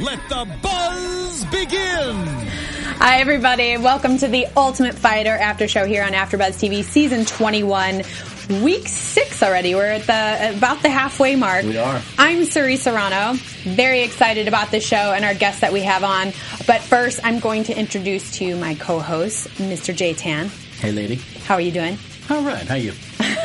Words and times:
let 0.00 0.18
the 0.28 0.48
buzz 0.62 1.44
begin! 1.46 2.16
Hi, 2.98 3.20
everybody. 3.20 3.76
Welcome 3.76 4.18
to 4.18 4.28
the 4.28 4.46
Ultimate 4.56 4.94
Fighter 4.94 5.30
After 5.30 5.66
Show 5.66 5.84
here 5.86 6.04
on 6.04 6.12
AfterBuzz 6.12 6.56
TV, 6.58 6.84
season 6.84 7.24
21, 7.24 8.02
week 8.62 8.86
six 8.86 9.42
already. 9.42 9.74
We're 9.74 9.86
at 9.86 10.02
the 10.06 10.56
about 10.56 10.82
the 10.82 10.90
halfway 10.90 11.36
mark. 11.36 11.64
We 11.64 11.78
are. 11.78 12.00
I'm 12.18 12.42
Suri 12.42 12.78
Serano. 12.78 13.34
Very 13.64 14.02
excited 14.02 14.48
about 14.48 14.70
this 14.70 14.86
show 14.86 14.96
and 14.96 15.24
our 15.24 15.34
guests 15.34 15.60
that 15.60 15.72
we 15.72 15.82
have 15.82 16.04
on. 16.04 16.28
But 16.66 16.80
first, 16.80 17.20
I'm 17.24 17.40
going 17.40 17.64
to 17.64 17.78
introduce 17.78 18.38
to 18.38 18.44
you 18.44 18.56
my 18.56 18.74
co-host, 18.76 19.48
Mr. 19.58 19.94
Jay 19.94 20.14
Tan. 20.14 20.48
Hey, 20.78 20.92
lady. 20.92 21.16
How 21.44 21.54
are 21.54 21.60
you 21.60 21.72
doing? 21.72 21.98
All 22.30 22.42
right. 22.42 22.66
How 22.66 22.74
are 22.74 22.78
you? 22.78 22.92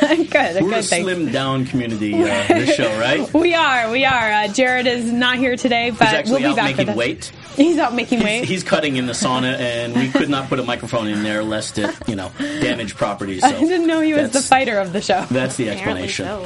good. 0.00 0.30
We're 0.30 0.70
good. 0.70 0.78
a 0.78 0.82
thanks. 0.82 0.90
slimmed 1.08 1.32
down 1.32 1.66
community. 1.66 2.14
Uh, 2.14 2.26
this 2.48 2.74
show, 2.74 2.88
right? 3.00 3.32
We 3.34 3.54
are. 3.54 3.90
We 3.90 4.04
are. 4.04 4.32
Uh, 4.32 4.48
Jared 4.48 4.86
is 4.86 5.10
not 5.12 5.38
here 5.38 5.56
today, 5.56 5.90
but 5.90 6.20
He's 6.24 6.30
we'll 6.30 6.38
be 6.40 6.46
out 6.46 6.56
back 6.56 6.76
making 6.76 6.86
with 6.86 6.88
us. 6.90 6.96
weight. 6.96 7.32
He's 7.56 7.78
out 7.78 7.92
making 7.94 8.18
He's, 8.18 8.24
weight. 8.24 8.44
he's 8.44 8.62
cutting 8.62 8.94
in 8.94 9.06
the 9.06 9.14
sauna, 9.14 9.58
and 9.58 9.92
we 9.96 10.08
could 10.10 10.28
not 10.30 10.48
put 10.48 10.60
a 10.60 10.62
microphone 10.62 11.08
in 11.08 11.24
there 11.24 11.42
lest 11.42 11.76
it, 11.78 11.92
you 12.06 12.14
know, 12.14 12.30
damage 12.38 12.94
properties. 12.94 13.40
So 13.40 13.48
I 13.48 13.58
didn't 13.58 13.88
know 13.88 14.00
he 14.00 14.14
was 14.14 14.30
the 14.30 14.40
fighter 14.40 14.78
of 14.78 14.92
the 14.92 15.00
show. 15.00 15.24
That's 15.28 15.56
the 15.56 15.70
explanation. 15.70 16.26
so. 16.26 16.44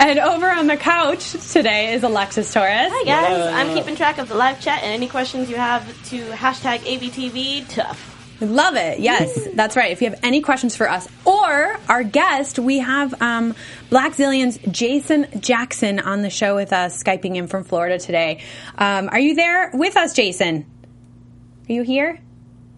And 0.00 0.18
over 0.18 0.50
on 0.50 0.66
the 0.66 0.76
couch 0.76 1.30
today 1.52 1.92
is 1.94 2.02
Alexis 2.02 2.52
Torres. 2.52 2.90
Hi 2.90 3.04
guys, 3.04 3.54
I'm 3.54 3.76
keeping 3.76 3.94
track 3.94 4.18
of 4.18 4.28
the 4.28 4.34
live 4.34 4.60
chat 4.60 4.82
and 4.82 4.92
any 4.92 5.06
questions 5.06 5.48
you 5.48 5.56
have 5.56 5.86
to 6.10 6.20
hashtag 6.30 6.78
ABTV 6.80 7.68
tough. 7.68 8.15
Love 8.40 8.76
it. 8.76 9.00
Yes, 9.00 9.48
that's 9.54 9.76
right. 9.76 9.92
If 9.92 10.02
you 10.02 10.10
have 10.10 10.20
any 10.22 10.42
questions 10.42 10.76
for 10.76 10.88
us 10.88 11.08
or 11.24 11.78
our 11.88 12.02
guest, 12.02 12.58
we 12.58 12.78
have 12.80 13.20
um, 13.22 13.54
Blackzilians' 13.90 14.70
Jason 14.70 15.26
Jackson 15.40 15.98
on 15.98 16.20
the 16.22 16.28
show 16.28 16.54
with 16.54 16.72
us, 16.72 17.02
Skyping 17.02 17.36
in 17.36 17.46
from 17.46 17.64
Florida 17.64 17.98
today. 17.98 18.42
Um, 18.76 19.08
are 19.08 19.18
you 19.18 19.34
there 19.34 19.70
with 19.72 19.96
us, 19.96 20.12
Jason? 20.12 20.66
Are 21.68 21.72
you 21.72 21.82
here? 21.82 22.20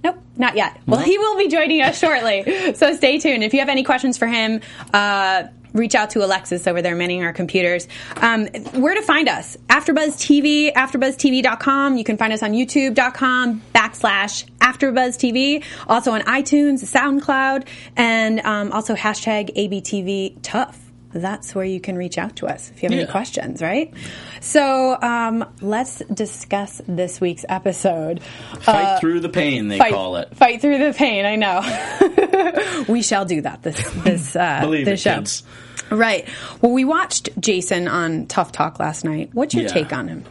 Nope, 0.05 0.19
not 0.37 0.55
yet. 0.57 0.81
Well, 0.87 1.01
he 1.01 1.19
will 1.19 1.37
be 1.37 1.49
joining 1.49 1.83
us 1.83 1.99
shortly, 1.99 2.75
so 2.75 2.95
stay 2.95 3.19
tuned. 3.19 3.43
If 3.43 3.53
you 3.53 3.59
have 3.59 3.69
any 3.69 3.83
questions 3.83 4.17
for 4.17 4.29
him, 4.29 4.61
uh, 4.95 5.45
reach 5.73 5.95
out 5.95 6.11
to 6.11 6.25
Alexis 6.25 6.67
over 6.67 6.83
there 6.83 6.95
manning 6.95 7.23
our 7.23 7.33
computers. 7.33 7.89
Um, 8.17 8.47
where 8.73 8.95
to 8.95 9.03
find 9.03 9.29
us? 9.29 9.57
AfterBuzz 9.69 10.17
TV, 10.17 10.73
AfterBuzzTV.com. 10.73 11.97
You 11.97 12.05
can 12.05 12.17
find 12.17 12.33
us 12.33 12.43
on 12.43 12.53
YouTube.com 12.53 13.63
backslash 13.75 14.45
AfterBuzz 14.59 15.17
TV. 15.17 15.65
Also 15.87 16.13
on 16.13 16.23
iTunes, 16.23 16.85
SoundCloud, 16.85 17.67
and 17.97 18.41
um, 18.41 18.73
also 18.73 18.95
hashtag 18.95 19.55
ABTV 19.57 20.37
Tough. 20.43 20.88
That's 21.13 21.55
where 21.55 21.65
you 21.65 21.81
can 21.81 21.97
reach 21.97 22.19
out 22.19 22.37
to 22.37 22.47
us 22.47 22.71
if 22.71 22.83
you 22.83 22.89
have 22.91 22.99
any 22.99 23.11
questions, 23.11 23.63
right? 23.63 23.95
So 24.41 24.97
um, 25.01 25.45
let's 25.61 26.01
discuss 26.13 26.83
this 26.87 27.21
week's 27.21 27.45
episode. 27.49 28.23
Fight 28.61 29.01
through 29.01 29.21
the 29.21 29.29
pain, 29.31 29.69
they 29.69 29.79
fight, 29.79 29.93
call 29.93 30.17
it. 30.17 30.37
Fight 30.37 30.61
through 30.61 30.79
the 30.79 30.93
pain. 30.93 31.25
I 31.25 31.37
know. 31.37 32.85
we 32.93 33.03
shall 33.03 33.25
do 33.25 33.41
that 33.43 33.63
this 33.63 33.81
this 34.05 34.37
uh, 34.37 34.59
Believe 34.63 34.85
this 34.85 35.01
it, 35.01 35.03
show. 35.11 35.17
kids. 35.17 35.43
Right. 35.91 36.29
Well, 36.61 36.73
we 36.73 36.85
watched 36.85 37.31
Jason 37.41 37.89
on 37.89 38.27
Tough 38.27 38.53
Talk 38.53 38.79
last 38.79 39.05
night. 39.05 39.31
What's 39.33 39.55
your 39.55 39.63
Yeah. 39.65 39.69
take 39.71 39.93
on 39.93 40.09
him? 40.09 40.25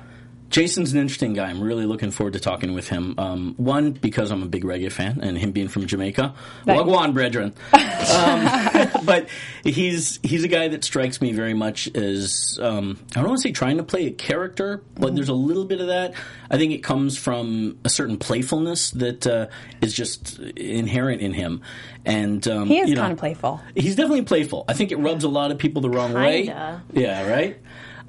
Jason's 0.50 0.94
an 0.94 1.00
interesting 1.00 1.34
guy. 1.34 1.50
I'm 1.50 1.62
really 1.62 1.86
looking 1.86 2.12
forward 2.12 2.34
to 2.34 2.40
talking 2.40 2.74
with 2.74 2.88
him. 2.88 3.16
Um, 3.18 3.54
one, 3.58 3.92
because 3.92 4.32
I'm 4.32 4.44
a 4.44 4.48
big 4.48 4.64
reggae 4.64 4.92
fan, 4.92 5.20
and 5.22 5.38
him 5.38 5.52
being 5.52 5.68
from 5.68 5.86
Jamaica. 5.86 6.34
Nice. 6.66 6.80
Wagwan, 6.80 7.14
brethren. 7.14 7.54
um, 7.74 9.06
but 9.06 9.28
he's 9.64 10.20
he's 10.24 10.44
a 10.44 10.48
guy 10.48 10.70
that 10.70 10.84
strikes 10.84 11.22
me 11.22 11.34
very 11.34 11.54
much 11.54 11.88
as 11.96 12.58
um, 12.62 12.98
I 13.12 13.20
don't 13.20 13.30
want 13.30 13.42
to 13.42 13.48
say 13.48 13.52
trying 13.52 13.78
to 13.78 13.84
play 13.84 14.08
a 14.08 14.12
character, 14.12 14.82
but 14.96 15.16
there's 15.16 15.30
a 15.30 15.34
little 15.34 15.66
bit 15.66 15.82
of 15.82 15.88
that. 15.88 16.14
I 16.50 16.58
think 16.58 16.72
it 16.72 16.84
comes 16.84 17.18
from 17.18 17.78
a 17.84 17.90
certain 17.90 18.18
playfulness 18.18 18.92
that 18.92 19.28
uh, 19.28 19.48
is 19.82 19.94
just 19.94 20.40
inherent 20.40 21.22
in 21.22 21.34
him. 21.34 21.62
And 22.06 22.48
um, 22.48 22.68
He 22.68 22.80
is 22.80 22.90
you 22.90 22.96
know, 22.96 23.02
kind 23.02 23.14
of 23.14 23.20
playful. 23.20 23.62
He's 23.76 23.96
definitely 23.96 24.22
playful. 24.22 24.64
I 24.70 24.74
think 24.74 24.94
it 24.94 24.98
rubs 24.98 25.26
a 25.26 25.30
lot 25.30 25.52
of 25.52 25.58
people 25.58 25.82
the 25.82 25.90
wrong 25.90 26.14
way. 26.14 26.44
Kinda. 26.44 26.84
Yeah, 26.94 27.30
right. 27.30 27.60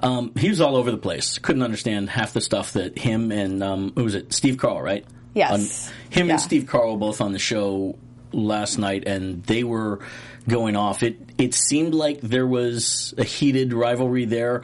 Um, 0.01 0.31
he 0.37 0.49
was 0.49 0.61
all 0.61 0.75
over 0.75 0.91
the 0.91 0.97
place. 0.97 1.37
Couldn't 1.39 1.63
understand 1.63 2.09
half 2.09 2.33
the 2.33 2.41
stuff 2.41 2.73
that 2.73 2.97
him 2.97 3.31
and 3.31 3.61
um, 3.63 3.91
who 3.95 4.03
was 4.05 4.15
it? 4.15 4.31
Steve 4.33 4.57
Carl, 4.57 4.81
right? 4.81 5.05
Yes. 5.33 5.91
Him 6.09 6.27
Yeah. 6.27 6.33
and 6.33 6.41
Steve 6.41 6.67
Carl 6.67 6.93
were 6.93 6.97
both 6.99 7.21
on 7.21 7.33
the 7.33 7.39
show 7.39 7.97
last 8.31 8.77
night, 8.77 9.07
and 9.07 9.43
they 9.43 9.63
were 9.63 9.99
going 10.47 10.75
off. 10.75 11.03
It 11.03 11.17
it 11.37 11.53
seemed 11.53 11.93
like 11.93 12.21
there 12.21 12.47
was 12.47 13.13
a 13.17 13.23
heated 13.23 13.73
rivalry 13.73 14.25
there, 14.25 14.63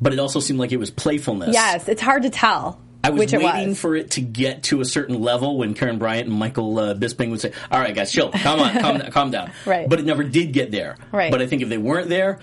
but 0.00 0.12
it 0.12 0.18
also 0.18 0.40
seemed 0.40 0.58
like 0.58 0.72
it 0.72 0.78
was 0.78 0.90
playfulness. 0.90 1.52
Yes, 1.54 1.88
it's 1.88 2.02
hard 2.02 2.22
to 2.22 2.30
tell 2.30 2.80
I 3.04 3.10
was 3.10 3.32
waiting 3.32 3.68
was. 3.70 3.80
for 3.80 3.94
it 3.96 4.12
to 4.12 4.20
get 4.20 4.64
to 4.64 4.80
a 4.80 4.84
certain 4.84 5.20
level 5.20 5.56
when 5.58 5.74
Karyn 5.74 5.98
Bryant 5.98 6.28
and 6.28 6.38
Michael 6.38 6.78
uh, 6.78 6.94
Bisping 6.94 7.30
would 7.30 7.40
say, 7.40 7.52
"All 7.70 7.78
right, 7.80 7.94
guys, 7.94 8.10
chill, 8.12 8.30
calm 8.30 8.60
on, 8.60 8.78
calm, 8.80 9.00
calm 9.10 9.30
down." 9.30 9.50
Right. 9.66 9.88
But 9.88 9.98
it 10.00 10.06
never 10.06 10.24
did 10.24 10.52
get 10.52 10.70
there. 10.70 10.96
Right. 11.12 11.30
But 11.30 11.42
I 11.42 11.46
think 11.46 11.62
if 11.62 11.68
they 11.68 11.78
weren't 11.78 12.08
there, 12.08 12.38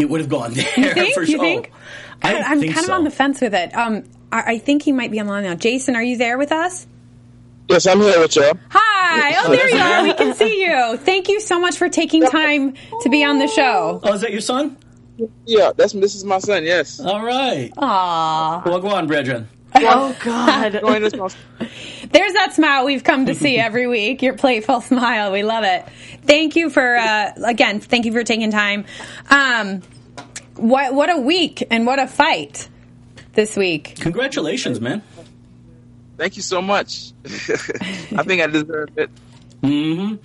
it 0.00 0.08
would 0.08 0.20
have 0.20 0.28
gone 0.30 0.52
there 0.54 0.64
you 0.76 0.92
think? 0.94 1.14
for 1.14 1.22
You 1.22 1.26
sure. 1.36 1.40
think? 1.40 1.72
I 2.22 2.32
God, 2.32 2.42
I'm 2.42 2.60
think 2.60 2.74
kind 2.74 2.86
so. 2.86 2.92
of 2.92 2.98
on 2.98 3.04
the 3.04 3.10
fence 3.10 3.40
with 3.40 3.54
it. 3.54 3.74
Um, 3.76 4.04
I, 4.32 4.54
I 4.54 4.58
think 4.58 4.82
he 4.82 4.92
might 4.92 5.10
be 5.10 5.20
online 5.20 5.44
now. 5.44 5.54
Jason, 5.54 5.96
are 5.96 6.02
you 6.02 6.16
there 6.16 6.38
with 6.38 6.52
us? 6.52 6.86
Yes, 7.68 7.86
I'm 7.86 8.00
here 8.00 8.18
with 8.18 8.34
y'all. 8.34 8.52
Hi. 8.70 9.34
Oh, 9.44 9.50
there 9.54 9.68
you 9.68 9.76
are. 9.76 10.02
We 10.02 10.12
can 10.14 10.34
see 10.34 10.64
you. 10.64 10.96
Thank 10.96 11.28
you 11.28 11.40
so 11.40 11.60
much 11.60 11.76
for 11.78 11.88
taking 11.88 12.22
time 12.26 12.74
to 13.02 13.08
be 13.08 13.22
on 13.24 13.38
the 13.38 13.46
show. 13.46 14.00
Oh, 14.02 14.12
is 14.14 14.22
that 14.22 14.32
your 14.32 14.40
son? 14.40 14.76
Yeah, 15.46 15.70
that's 15.76 15.92
this 15.92 16.14
is 16.16 16.24
my 16.24 16.38
son. 16.38 16.64
Yes. 16.64 16.98
All 16.98 17.24
right. 17.24 17.70
Aw. 17.76 18.62
Well, 18.66 18.80
go 18.80 18.88
on, 18.88 19.06
brethren. 19.06 19.48
Oh 19.74 20.16
God. 20.24 20.72
Join 20.80 21.04
us, 21.04 21.12
There's 22.10 22.32
that 22.32 22.54
smile 22.54 22.84
we've 22.86 23.04
come 23.04 23.26
to 23.26 23.34
see 23.34 23.56
every 23.56 23.86
week. 23.86 24.20
Your 24.22 24.34
playful 24.34 24.80
smile. 24.80 25.30
We 25.30 25.42
love 25.44 25.62
it. 25.64 25.84
Thank 26.22 26.56
you 26.56 26.70
for 26.70 26.96
uh, 26.96 27.32
again. 27.44 27.80
Thank 27.80 28.04
you 28.04 28.12
for 28.12 28.24
taking 28.24 28.50
time. 28.50 28.84
Um, 29.30 29.82
what 30.56 30.94
what 30.94 31.10
a 31.10 31.18
week 31.18 31.66
and 31.70 31.86
what 31.86 31.98
a 31.98 32.06
fight 32.06 32.68
this 33.32 33.56
week. 33.56 33.96
Congratulations, 34.00 34.80
man. 34.80 35.02
Thank 36.16 36.36
you 36.36 36.42
so 36.42 36.60
much. 36.60 37.12
I 37.24 38.22
think 38.24 38.42
I 38.42 38.46
deserve 38.46 38.90
it. 38.96 39.10
Hmm. 39.62 40.16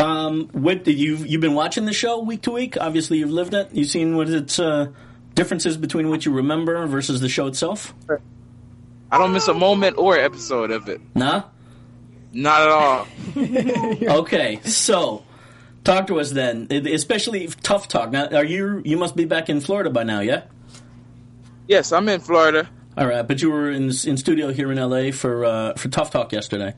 Um, 0.00 0.48
what 0.52 0.86
you've 0.86 1.26
you've 1.26 1.40
been 1.40 1.54
watching 1.54 1.84
the 1.84 1.92
show 1.92 2.20
week 2.20 2.42
to 2.42 2.50
week? 2.50 2.76
Obviously, 2.80 3.18
you've 3.18 3.30
lived 3.30 3.54
it. 3.54 3.68
You've 3.72 3.90
seen 3.90 4.16
what 4.16 4.28
its 4.28 4.58
uh, 4.58 4.88
differences 5.34 5.76
between 5.76 6.08
what 6.08 6.26
you 6.26 6.32
remember 6.32 6.86
versus 6.86 7.20
the 7.20 7.28
show 7.28 7.46
itself. 7.46 7.94
I 9.12 9.18
don't 9.18 9.32
miss 9.32 9.48
a 9.48 9.54
moment 9.54 9.98
or 9.98 10.16
episode 10.16 10.70
of 10.70 10.88
it. 10.88 11.00
Nah. 11.14 11.44
Not 12.32 12.62
at 12.62 12.68
all. 12.68 13.06
Okay, 14.20 14.60
so 14.64 15.24
talk 15.84 16.06
to 16.08 16.20
us 16.20 16.30
then, 16.30 16.68
especially 16.70 17.48
tough 17.62 17.88
talk. 17.88 18.10
Now, 18.10 18.28
are 18.28 18.44
you 18.44 18.82
you 18.84 18.96
must 18.96 19.16
be 19.16 19.24
back 19.24 19.48
in 19.48 19.60
Florida 19.60 19.90
by 19.90 20.04
now, 20.04 20.20
yeah? 20.20 20.42
Yes, 21.66 21.92
I'm 21.92 22.08
in 22.08 22.20
Florida. 22.20 22.68
All 22.96 23.06
right, 23.06 23.26
but 23.26 23.40
you 23.42 23.50
were 23.50 23.70
in 23.70 23.84
in 23.84 24.16
studio 24.16 24.52
here 24.52 24.70
in 24.72 24.78
LA 24.78 25.10
for 25.12 25.44
uh, 25.44 25.74
for 25.74 25.88
Tough 25.88 26.10
Talk 26.10 26.32
yesterday. 26.32 26.74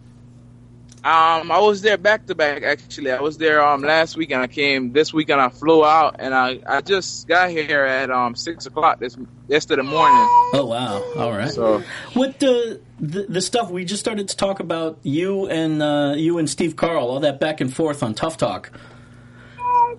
Um, 1.04 1.50
I 1.50 1.58
was 1.58 1.82
there 1.82 1.98
back 1.98 2.26
to 2.26 2.34
back. 2.36 2.62
Actually, 2.62 3.10
I 3.10 3.20
was 3.20 3.36
there 3.36 3.60
um 3.60 3.82
last 3.82 4.16
week, 4.16 4.30
and 4.30 4.40
I 4.40 4.46
came 4.46 4.92
this 4.92 5.12
week, 5.12 5.30
and 5.30 5.40
I 5.40 5.48
flew 5.48 5.84
out, 5.84 6.16
and 6.20 6.32
I 6.32 6.60
I 6.64 6.80
just 6.80 7.26
got 7.26 7.50
here 7.50 7.84
at 7.84 8.08
um 8.08 8.36
six 8.36 8.66
o'clock 8.66 9.00
this 9.00 9.16
yesterday 9.48 9.82
morning. 9.82 10.28
Oh 10.54 10.66
wow! 10.66 11.02
All 11.16 11.32
right. 11.32 11.50
So 11.50 11.82
What 12.14 12.38
the, 12.38 12.80
the 13.00 13.22
the 13.28 13.40
stuff 13.40 13.68
we 13.68 13.84
just 13.84 13.98
started 13.98 14.28
to 14.28 14.36
talk 14.36 14.60
about 14.60 15.00
you 15.02 15.48
and 15.48 15.82
uh, 15.82 16.14
you 16.16 16.38
and 16.38 16.48
Steve 16.48 16.76
Carl, 16.76 17.08
all 17.08 17.18
that 17.20 17.40
back 17.40 17.60
and 17.60 17.74
forth 17.74 18.04
on 18.04 18.14
Tough 18.14 18.36
Talk. 18.36 18.70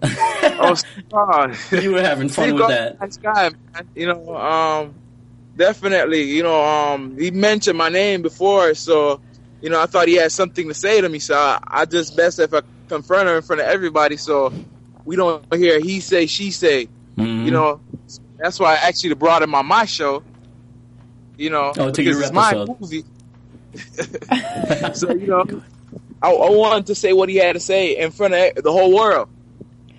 oh, 0.03 0.75
God. 1.11 1.57
You 1.71 1.91
were 1.91 2.01
having 2.01 2.29
fun 2.29 2.49
Steve 2.49 2.59
with 2.59 2.67
that. 2.69 3.01
Nice 3.01 3.17
guy, 3.17 3.49
man. 3.49 3.87
You 3.93 4.07
know, 4.07 4.37
um, 4.37 4.95
definitely. 5.57 6.23
You 6.23 6.43
know, 6.43 6.63
um, 6.63 7.17
he 7.17 7.31
mentioned 7.31 7.77
my 7.77 7.89
name 7.89 8.21
before, 8.21 8.73
so 8.73 9.19
you 9.63 9.69
know, 9.69 9.81
I 9.81 9.87
thought 9.87 10.07
he 10.07 10.15
had 10.15 10.31
something 10.31 10.67
to 10.67 10.73
say 10.75 11.01
to 11.01 11.07
me, 11.09 11.17
so 11.19 11.35
I, 11.35 11.57
I 11.65 11.85
just 11.85 12.15
best 12.15 12.37
if 12.37 12.53
I 12.53 12.61
confront 12.89 13.27
her 13.29 13.37
in 13.37 13.41
front 13.41 13.61
of 13.61 13.67
everybody, 13.67 14.17
so 14.17 14.53
we 15.05 15.15
don't 15.15 15.43
hear 15.55 15.79
he 15.79 15.99
say 16.01 16.25
she 16.27 16.51
say. 16.51 16.87
Mhm. 17.17 17.45
You 17.45 17.51
know, 17.51 17.79
that's 18.37 18.59
why 18.59 18.73
I 18.73 18.87
actually 18.87 19.13
brought 19.15 19.41
him 19.41 19.55
on 19.55 19.65
my 19.65 19.85
show. 19.85 20.21
You 21.37 21.49
know, 21.49 21.71
Oh, 21.77 21.85
to 21.89 21.91
because 21.91 22.05
your 22.05 22.21
it's 22.23 22.31
my 22.31 22.49
episode. 22.49 22.79
movie. 22.81 23.03
so 24.93 25.11
you 25.11 25.27
know, 25.27 25.45
I, 26.21 26.29
I 26.31 26.49
wanted 26.51 26.87
to 26.87 26.95
say 26.95 27.13
what 27.13 27.29
he 27.29 27.35
had 27.37 27.53
to 27.53 27.59
say 27.59 27.97
in 27.97 28.11
front 28.11 28.33
of 28.33 28.63
the 28.63 28.71
whole 28.71 28.93
world. 28.93 29.29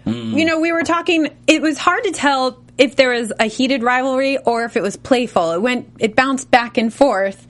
Mm. 0.07 0.39
You 0.39 0.45
know, 0.45 0.61
we 0.61 0.73
were 0.73 0.83
talking. 0.83 1.29
It 1.47 1.63
was 1.63 1.79
hard 1.79 2.05
to 2.05 2.13
tell 2.13 2.63
if 2.77 2.97
there 2.97 3.11
was 3.11 3.33
a 3.41 3.47
heated 3.47 3.83
rivalry 3.83 4.37
or 4.39 4.65
if 4.65 4.77
it 4.77 4.83
was 4.83 4.97
playful. 4.97 5.53
It 5.53 5.63
went. 5.63 5.89
It 5.99 6.15
bounced 6.15 6.51
back 6.51 6.77
and 6.77 6.93
forth. 6.93 7.47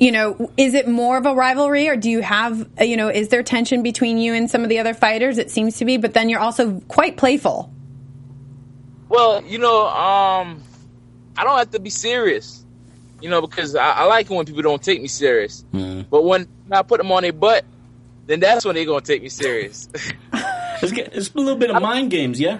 You 0.00 0.12
know, 0.12 0.50
is 0.56 0.74
it 0.74 0.86
more 0.86 1.16
of 1.16 1.26
a 1.26 1.34
rivalry, 1.34 1.88
or 1.88 1.96
do 1.96 2.08
you 2.08 2.20
have? 2.20 2.68
uh, 2.80 2.84
You 2.84 2.96
know, 2.96 3.08
is 3.08 3.28
there 3.28 3.42
tension 3.42 3.82
between 3.82 4.18
you 4.18 4.32
and 4.32 4.48
some 4.48 4.62
of 4.62 4.68
the 4.68 4.78
other 4.78 4.94
fighters? 4.94 5.38
It 5.38 5.50
seems 5.50 5.78
to 5.78 5.84
be, 5.84 5.96
but 5.96 6.14
then 6.14 6.28
you're 6.28 6.40
also 6.40 6.80
quite 6.86 7.16
playful. 7.16 7.72
Well, 9.08 9.42
you 9.44 9.58
know, 9.58 9.88
um, 9.88 10.62
I 11.36 11.42
don't 11.44 11.58
have 11.58 11.70
to 11.72 11.80
be 11.80 11.90
serious, 11.90 12.64
you 13.20 13.28
know, 13.30 13.40
because 13.40 13.74
I, 13.74 13.90
I 13.90 14.04
like 14.04 14.30
it 14.30 14.34
when 14.34 14.46
people 14.46 14.62
don't 14.62 14.82
take 14.82 15.00
me 15.02 15.08
serious. 15.08 15.64
Mm. 15.72 16.06
But 16.08 16.22
when 16.24 16.46
I 16.70 16.82
put 16.82 16.98
them 16.98 17.10
on 17.10 17.22
their 17.22 17.32
butt, 17.32 17.64
then 18.26 18.38
that's 18.38 18.64
when 18.64 18.74
they're 18.76 18.84
gonna 18.84 19.00
take 19.00 19.22
me 19.22 19.28
serious. 19.28 19.88
It's, 20.80 20.92
it's 20.92 21.34
a 21.34 21.38
little 21.38 21.56
bit 21.56 21.72
of 21.72 21.82
mind 21.82 22.08
games, 22.08 22.38
yeah. 22.38 22.58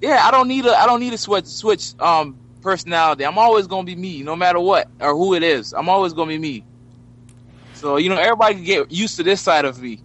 yeah, 0.00 0.20
I 0.26 0.32
don't 0.32 0.48
need 0.48 0.66
a 0.66 0.76
I 0.76 0.86
don't 0.86 0.98
need 0.98 1.12
a 1.12 1.18
switch 1.18 1.46
switch 1.46 1.92
um 2.00 2.36
personality. 2.60 3.24
I'm 3.24 3.38
always 3.38 3.66
gonna 3.66 3.84
be 3.84 3.96
me, 3.96 4.22
no 4.22 4.36
matter 4.36 4.60
what 4.60 4.88
or 5.00 5.14
who 5.14 5.34
it 5.34 5.42
is. 5.42 5.72
I'm 5.72 5.88
always 5.88 6.12
gonna 6.12 6.28
be 6.28 6.38
me. 6.38 6.64
So 7.74 7.96
you 7.96 8.08
know, 8.08 8.16
everybody 8.16 8.54
can 8.56 8.64
get 8.64 8.92
used 8.92 9.16
to 9.16 9.22
this 9.22 9.40
side 9.40 9.64
of 9.64 9.80
me. 9.80 10.00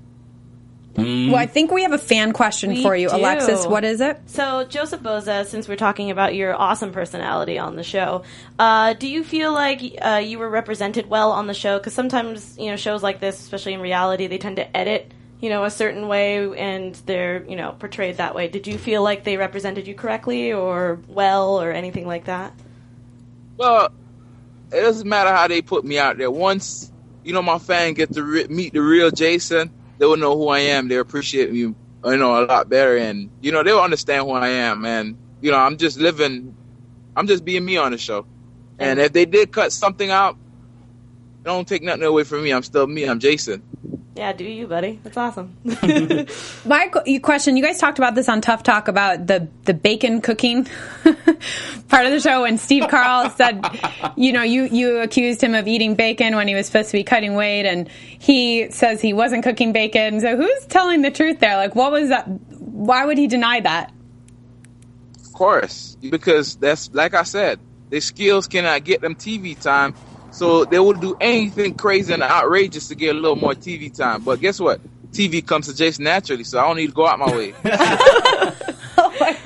Mm. 0.96 1.28
Well, 1.28 1.38
I 1.38 1.46
think 1.46 1.72
we 1.72 1.84
have 1.84 1.92
a 1.92 1.98
fan 1.98 2.32
question 2.32 2.70
We 2.70 2.82
for 2.82 2.96
you, 2.96 3.10
do. 3.10 3.18
Alexis. 3.18 3.68
What 3.68 3.84
is 3.84 4.00
it? 4.00 4.18
So, 4.28 4.64
Joseph 4.64 5.02
Boza, 5.02 5.46
since 5.46 5.68
we're 5.68 5.76
talking 5.76 6.10
about 6.10 6.36
your 6.36 6.56
awesome 6.56 6.94
personality 6.94 7.60
on 7.60 7.76
the 7.76 7.84
show, 7.84 8.24
uh, 8.58 8.94
do 8.94 9.08
you 9.08 9.24
feel 9.24 9.52
like 9.52 9.82
uh, 10.02 10.22
you 10.24 10.40
were 10.40 10.50
represented 10.50 11.08
well 11.08 11.32
on 11.32 11.48
the 11.48 11.54
show? 11.54 11.78
Because 11.78 11.94
sometimes, 11.94 12.58
you 12.58 12.68
know, 12.68 12.78
shows 12.78 13.04
like 13.04 13.20
this, 13.20 13.42
especially 13.42 13.74
in 13.74 13.82
reality, 13.82 14.28
they 14.28 14.38
tend 14.38 14.56
to 14.56 14.78
edit, 14.78 15.14
you 15.42 15.50
know, 15.50 15.64
a 15.64 15.70
certain 15.70 16.08
way 16.08 16.58
and 16.58 16.96
they're, 17.06 17.44
you 17.46 17.56
know, 17.56 17.76
portrayed 17.78 18.18
that 18.18 18.36
way. 18.36 18.48
Did 18.48 18.68
you 18.68 18.78
feel 18.78 19.04
like 19.04 19.24
they 19.24 19.38
represented 19.38 19.88
you 19.88 19.96
correctly 19.96 20.54
or 20.54 21.00
well 21.08 21.62
or 21.62 21.72
anything 21.72 22.08
like 22.08 22.26
that? 22.26 22.54
Well, 23.58 23.90
it 24.72 24.82
doesn't 24.82 25.08
matter 25.08 25.32
how 25.32 25.48
they 25.48 25.62
put 25.62 25.86
me 25.86 25.98
out 25.98 26.18
there. 26.18 26.32
Once 26.32 26.92
you 27.24 27.34
know 27.34 27.42
my 27.42 27.58
fan 27.58 27.94
get 27.94 28.14
to 28.14 28.24
re- 28.24 28.48
meet 28.48 28.74
the 28.74 28.82
real 28.82 29.12
Jason, 29.12 29.72
they 29.98 30.06
will 30.06 30.18
know 30.18 30.38
who 30.38 30.48
I 30.50 30.60
am. 30.60 30.88
They 30.88 30.98
appreciate 30.98 31.52
me, 31.52 31.60
you 31.60 31.76
know, 32.04 32.44
a 32.44 32.46
lot 32.46 32.70
better, 32.70 32.98
and 32.98 33.30
you 33.42 33.52
know 33.52 33.64
they'll 33.64 33.80
understand 33.80 34.26
who 34.26 34.32
I 34.32 34.50
am. 34.50 34.86
And 34.86 35.18
you 35.42 35.52
know, 35.52 35.58
I'm 35.58 35.78
just 35.78 35.98
living, 35.98 36.56
I'm 37.16 37.28
just 37.28 37.46
being 37.46 37.64
me 37.64 37.78
on 37.78 37.92
the 37.92 37.98
show. 37.98 38.26
And 38.78 39.00
if 39.00 39.14
they 39.14 39.26
did 39.26 39.52
cut 39.52 39.72
something 39.72 40.10
out, 40.10 40.38
don't 41.44 41.68
take 41.68 41.82
nothing 41.82 42.04
away 42.04 42.24
from 42.24 42.44
me. 42.44 42.52
I'm 42.52 42.64
still 42.64 42.88
me. 42.88 43.06
I'm 43.06 43.20
Jason. 43.20 43.64
Yeah, 44.16 44.32
do 44.32 44.46
you, 44.46 44.66
buddy? 44.66 44.98
That's 45.04 45.18
awesome. 45.18 45.58
My 46.66 46.88
qu- 46.88 47.20
question: 47.20 47.58
You 47.58 47.64
guys 47.64 47.80
talked 47.80 47.98
about 47.98 48.16
this 48.16 48.30
on 48.30 48.40
Tough 48.40 48.64
Talk 48.64 48.88
about 48.88 49.28
the 49.28 49.50
the 49.66 49.74
bacon 49.74 50.22
cooking 50.22 50.64
part 51.90 52.06
of 52.06 52.14
the 52.14 52.22
show, 52.22 52.46
and 52.46 52.58
Steve 52.58 52.88
Carl 52.90 53.30
said, 53.32 53.62
you 54.16 54.32
know, 54.32 54.42
you 54.42 54.64
you 54.72 55.00
accused 55.00 55.44
him 55.44 55.54
of 55.54 55.68
eating 55.68 55.96
bacon 55.96 56.38
when 56.38 56.48
he 56.48 56.56
was 56.56 56.66
supposed 56.66 56.92
to 56.92 56.98
be 56.98 57.04
cutting 57.04 57.34
weight, 57.34 57.66
and 57.66 57.90
he 57.90 58.72
says 58.72 59.02
he 59.02 59.12
wasn't 59.12 59.44
cooking 59.44 59.74
bacon. 59.74 60.22
So 60.22 60.38
who's 60.38 60.66
telling 60.68 61.02
the 61.02 61.12
truth 61.12 61.42
there? 61.42 61.58
Like, 61.58 61.76
what 61.76 61.92
was 61.92 62.08
that? 62.08 62.26
Why 62.26 63.06
would 63.06 63.18
he 63.18 63.28
deny 63.28 63.60
that? 63.60 63.92
Of 65.26 65.34
course, 65.34 65.98
because 66.00 66.56
that's 66.56 66.90
like 66.94 67.14
I 67.14 67.24
said, 67.24 67.60
their 67.90 68.00
skills 68.00 68.48
cannot 68.48 68.86
get 68.86 69.02
them 69.02 69.16
TV 69.16 69.60
time, 69.62 69.94
so 70.36 70.66
they 70.66 70.80
will 70.80 70.94
do 70.94 71.16
anything 71.20 71.74
crazy 71.76 72.14
and 72.14 72.22
outrageous 72.22 72.88
to 72.90 72.96
get 72.96 73.16
a 73.16 73.20
little 73.20 73.36
more 73.38 73.54
TV 73.54 73.96
time. 73.96 74.24
But 74.24 74.40
guess 74.42 74.60
what? 74.60 74.82
TV 75.12 75.46
comes 75.46 75.68
to 75.68 75.76
Jason 75.76 76.04
naturally, 76.04 76.44
so 76.44 76.60
I 76.60 76.68
don't 76.68 76.76
need 76.78 76.88
to 76.88 76.94
go 76.94 77.08
out 77.08 77.20
my 77.20 77.36
way. 77.36 77.54
Oh 78.98 79.14
my 79.20 79.38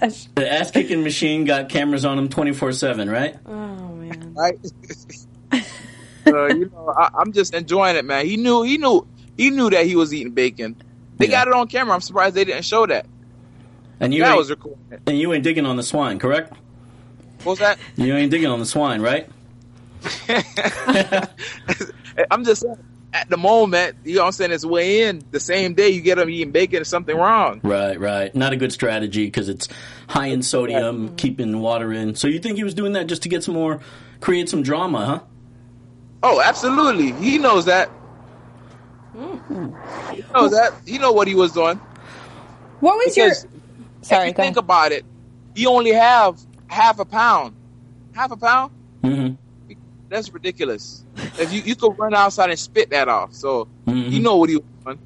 gosh! 0.00 0.28
The 0.36 0.50
ass 0.52 0.70
kicking 0.70 1.02
machine 1.02 1.44
got 1.44 1.68
cameras 1.68 2.04
on 2.04 2.18
him 2.18 2.28
24 2.28 2.72
7, 2.72 3.10
right? 3.10 3.36
oh, 3.46 3.50
man. 3.94 4.34
right? 4.36 4.58
so 6.24 6.46
you 6.46 6.70
know, 6.70 6.94
I, 6.96 7.08
I'm 7.18 7.32
just 7.32 7.52
enjoying 7.54 7.96
it, 7.96 8.04
man. 8.04 8.26
He 8.26 8.36
knew, 8.36 8.62
he 8.62 8.78
knew, 8.78 9.06
he 9.36 9.50
knew 9.50 9.70
that 9.70 9.86
he 9.86 9.96
was 9.96 10.12
eating 10.14 10.32
bacon. 10.32 10.76
They 11.18 11.26
Yeah. 11.26 11.32
got 11.44 11.48
it 11.48 11.54
on 11.54 11.66
camera. 11.68 11.94
I'm 11.94 12.00
surprised 12.00 12.34
they 12.36 12.44
didn't 12.44 12.64
show 12.64 12.86
that. 12.86 13.06
And 14.00 14.12
you, 14.14 14.22
That 14.22 14.36
was 14.36 14.50
recorded. 14.50 14.78
and 15.06 15.18
you 15.18 15.32
ain't 15.32 15.44
digging 15.44 15.66
on 15.66 15.76
the 15.76 15.82
swine, 15.82 16.18
correct? 16.18 16.52
What 17.42 17.52
was 17.52 17.58
that? 17.60 17.78
You 17.96 18.14
ain't 18.14 18.30
digging 18.30 18.48
on 18.48 18.58
the 18.60 18.66
swine, 18.66 19.00
right? 19.00 19.28
I'm 22.30 22.44
just 22.44 22.62
saying, 22.62 22.76
at 23.14 23.28
the 23.28 23.36
moment, 23.36 23.96
you 24.04 24.14
know 24.14 24.20
what 24.22 24.26
I'm 24.26 24.32
saying, 24.32 24.52
it's 24.52 24.64
way 24.64 25.02
in. 25.02 25.22
The 25.30 25.40
same 25.40 25.74
day 25.74 25.90
you 25.90 26.00
get 26.00 26.16
them 26.16 26.30
eating 26.30 26.50
bacon, 26.50 26.76
there's 26.76 26.88
something 26.88 27.16
wrong. 27.16 27.60
Right, 27.62 27.98
right. 28.00 28.34
Not 28.34 28.52
a 28.52 28.56
good 28.56 28.72
strategy 28.72 29.26
because 29.26 29.48
it's 29.48 29.68
high 30.08 30.28
in 30.28 30.42
sodium, 30.42 31.14
keeping 31.16 31.60
water 31.60 31.92
in. 31.92 32.14
So 32.14 32.28
you 32.28 32.38
think 32.38 32.56
he 32.56 32.64
was 32.64 32.74
doing 32.74 32.92
that 32.94 33.06
just 33.06 33.22
to 33.24 33.28
get 33.28 33.44
some 33.44 33.54
more, 33.54 33.80
create 34.20 34.48
some 34.48 34.62
drama, 34.62 35.06
huh? 35.06 35.20
Oh, 36.22 36.40
absolutely. 36.40 37.12
He 37.12 37.38
knows 37.38 37.66
that. 37.66 37.90
He 39.14 40.24
knows 40.32 40.52
that. 40.52 40.72
He 40.86 40.98
know 40.98 41.12
what 41.12 41.28
he 41.28 41.34
was 41.34 41.52
doing. 41.52 41.76
What 42.80 42.96
was 42.96 43.14
Because 43.14 43.44
your? 43.44 43.52
Sorry, 44.02 44.22
if 44.22 44.28
you 44.28 44.34
go 44.34 44.42
think 44.42 44.56
ahead. 44.56 44.64
about 44.64 44.92
it, 44.92 45.04
you 45.54 45.68
only 45.68 45.92
have 45.92 46.40
half 46.68 46.98
a 46.98 47.04
pound. 47.04 47.54
Half 48.14 48.30
a 48.32 48.36
pound? 48.36 48.72
Mm-hmm. 49.02 49.34
That's 50.12 50.30
ridiculous. 50.30 51.04
If 51.38 51.54
you 51.54 51.62
you 51.62 51.74
could 51.74 51.98
run 51.98 52.12
outside 52.12 52.50
and 52.50 52.58
spit 52.58 52.90
that 52.90 53.08
off, 53.08 53.32
so 53.32 53.66
Mhm. 53.86 54.10
you 54.12 54.20
know 54.20 54.36
what 54.36 54.50
he 54.50 54.56
was 54.56 54.64
doing. 54.84 54.98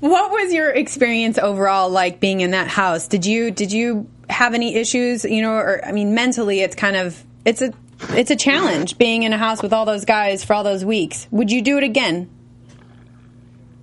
What 0.00 0.30
was 0.32 0.52
your 0.52 0.70
experience 0.70 1.38
overall 1.38 1.90
like 1.90 2.18
being 2.18 2.40
in 2.40 2.50
that 2.50 2.66
house? 2.66 3.06
Did 3.06 3.24
you 3.24 3.52
did 3.52 3.70
you 3.70 4.08
have 4.28 4.52
any 4.52 4.74
issues? 4.74 5.24
You 5.24 5.42
know, 5.42 5.52
or 5.52 5.80
I 5.86 5.92
mean, 5.92 6.12
mentally, 6.12 6.60
it's 6.60 6.74
kind 6.74 6.96
of 6.96 7.22
it's 7.44 7.62
a 7.62 7.72
it's 8.10 8.32
a 8.32 8.36
challenge 8.36 8.98
being 8.98 9.22
in 9.22 9.32
a 9.32 9.38
house 9.38 9.62
with 9.62 9.72
all 9.72 9.84
those 9.84 10.04
guys 10.04 10.44
for 10.44 10.54
all 10.54 10.64
those 10.64 10.84
weeks. 10.84 11.28
Would 11.30 11.52
you 11.52 11.62
do 11.62 11.78
it 11.78 11.84
again? 11.84 12.28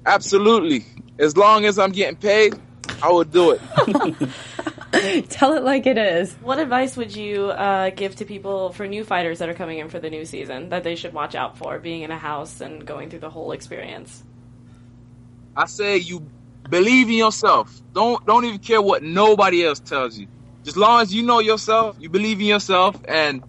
Absolutely. 0.05 0.83
As 1.19 1.37
long 1.37 1.63
as 1.65 1.79
I'm 1.79 1.91
getting 1.91 2.17
paid, 2.17 2.53
I 3.01 3.11
would 3.13 3.31
do 3.31 3.51
it. 3.51 3.61
Tell 5.29 5.53
it 5.53 5.63
like 5.63 5.85
it 5.85 5.97
is. 5.97 6.33
What 6.35 6.59
advice 6.59 6.95
would 6.95 7.13
you 7.15 7.45
uh, 7.45 7.89
give 7.89 8.15
to 8.17 8.25
people 8.25 8.71
for 8.71 8.87
new 8.87 9.03
fighters 9.03 9.39
that 9.39 9.49
are 9.49 9.53
coming 9.53 9.79
in 9.79 9.89
for 9.89 9.99
the 9.99 10.09
new 10.09 10.23
season 10.23 10.69
that 10.69 10.83
they 10.83 10.95
should 10.95 11.13
watch 11.13 11.35
out 11.35 11.57
for 11.57 11.77
being 11.79 12.03
in 12.03 12.11
a 12.11 12.17
house 12.17 12.61
and 12.61 12.85
going 12.85 13.09
through 13.09 13.19
the 13.19 13.29
whole 13.29 13.51
experience? 13.51 14.23
I 15.57 15.65
say 15.65 15.97
you 15.97 16.25
believe 16.69 17.07
in 17.07 17.15
yourself. 17.15 17.81
Don't 17.93 18.25
don't 18.25 18.45
even 18.45 18.59
care 18.59 18.81
what 18.81 19.03
nobody 19.03 19.65
else 19.65 19.79
tells 19.79 20.17
you. 20.17 20.27
Just 20.63 20.77
long 20.77 21.01
as 21.01 21.13
you 21.13 21.23
know 21.23 21.39
yourself, 21.39 21.97
you 21.99 22.09
believe 22.09 22.39
in 22.39 22.45
yourself, 22.45 22.95
and 23.07 23.43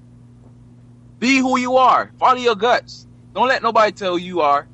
be 1.18 1.38
who 1.38 1.58
you 1.58 1.76
are. 1.76 2.10
Follow 2.18 2.38
your 2.38 2.56
guts. 2.56 3.06
Don't 3.34 3.48
let 3.48 3.62
nobody 3.62 3.92
tell 3.92 4.12
who 4.12 4.18
you 4.18 4.40
are, 4.40 4.66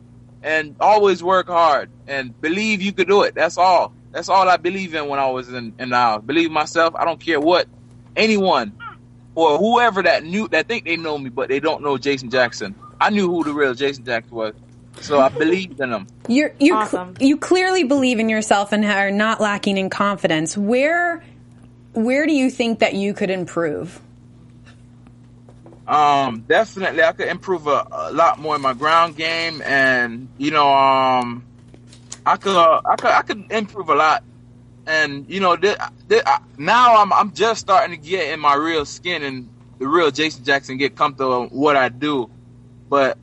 and 0.42 0.76
always 0.80 1.22
work 1.22 1.48
hard 1.48 1.90
and 2.06 2.38
believe 2.40 2.80
you 2.80 2.92
could 2.92 3.08
do 3.08 3.22
it. 3.22 3.34
That's 3.34 3.58
all. 3.58 3.94
That's 4.14 4.28
all 4.28 4.48
I 4.48 4.56
believe 4.58 4.94
in 4.94 5.08
when 5.08 5.18
I 5.18 5.26
was 5.26 5.48
in 5.48 5.74
in 5.80 5.88
the 5.90 5.96
house. 5.96 6.22
Believe 6.24 6.48
myself. 6.48 6.94
I 6.94 7.04
don't 7.04 7.18
care 7.18 7.40
what 7.40 7.66
anyone 8.14 8.72
or 9.34 9.58
whoever 9.58 10.04
that 10.04 10.22
knew 10.22 10.46
that 10.48 10.68
think 10.68 10.84
they 10.84 10.96
know 10.96 11.18
me, 11.18 11.30
but 11.30 11.48
they 11.48 11.58
don't 11.58 11.82
know 11.82 11.98
Jason 11.98 12.30
Jackson. 12.30 12.76
I 13.00 13.10
knew 13.10 13.28
who 13.28 13.42
the 13.42 13.52
real 13.52 13.74
Jason 13.74 14.04
Jackson 14.04 14.36
was, 14.36 14.54
so 15.00 15.18
I 15.18 15.30
believed 15.30 15.80
in 15.80 15.92
him. 15.92 16.06
You're, 16.28 16.54
you 16.60 16.76
Awesome. 16.76 17.14
you 17.18 17.36
clearly 17.36 17.82
believe 17.82 18.20
in 18.20 18.28
yourself 18.28 18.70
and 18.70 18.84
are 18.84 19.10
not 19.10 19.40
lacking 19.40 19.78
in 19.78 19.90
confidence. 19.90 20.56
Where 20.56 21.24
where 21.94 22.24
do 22.24 22.32
you 22.32 22.50
think 22.50 22.78
that 22.78 22.94
you 22.94 23.14
could 23.14 23.30
improve? 23.30 24.00
Um, 25.88 26.44
definitely, 26.48 27.02
I 27.02 27.10
could 27.12 27.26
improve 27.28 27.66
a, 27.66 27.84
a 27.90 28.12
lot 28.12 28.38
more 28.38 28.54
in 28.54 28.62
my 28.62 28.74
ground 28.74 29.16
game, 29.16 29.60
and 29.62 30.28
you 30.38 30.52
know, 30.52 30.72
um, 30.72 31.44
I 32.26 32.36
could, 32.36 32.56
uh, 32.56 32.80
I 32.86 32.96
could, 32.96 33.10
I 33.10 33.22
could 33.22 33.46
improve 33.50 33.88
a 33.90 33.94
lot. 33.94 34.24
And 34.86 35.26
you 35.30 35.40
know, 35.40 35.56
th- 35.56 35.78
th- 36.08 36.22
I- 36.26 36.40
now 36.58 37.02
I'm, 37.02 37.12
I'm 37.12 37.32
just 37.34 37.60
starting 37.62 37.96
to 38.00 38.02
get 38.08 38.32
in 38.32 38.40
my 38.40 38.54
real 38.54 38.84
skin 38.86 39.22
and 39.22 39.50
the 39.80 39.88
real 39.88 40.10
Jason 40.10 40.44
Jackson, 40.44 40.78
get 40.78 40.96
comfortable 40.96 41.44
with 41.44 41.52
what 41.52 41.76
I 41.76 41.88
do. 41.90 42.30
But 42.88 43.18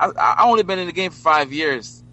I, 0.00 0.10
I 0.16 0.44
only 0.46 0.62
been 0.64 0.78
in 0.78 0.86
the 0.86 0.92
game 0.92 1.10
for 1.12 1.18
five 1.18 1.52
years, 1.52 2.04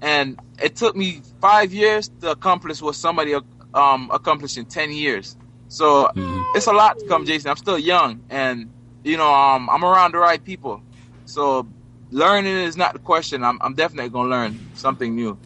and 0.00 0.38
it 0.62 0.76
took 0.76 0.96
me 0.96 1.22
five 1.40 1.72
years 1.72 2.10
to 2.22 2.30
accomplish 2.32 2.82
what 2.82 2.96
somebody 2.96 3.34
um 3.74 4.10
accomplished 4.12 4.58
in 4.58 4.66
ten 4.66 4.92
years. 4.92 5.36
So 5.68 6.10
it's 6.54 6.66
a 6.66 6.72
lot 6.72 6.98
to 6.98 7.04
come, 7.06 7.26
Jason. 7.26 7.50
I'm 7.50 7.56
still 7.56 7.78
young, 7.78 8.22
and 8.30 8.70
you 9.04 9.16
know, 9.18 9.32
um, 9.32 9.68
I'm 9.70 9.84
around 9.84 10.12
the 10.12 10.18
right 10.18 10.42
people. 10.42 10.84
So 11.24 11.68
learning 12.10 12.56
is 12.56 12.76
not 12.76 12.94
the 12.94 13.00
question. 13.00 13.44
I'm, 13.44 13.58
I'm 13.62 13.74
definitely 13.74 14.10
going 14.10 14.26
to 14.26 14.36
learn 14.36 14.56
something 14.74 15.14
new. 15.14 15.40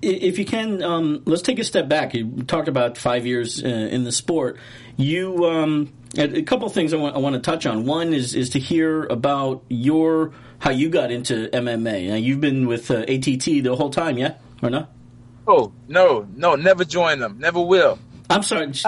If 0.00 0.38
you 0.38 0.44
can, 0.44 0.82
um, 0.82 1.22
let's 1.26 1.42
take 1.42 1.58
a 1.58 1.64
step 1.64 1.88
back. 1.88 2.14
You 2.14 2.42
talked 2.44 2.68
about 2.68 2.96
five 2.96 3.26
years 3.26 3.62
uh, 3.64 3.66
in 3.66 4.04
the 4.04 4.12
sport. 4.12 4.58
You 4.96 5.44
um, 5.46 5.92
a 6.16 6.42
couple 6.42 6.66
of 6.66 6.72
things 6.72 6.92
I 6.94 6.96
want, 6.98 7.16
I 7.16 7.18
want 7.18 7.34
to 7.34 7.40
touch 7.40 7.66
on. 7.66 7.84
One 7.84 8.12
is 8.14 8.34
is 8.34 8.50
to 8.50 8.58
hear 8.60 9.04
about 9.06 9.64
your 9.68 10.32
how 10.60 10.70
you 10.70 10.88
got 10.88 11.10
into 11.10 11.48
MMA. 11.48 12.08
Now 12.08 12.14
you've 12.14 12.40
been 12.40 12.66
with 12.68 12.90
uh, 12.90 12.98
ATT 13.08 13.44
the 13.64 13.74
whole 13.76 13.90
time, 13.90 14.18
yeah, 14.18 14.34
or 14.62 14.70
not? 14.70 14.90
Oh 15.48 15.72
no, 15.88 16.28
no, 16.36 16.54
never 16.54 16.84
join 16.84 17.18
them. 17.18 17.38
Never 17.40 17.60
will. 17.60 17.98
I'm 18.30 18.42
sorry. 18.42 18.70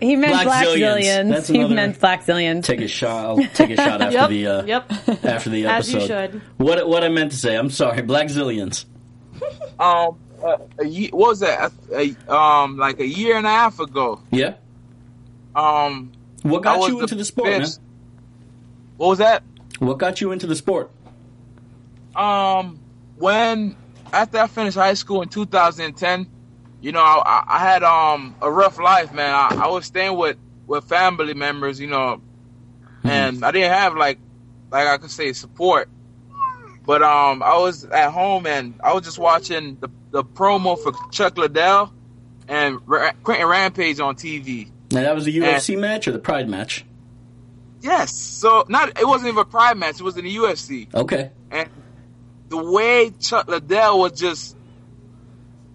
He 0.00 0.16
meant 0.16 0.32
Black 0.32 0.46
black, 0.46 0.66
zillions. 0.66 1.02
zillions. 1.32 1.52
He 1.54 1.64
meant 1.74 1.98
Blackzilians. 2.00 2.64
take 2.64 2.80
a 2.80 2.88
shot. 2.88 3.24
I'll 3.24 3.36
take 3.36 3.70
a 3.70 3.76
shot 3.76 4.00
after 4.02 4.12
Yep, 4.18 4.30
the 4.30 4.46
uh, 4.48 4.64
yep. 4.64 4.92
after 5.24 5.50
the 5.50 5.66
As 5.66 5.94
episode. 5.94 6.00
you 6.00 6.06
should. 6.08 6.42
What 6.56 6.88
what 6.88 7.04
I 7.04 7.08
meant 7.08 7.30
to 7.30 7.36
say. 7.36 7.56
I'm 7.56 7.70
sorry. 7.70 8.02
Blackzilians. 8.02 8.84
Um, 9.78 10.18
a 10.78 10.84
ye 10.86 11.08
what 11.10 11.28
was 11.30 11.40
that? 11.40 11.72
A, 11.92 12.14
a, 12.28 12.34
um, 12.34 12.76
like 12.76 13.00
a 13.00 13.06
year 13.06 13.36
and 13.36 13.46
a 13.46 13.50
half 13.50 13.78
ago. 13.80 14.20
Yeah. 14.30 14.54
Um, 15.54 16.12
What 16.42 16.62
got 16.62 16.78
you 16.88 17.00
into 17.00 17.14
the 17.14 17.24
sport, 17.24 17.48
man? 17.78 17.84
What 18.96 19.08
was 19.08 19.18
that? 19.18 19.42
What 19.78 19.98
got 19.98 20.20
you 20.20 20.32
into 20.32 20.46
the 20.46 20.56
sport? 20.56 20.90
Um, 22.14 22.78
when 23.16 23.76
after 24.12 24.38
I 24.38 24.46
finished 24.46 24.76
high 24.76 24.94
school 24.94 25.22
in 25.22 25.28
2010, 25.28 26.26
you 26.80 26.92
know, 26.92 27.00
I, 27.00 27.22
I- 27.24 27.44
I 27.56 27.58
had 27.58 27.82
um 27.82 28.34
a 28.42 28.50
rough 28.50 28.78
life, 28.78 29.12
man. 29.12 29.34
I, 29.34 29.64
I 29.64 29.68
was 29.68 29.86
staying 29.86 30.16
with 30.16 30.36
with 30.66 30.84
family 30.84 31.34
members, 31.34 31.80
you 31.80 31.86
know, 31.88 32.20
and 33.04 33.44
I 33.44 33.50
didn't 33.50 33.72
have 33.72 33.96
like 33.96 34.18
like 34.70 34.86
I 34.86 34.98
could 34.98 35.10
say 35.10 35.32
support. 35.32 35.88
But 36.84 37.02
um, 37.02 37.42
I 37.44 37.58
was 37.58 37.84
at 37.84 38.10
home 38.10 38.44
and 38.46 38.74
I 38.82 38.92
was 38.92 39.04
just 39.04 39.18
watching 39.18 39.76
the 39.80 39.88
the 40.12 40.22
promo 40.22 40.78
for 40.78 40.92
Chuck 41.10 41.36
Liddell 41.36 41.92
and 42.46 42.78
Ra- 42.86 43.12
Quinton 43.24 43.48
Rampage 43.48 43.98
on 43.98 44.14
TV. 44.14 44.70
Now 44.92 45.00
that 45.00 45.14
was 45.14 45.24
the 45.24 45.36
UFC 45.36 45.78
match 45.78 46.06
or 46.06 46.12
the 46.12 46.18
Pride 46.18 46.48
match? 46.48 46.84
Yes, 47.80 48.14
so 48.14 48.64
not 48.68 49.00
it 49.00 49.06
wasn't 49.06 49.30
even 49.30 49.40
a 49.40 49.44
pride 49.44 49.76
match; 49.76 49.96
it 49.96 50.02
was 50.04 50.16
in 50.16 50.24
the 50.24 50.36
UFC. 50.36 50.94
Okay. 50.94 51.32
and 51.50 51.68
the 52.48 52.70
way 52.70 53.10
Chuck 53.18 53.48
Liddell 53.48 53.98
was 53.98 54.12
just 54.12 54.56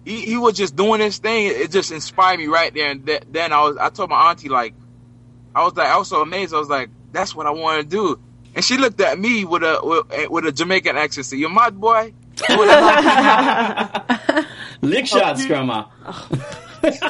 he, 0.04 0.20
he 0.22 0.36
was 0.36 0.56
just 0.56 0.74
doing 0.76 1.00
his 1.00 1.18
thing 1.18 1.46
it 1.48 1.70
just 1.72 1.90
inspired 1.90 2.38
me 2.38 2.46
right 2.46 2.72
there 2.72 2.90
and 2.90 3.04
th- 3.04 3.24
then 3.30 3.52
I 3.52 3.62
was 3.62 3.76
I 3.76 3.90
told 3.90 4.10
my 4.10 4.30
auntie 4.30 4.48
like 4.48 4.74
I 5.54 5.64
was 5.64 5.74
like 5.74 5.88
I 5.88 5.98
was 5.98 6.08
so 6.08 6.22
amazed 6.22 6.54
I 6.54 6.58
was 6.58 6.68
like 6.68 6.88
that's 7.12 7.34
what 7.34 7.46
I 7.46 7.50
want 7.50 7.82
to 7.82 7.88
do 7.88 8.20
and 8.54 8.64
she 8.64 8.78
looked 8.78 9.00
at 9.00 9.18
me 9.18 9.44
with 9.44 9.64
a 9.64 9.80
with, 9.82 10.30
with 10.30 10.46
a 10.46 10.52
Jamaican 10.52 10.96
accent 10.96 11.26
said 11.26 11.40
you're 11.40 11.50
my 11.50 11.70
boy 11.70 12.14
Lick 14.82 15.06
shots, 15.06 15.46
Grandma. 15.46 15.84
She's 16.84 17.00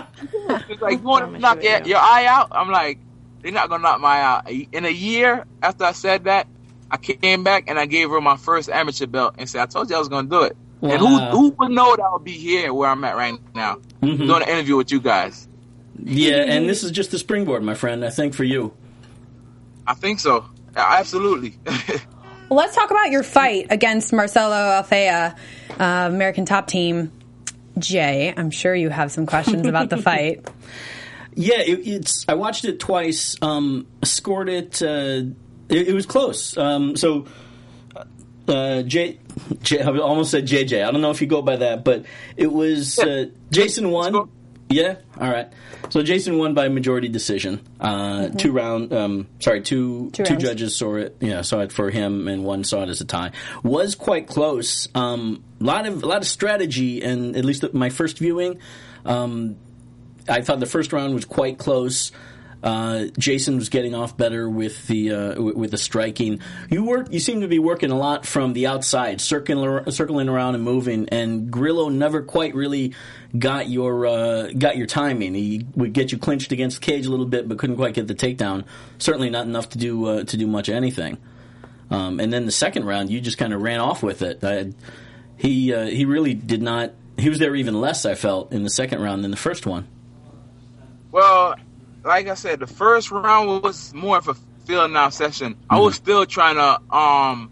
like 0.80 0.98
you 0.98 1.04
want 1.04 1.32
to 1.32 1.38
knock 1.38 1.62
your, 1.62 1.82
your 1.82 1.98
eye 1.98 2.24
out 2.26 2.48
I'm 2.52 2.70
like 2.70 2.98
they're 3.42 3.52
not 3.52 3.68
gonna 3.68 3.82
knock 3.82 4.00
my 4.00 4.08
eye 4.16 4.22
out 4.22 4.50
in 4.50 4.84
a 4.86 4.90
year 4.90 5.44
after 5.62 5.84
I 5.84 5.92
said 5.92 6.24
that 6.24 6.46
I 6.90 6.96
came 6.96 7.44
back 7.44 7.64
and 7.68 7.78
I 7.78 7.84
gave 7.86 8.08
her 8.10 8.20
my 8.20 8.36
first 8.38 8.68
amateur 8.70 9.06
belt 9.06 9.34
and 9.38 9.48
said 9.48 9.60
I 9.60 9.66
told 9.66 9.90
you 9.90 9.96
I 9.96 9.98
was 9.98 10.08
gonna 10.08 10.28
do 10.28 10.42
it 10.42 10.56
and 10.80 10.92
who 10.92 11.04
Wow. 11.18 11.30
who 11.32 11.48
would 11.58 11.70
know 11.70 11.94
that 11.96 12.02
I 12.02 12.10
would 12.12 12.24
be 12.24 12.32
here 12.32 12.72
where 12.72 12.88
I'm 12.88 13.04
at 13.04 13.14
right 13.16 13.38
now 13.54 13.76
Mhm. 14.02 14.18
doing 14.26 14.42
an 14.42 14.48
interview 14.48 14.76
with 14.76 14.90
you 14.90 15.00
guys. 15.00 15.46
Yeah, 16.02 16.44
and 16.46 16.68
this 16.68 16.82
is 16.84 16.92
just 16.92 17.10
the 17.10 17.18
springboard, 17.18 17.62
my 17.64 17.74
friend. 17.74 18.04
I 18.04 18.10
think 18.10 18.32
for 18.32 18.44
you. 18.44 18.72
I 19.86 19.94
think 19.94 20.20
so. 20.20 20.44
Absolutely. 20.76 21.58
Well, 22.48 22.56
let's 22.58 22.74
talk 22.74 22.90
about 22.90 23.10
your 23.10 23.22
fight 23.22 23.66
against 23.68 24.10
Marcelo 24.12 24.54
Alfaya, 24.54 25.36
uh, 25.78 26.08
American 26.10 26.46
Top 26.46 26.66
Team. 26.66 27.12
Jay, 27.78 28.32
I'm 28.34 28.50
sure 28.50 28.74
you 28.74 28.88
have 28.88 29.12
some 29.12 29.26
questions 29.26 29.66
about 29.66 29.90
the 29.90 29.96
fight. 30.02 30.48
Yeah, 31.34 31.58
it, 31.60 31.86
it's. 31.86 32.24
I 32.26 32.34
watched 32.34 32.64
it 32.64 32.80
twice. 32.80 33.36
Um, 33.42 33.86
scored 34.02 34.48
it. 34.48 34.82
Uh, 34.82 35.30
it, 35.68 35.88
it 35.88 35.94
was 35.94 36.06
close. 36.06 36.56
Um, 36.56 36.96
so, 36.96 37.26
uh, 38.48 38.82
J, 38.82 39.18
J, 39.62 39.82
I 39.82 39.98
almost 39.98 40.30
said 40.30 40.46
JJ. 40.46 40.86
I 40.86 40.90
don't 40.90 41.02
know 41.02 41.10
if 41.10 41.20
you 41.20 41.26
go 41.26 41.42
by 41.42 41.56
that, 41.56 41.84
but 41.84 42.06
it 42.36 42.50
was 42.50 42.98
uh, 42.98 43.26
Jason 43.50 43.90
Let's 43.92 44.12
won. 44.12 44.30
Yeah. 44.70 44.96
All 45.18 45.30
right. 45.30 45.48
So 45.88 46.02
Jason 46.02 46.38
won 46.38 46.54
by 46.54 46.68
majority 46.68 47.08
decision. 47.08 47.60
Uh, 47.80 48.28
Two 48.28 48.52
round. 48.52 48.92
Um, 48.92 49.28
sorry, 49.40 49.62
two 49.62 50.10
Two 50.10 50.24
two 50.24 50.36
judges 50.36 50.76
saw 50.76 50.96
it. 50.96 51.16
Yeah, 51.20 51.40
saw 51.42 51.60
it 51.60 51.72
for 51.72 51.90
him, 51.90 52.28
and 52.28 52.44
one 52.44 52.64
saw 52.64 52.82
it 52.82 52.88
as 52.90 53.00
a 53.00 53.06
tie. 53.06 53.32
Was 53.62 53.94
quite 53.94 54.26
close. 54.26 54.88
Um, 54.94 55.42
lot 55.60 55.86
of 55.86 56.02
a 56.02 56.06
lot 56.06 56.18
of 56.18 56.26
strategy, 56.26 57.02
and 57.02 57.36
at 57.36 57.44
least 57.44 57.72
my 57.72 57.88
first 57.88 58.18
viewing. 58.18 58.58
Um, 59.06 59.56
I 60.28 60.42
thought 60.42 60.60
the 60.60 60.66
first 60.66 60.92
round 60.92 61.14
was 61.14 61.24
quite 61.24 61.56
close. 61.56 62.12
Uh, 62.62 63.04
Jason 63.16 63.56
was 63.56 63.68
getting 63.68 63.94
off 63.94 64.16
better 64.16 64.50
with 64.50 64.86
the 64.88 65.12
uh, 65.12 65.34
w- 65.34 65.56
with 65.56 65.70
the 65.70 65.78
striking. 65.78 66.40
You 66.70 66.84
work. 66.84 67.12
You 67.12 67.20
seem 67.20 67.42
to 67.42 67.48
be 67.48 67.60
working 67.60 67.92
a 67.92 67.96
lot 67.96 68.26
from 68.26 68.52
the 68.52 68.66
outside, 68.66 69.20
circling 69.20 69.90
circling 69.92 70.28
around 70.28 70.56
and 70.56 70.64
moving. 70.64 71.08
And 71.10 71.50
Grillo 71.52 71.88
never 71.88 72.22
quite 72.22 72.56
really 72.56 72.94
got 73.38 73.68
your 73.68 74.06
uh, 74.06 74.50
got 74.58 74.76
your 74.76 74.86
timing. 74.88 75.34
He 75.34 75.66
would 75.76 75.92
get 75.92 76.10
you 76.10 76.18
clinched 76.18 76.50
against 76.50 76.80
the 76.80 76.86
cage 76.86 77.06
a 77.06 77.10
little 77.10 77.26
bit, 77.26 77.48
but 77.48 77.58
couldn't 77.58 77.76
quite 77.76 77.94
get 77.94 78.08
the 78.08 78.14
takedown. 78.14 78.64
Certainly 78.98 79.30
not 79.30 79.46
enough 79.46 79.68
to 79.70 79.78
do 79.78 80.06
uh, 80.06 80.24
to 80.24 80.36
do 80.36 80.46
much 80.48 80.68
of 80.68 80.74
anything. 80.74 81.18
Um, 81.90 82.18
and 82.18 82.32
then 82.32 82.44
the 82.44 82.52
second 82.52 82.84
round, 82.84 83.08
you 83.08 83.20
just 83.20 83.38
kind 83.38 83.52
of 83.52 83.62
ran 83.62 83.80
off 83.80 84.02
with 84.02 84.20
it. 84.22 84.42
I, 84.42 84.72
he 85.36 85.72
uh, 85.72 85.86
he 85.86 86.04
really 86.04 86.34
did 86.34 86.60
not. 86.60 86.92
He 87.16 87.28
was 87.28 87.38
there 87.38 87.54
even 87.54 87.80
less. 87.80 88.04
I 88.04 88.16
felt 88.16 88.52
in 88.52 88.64
the 88.64 88.70
second 88.70 89.00
round 89.00 89.22
than 89.22 89.30
the 89.30 89.36
first 89.36 89.64
one. 89.64 89.86
well, 91.12 91.54
like 92.04 92.28
I 92.28 92.34
said, 92.34 92.60
the 92.60 92.66
first 92.66 93.10
round 93.10 93.62
was 93.62 93.92
more 93.94 94.18
of 94.18 94.28
a 94.28 94.34
feeling 94.66 94.94
out 94.96 95.14
session. 95.14 95.56
I 95.68 95.80
was 95.80 95.94
still 95.96 96.26
trying 96.26 96.56
to 96.56 96.94
um 96.94 97.50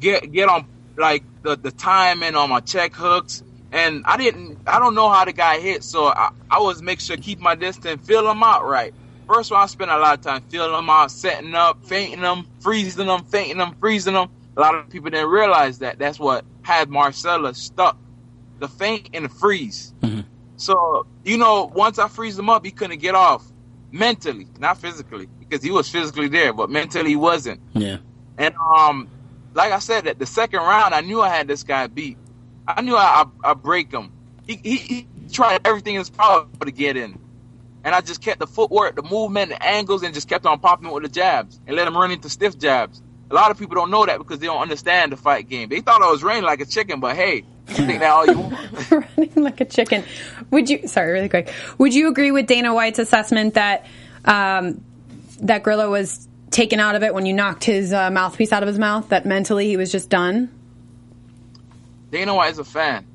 get 0.00 0.30
get 0.32 0.48
on 0.48 0.66
like 0.96 1.22
the 1.42 1.56
the 1.56 1.70
timing 1.70 2.34
on 2.34 2.50
my 2.50 2.60
check 2.60 2.94
hooks. 2.94 3.42
And 3.72 4.04
I 4.04 4.16
didn't, 4.16 4.58
I 4.68 4.78
don't 4.78 4.94
know 4.94 5.08
how 5.08 5.24
the 5.24 5.32
guy 5.32 5.58
hit, 5.58 5.82
so 5.82 6.06
I, 6.06 6.30
I 6.48 6.60
was 6.60 6.80
make 6.80 7.00
sure 7.00 7.16
keep 7.16 7.40
my 7.40 7.56
distance, 7.56 8.06
feel 8.06 8.30
him 8.30 8.40
out 8.40 8.64
right. 8.64 8.94
First 9.26 9.50
one, 9.50 9.60
I 9.60 9.66
spent 9.66 9.90
a 9.90 9.98
lot 9.98 10.16
of 10.16 10.24
time 10.24 10.42
feeling 10.42 10.70
them 10.70 10.88
out, 10.88 11.10
setting 11.10 11.56
up, 11.56 11.84
feinting 11.84 12.20
them, 12.20 12.46
freezing 12.60 13.08
them, 13.08 13.24
feinting 13.24 13.58
them, 13.58 13.74
freezing 13.80 14.14
them. 14.14 14.30
A 14.56 14.60
lot 14.60 14.76
of 14.76 14.88
people 14.90 15.10
didn't 15.10 15.28
realize 15.28 15.80
that. 15.80 15.98
That's 15.98 16.20
what 16.20 16.44
had 16.62 16.88
Marcella 16.88 17.52
stuck, 17.52 17.96
the 18.60 18.68
feint 18.68 19.10
and 19.12 19.24
the 19.24 19.28
freeze. 19.28 19.92
So 20.54 21.06
you 21.24 21.36
know, 21.36 21.64
once 21.74 21.98
I 21.98 22.06
freeze 22.06 22.38
him 22.38 22.48
up, 22.48 22.64
he 22.64 22.70
couldn't 22.70 23.00
get 23.00 23.16
off 23.16 23.44
mentally, 23.94 24.48
not 24.58 24.76
physically, 24.78 25.28
because 25.38 25.62
he 25.62 25.70
was 25.70 25.88
physically 25.88 26.28
there, 26.28 26.52
but 26.52 26.68
mentally 26.68 27.10
he 27.10 27.16
wasn't. 27.16 27.60
Yeah. 27.72 27.98
And 28.36 28.54
um, 28.56 29.08
like 29.54 29.72
I 29.72 29.78
said, 29.78 30.06
at 30.08 30.18
the 30.18 30.26
second 30.26 30.60
round, 30.60 30.94
I 30.94 31.00
knew 31.00 31.22
I 31.22 31.28
had 31.28 31.46
this 31.46 31.62
guy 31.62 31.86
beat. 31.86 32.18
I 32.66 32.82
knew 32.82 32.96
I 32.96 33.24
I, 33.44 33.50
I 33.50 33.54
break 33.54 33.92
him. 33.92 34.12
He, 34.46 34.56
he 34.62 34.76
he 34.76 35.06
tried 35.32 35.60
everything 35.64 35.94
in 35.94 36.00
his 36.00 36.10
power 36.10 36.46
to 36.60 36.70
get 36.72 36.96
in, 36.96 37.18
and 37.84 37.94
I 37.94 38.00
just 38.00 38.20
kept 38.20 38.40
the 38.40 38.46
footwork, 38.48 38.96
the 38.96 39.02
movement, 39.02 39.50
the 39.50 39.64
angles, 39.64 40.02
and 40.02 40.12
just 40.12 40.28
kept 40.28 40.44
on 40.44 40.58
popping 40.58 40.90
with 40.90 41.04
the 41.04 41.08
jabs 41.08 41.60
and 41.66 41.76
let 41.76 41.86
him 41.86 41.96
run 41.96 42.10
into 42.10 42.28
stiff 42.28 42.58
jabs. 42.58 43.00
A 43.30 43.34
lot 43.34 43.50
of 43.50 43.58
people 43.58 43.76
don't 43.76 43.90
know 43.90 44.04
that 44.04 44.18
because 44.18 44.40
they 44.40 44.46
don't 44.46 44.60
understand 44.60 45.12
the 45.12 45.16
fight 45.16 45.48
game. 45.48 45.68
They 45.68 45.80
thought 45.80 46.02
I 46.02 46.10
was 46.10 46.22
running 46.22 46.42
like 46.42 46.60
a 46.60 46.66
chicken, 46.66 47.00
but 47.00 47.16
hey, 47.16 47.44
all 47.68 48.26
you 48.26 48.38
want. 48.38 48.90
Running 49.16 49.32
like 49.36 49.60
a 49.60 49.64
chicken. 49.64 50.04
Would 50.50 50.68
you? 50.68 50.86
Sorry, 50.88 51.12
really 51.12 51.28
quick. 51.28 51.52
Would 51.78 51.94
you 51.94 52.08
agree 52.08 52.30
with 52.30 52.46
Dana 52.46 52.74
White's 52.74 52.98
assessment 52.98 53.54
that 53.54 53.86
um, 54.24 54.84
that 55.40 55.62
Grillo 55.62 55.90
was 55.90 56.28
taken 56.50 56.78
out 56.78 56.94
of 56.94 57.02
it 57.02 57.14
when 57.14 57.26
you 57.26 57.32
knocked 57.32 57.64
his 57.64 57.92
uh, 57.92 58.10
mouthpiece 58.10 58.52
out 58.52 58.62
of 58.62 58.66
his 58.68 58.78
mouth? 58.78 59.08
That 59.08 59.26
mentally 59.26 59.66
he 59.66 59.76
was 59.76 59.90
just 59.90 60.08
done. 60.08 60.50
Dana 62.10 62.34
White 62.34 62.52
is 62.52 62.58
a 62.58 62.64
fan, 62.64 63.06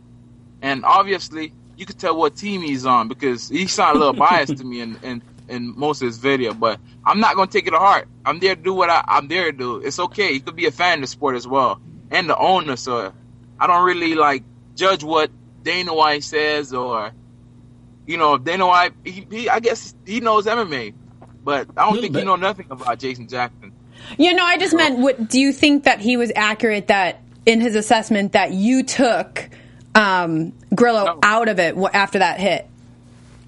and 0.62 0.84
obviously 0.84 1.54
you 1.78 1.86
could 1.86 1.98
tell 1.98 2.18
what 2.18 2.36
team 2.36 2.62
he's 2.62 2.86
on 2.86 3.08
because 3.08 3.48
he 3.48 3.68
sounded 3.68 4.00
a 4.00 4.06
little 4.06 4.14
biased 4.30 4.58
to 4.58 4.64
me 4.66 4.82
in, 4.82 4.98
in 5.04 5.22
in 5.48 5.74
most 5.78 6.02
of 6.02 6.08
his 6.08 6.18
video. 6.18 6.54
But 6.54 6.80
I'm 7.06 7.20
not 7.20 7.36
gonna 7.36 7.50
take 7.50 7.68
it 7.68 7.72
to 7.72 7.80
heart. 7.80 8.08
I'm 8.26 8.40
there 8.40 8.56
to 8.56 8.62
do 8.62 8.74
what 8.74 8.90
I, 8.90 9.04
I'm 9.08 9.28
there 9.28 9.52
to 9.52 9.58
do. 9.58 9.78
It's 9.78 10.00
okay. 10.00 10.32
You 10.32 10.42
could 10.42 10.56
be 10.56 10.66
a 10.66 10.72
fan 10.72 11.00
of 11.00 11.02
the 11.02 11.08
sport 11.08 11.36
as 11.36 11.48
well, 11.48 11.80
and 12.12 12.30
the 12.30 12.38
owner. 12.38 12.76
So 12.76 13.14
I 13.60 13.68
don't 13.68 13.84
really 13.86 14.16
like 14.16 14.44
judge 14.76 15.04
what 15.04 15.30
Dana 15.64 15.94
White 15.94 16.24
says 16.24 16.74
or 16.74 17.12
you 18.08 18.18
know 18.18 18.38
Dana 18.38 18.66
White. 18.68 18.94
He, 19.04 19.26
he 19.30 19.50
I 19.50 19.60
guess 19.60 19.94
he 20.06 20.20
knows 20.20 20.46
MMA, 20.46 20.94
but 21.44 21.68
I 21.78 21.86
don't 21.90 22.00
think 22.00 22.14
bit. 22.14 22.20
he 22.20 22.26
know 22.26 22.36
nothing 22.36 22.68
about 22.70 23.00
Jason 23.00 23.28
Jackson. 23.28 23.74
You 24.18 24.34
know, 24.34 24.44
I 24.46 24.58
just 24.58 24.74
meant. 24.76 25.00
What 25.00 25.30
do 25.30 25.40
you 25.40 25.52
think 25.52 25.84
that 25.84 26.00
he 26.00 26.18
was 26.18 26.32
accurate 26.36 26.88
that 26.88 27.22
in 27.46 27.62
his 27.62 27.76
assessment 27.76 28.32
that 28.32 28.52
you 28.54 28.84
took 28.84 29.50
um, 29.94 30.54
Grillo 30.74 31.06
No. 31.06 31.20
out 31.22 31.50
of 31.50 31.60
it 31.60 31.76
after 31.94 32.20
that 32.20 32.40
hit? 32.40 32.68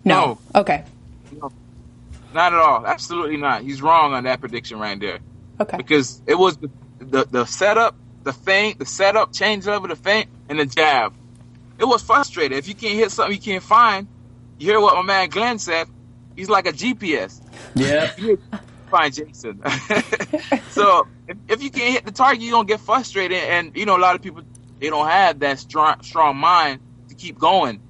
No. 0.03 0.39
Okay. 0.53 0.83
No. 1.31 1.51
Not 2.33 2.53
at 2.53 2.59
all. 2.59 2.85
Absolutely 2.85 3.37
not. 3.37 3.61
He's 3.61 3.81
wrong 3.81 4.13
on 4.13 4.23
that 4.25 4.39
prediction 4.41 4.79
right 4.79 4.99
there. 4.99 5.19
Okay. 5.59 5.77
because 5.77 6.21
it 6.25 6.33
was 6.35 6.57
the, 6.57 6.69
the 6.99 7.25
the 7.29 7.45
setup 7.45 7.95
the 8.23 8.33
feint, 8.33 8.79
the 8.79 8.85
setup, 8.85 9.33
change 9.33 9.67
over 9.67 9.87
the 9.87 9.95
feint, 9.95 10.29
and 10.49 10.59
the 10.59 10.65
jab. 10.65 11.13
It 11.79 11.85
was 11.85 12.01
frustrating. 12.01 12.57
If 12.57 12.67
you 12.67 12.75
can't 12.75 12.93
hit 12.93 13.11
something 13.11 13.35
you 13.35 13.41
can't 13.41 13.63
find, 13.63 14.07
you 14.59 14.67
hear 14.67 14.79
what 14.79 14.95
my 14.95 15.01
man 15.01 15.29
Glenn 15.29 15.57
said. 15.57 15.87
He's 16.35 16.49
like 16.49 16.67
a 16.67 16.71
GPS. 16.71 17.41
Yeah. 17.75 18.11
Find 18.89 19.13
Jason. 19.13 19.61
so 20.69 21.07
if, 21.27 21.37
if 21.47 21.63
you 21.63 21.71
can't 21.71 21.93
hit 21.93 22.05
the 22.05 22.11
target, 22.11 22.41
you're 22.41 22.51
gonna 22.51 22.67
get 22.67 22.81
frustrated. 22.81 23.37
And 23.37 23.75
you 23.75 23.85
know, 23.85 23.97
a 23.97 23.99
lot 23.99 24.15
of 24.15 24.21
people 24.21 24.43
they 24.79 24.89
don't 24.89 25.07
have 25.07 25.39
that 25.39 25.59
strong 25.59 26.03
strong 26.03 26.37
mind 26.37 26.81
to 27.09 27.15
keep 27.15 27.39
going. 27.39 27.81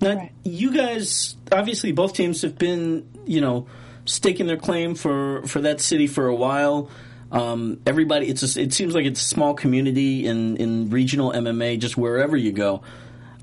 Now, 0.00 0.30
you 0.44 0.72
guys 0.74 1.36
obviously 1.52 1.92
both 1.92 2.14
teams 2.14 2.42
have 2.42 2.58
been, 2.58 3.08
you 3.26 3.40
know, 3.40 3.66
staking 4.06 4.46
their 4.46 4.56
claim 4.56 4.94
for 4.94 5.42
for 5.46 5.60
that 5.60 5.80
city 5.80 6.06
for 6.06 6.26
a 6.26 6.34
while. 6.34 6.90
Um, 7.34 7.80
everybody, 7.84 8.28
it's 8.28 8.56
a, 8.56 8.60
it 8.60 8.72
seems 8.72 8.94
like 8.94 9.06
it's 9.06 9.20
a 9.20 9.24
small 9.24 9.54
community 9.54 10.24
in 10.24 10.56
in 10.56 10.90
regional 10.90 11.32
MMA, 11.32 11.80
just 11.80 11.96
wherever 11.96 12.36
you 12.36 12.52
go. 12.52 12.82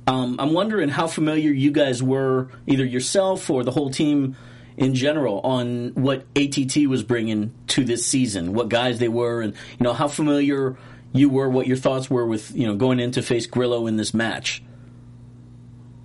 Um, 0.08 0.38
I'm 0.40 0.54
wondering 0.54 0.88
how 0.88 1.08
familiar 1.08 1.52
you 1.52 1.72
guys 1.72 2.02
were, 2.02 2.48
either 2.66 2.86
yourself 2.86 3.50
or 3.50 3.64
the 3.64 3.72
whole 3.72 3.92
team 3.92 4.38
in 4.78 4.96
general, 4.96 5.42
on 5.42 5.90
what 5.90 6.26
ATT 6.38 6.88
was 6.88 7.04
bringing 7.04 7.54
to 7.68 7.84
this 7.84 8.08
season, 8.08 8.54
what 8.54 8.70
guys 8.70 9.00
they 9.00 9.10
were, 9.10 9.42
and 9.42 9.54
you 9.78 9.84
know 9.84 9.94
how 9.94 10.08
familiar 10.08 10.78
you 11.12 11.30
were, 11.30 11.50
what 11.50 11.68
your 11.68 11.76
thoughts 11.76 12.10
were 12.10 12.26
with 12.26 12.56
you 12.56 12.66
know 12.66 12.76
going 12.76 13.02
in 13.02 13.12
to 13.12 13.22
face 13.22 13.46
Grillo 13.46 13.88
in 13.88 13.98
this 13.98 14.14
match. 14.14 14.64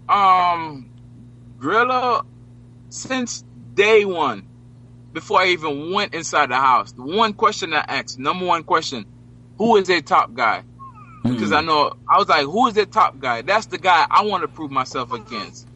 Um, 0.09 0.90
Grillo, 1.59 2.26
since 2.88 3.45
day 3.75 4.05
one, 4.05 4.49
before 5.16 5.40
I 5.40 5.46
even 5.46 5.92
went 5.92 6.12
inside 6.12 6.50
the 6.50 6.56
house, 6.56 6.92
the 6.92 7.00
one 7.00 7.32
question 7.32 7.73
I 7.73 7.82
asked, 7.88 8.18
number 8.18 8.44
one 8.44 8.64
question, 8.64 9.06
who 9.56 9.78
is 9.78 9.88
their 9.88 10.02
top 10.02 10.35
guy? 10.35 10.62
Because 11.23 11.52
I 11.52 11.62
know 11.62 11.94
I 12.06 12.18
was 12.18 12.28
like, 12.28 12.44
who 12.44 12.66
is 12.66 12.75
their 12.75 12.85
top 12.85 13.18
guy? 13.18 13.40
That's 13.40 13.64
the 13.64 13.78
guy 13.78 14.06
I 14.11 14.26
want 14.26 14.42
to 14.42 14.49
prove 14.49 14.70
myself 14.70 15.14
against. 15.14 15.66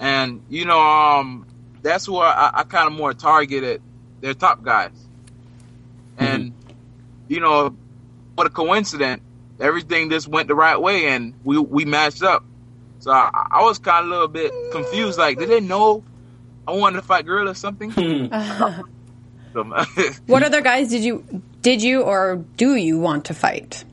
And 0.00 0.42
you 0.48 0.64
know, 0.64 0.80
um, 0.80 1.46
that's 1.82 2.08
where 2.08 2.26
I, 2.26 2.50
I 2.54 2.62
kind 2.64 2.88
of 2.88 2.92
more 2.94 3.14
targeted 3.14 3.82
their 4.20 4.34
top 4.34 4.64
guys. 4.64 4.90
And 6.18 6.52
you 7.28 7.38
know, 7.38 7.76
what 8.34 8.48
a 8.48 8.50
coincidence! 8.50 9.22
Everything 9.60 10.10
just 10.10 10.26
went 10.26 10.48
the 10.48 10.56
right 10.56 10.82
way, 10.82 11.06
and 11.06 11.34
we 11.44 11.56
we 11.56 11.84
matched 11.84 12.24
up. 12.24 12.44
So 12.98 13.12
I, 13.12 13.30
I 13.32 13.62
was 13.62 13.78
kind 13.78 14.04
of 14.04 14.08
a 14.08 14.10
little 14.10 14.28
bit 14.28 14.50
confused. 14.72 15.20
Like, 15.20 15.38
did 15.38 15.50
they 15.50 15.60
know 15.60 16.02
I 16.68 16.72
wanted 16.72 16.96
to 16.96 17.02
fight 17.02 17.26
Gorilla 17.26 17.52
or 17.52 17.54
something? 17.54 17.90
Hmm. 17.90 18.26
What 20.26 20.42
other 20.42 20.60
guys 20.60 20.88
did 20.88 21.02
you 21.02 21.42
did 21.62 21.82
you 21.82 22.02
or 22.02 22.44
do 22.56 22.74
you 22.74 22.98
want 22.98 23.24
to 23.26 23.34
fight 23.34 23.84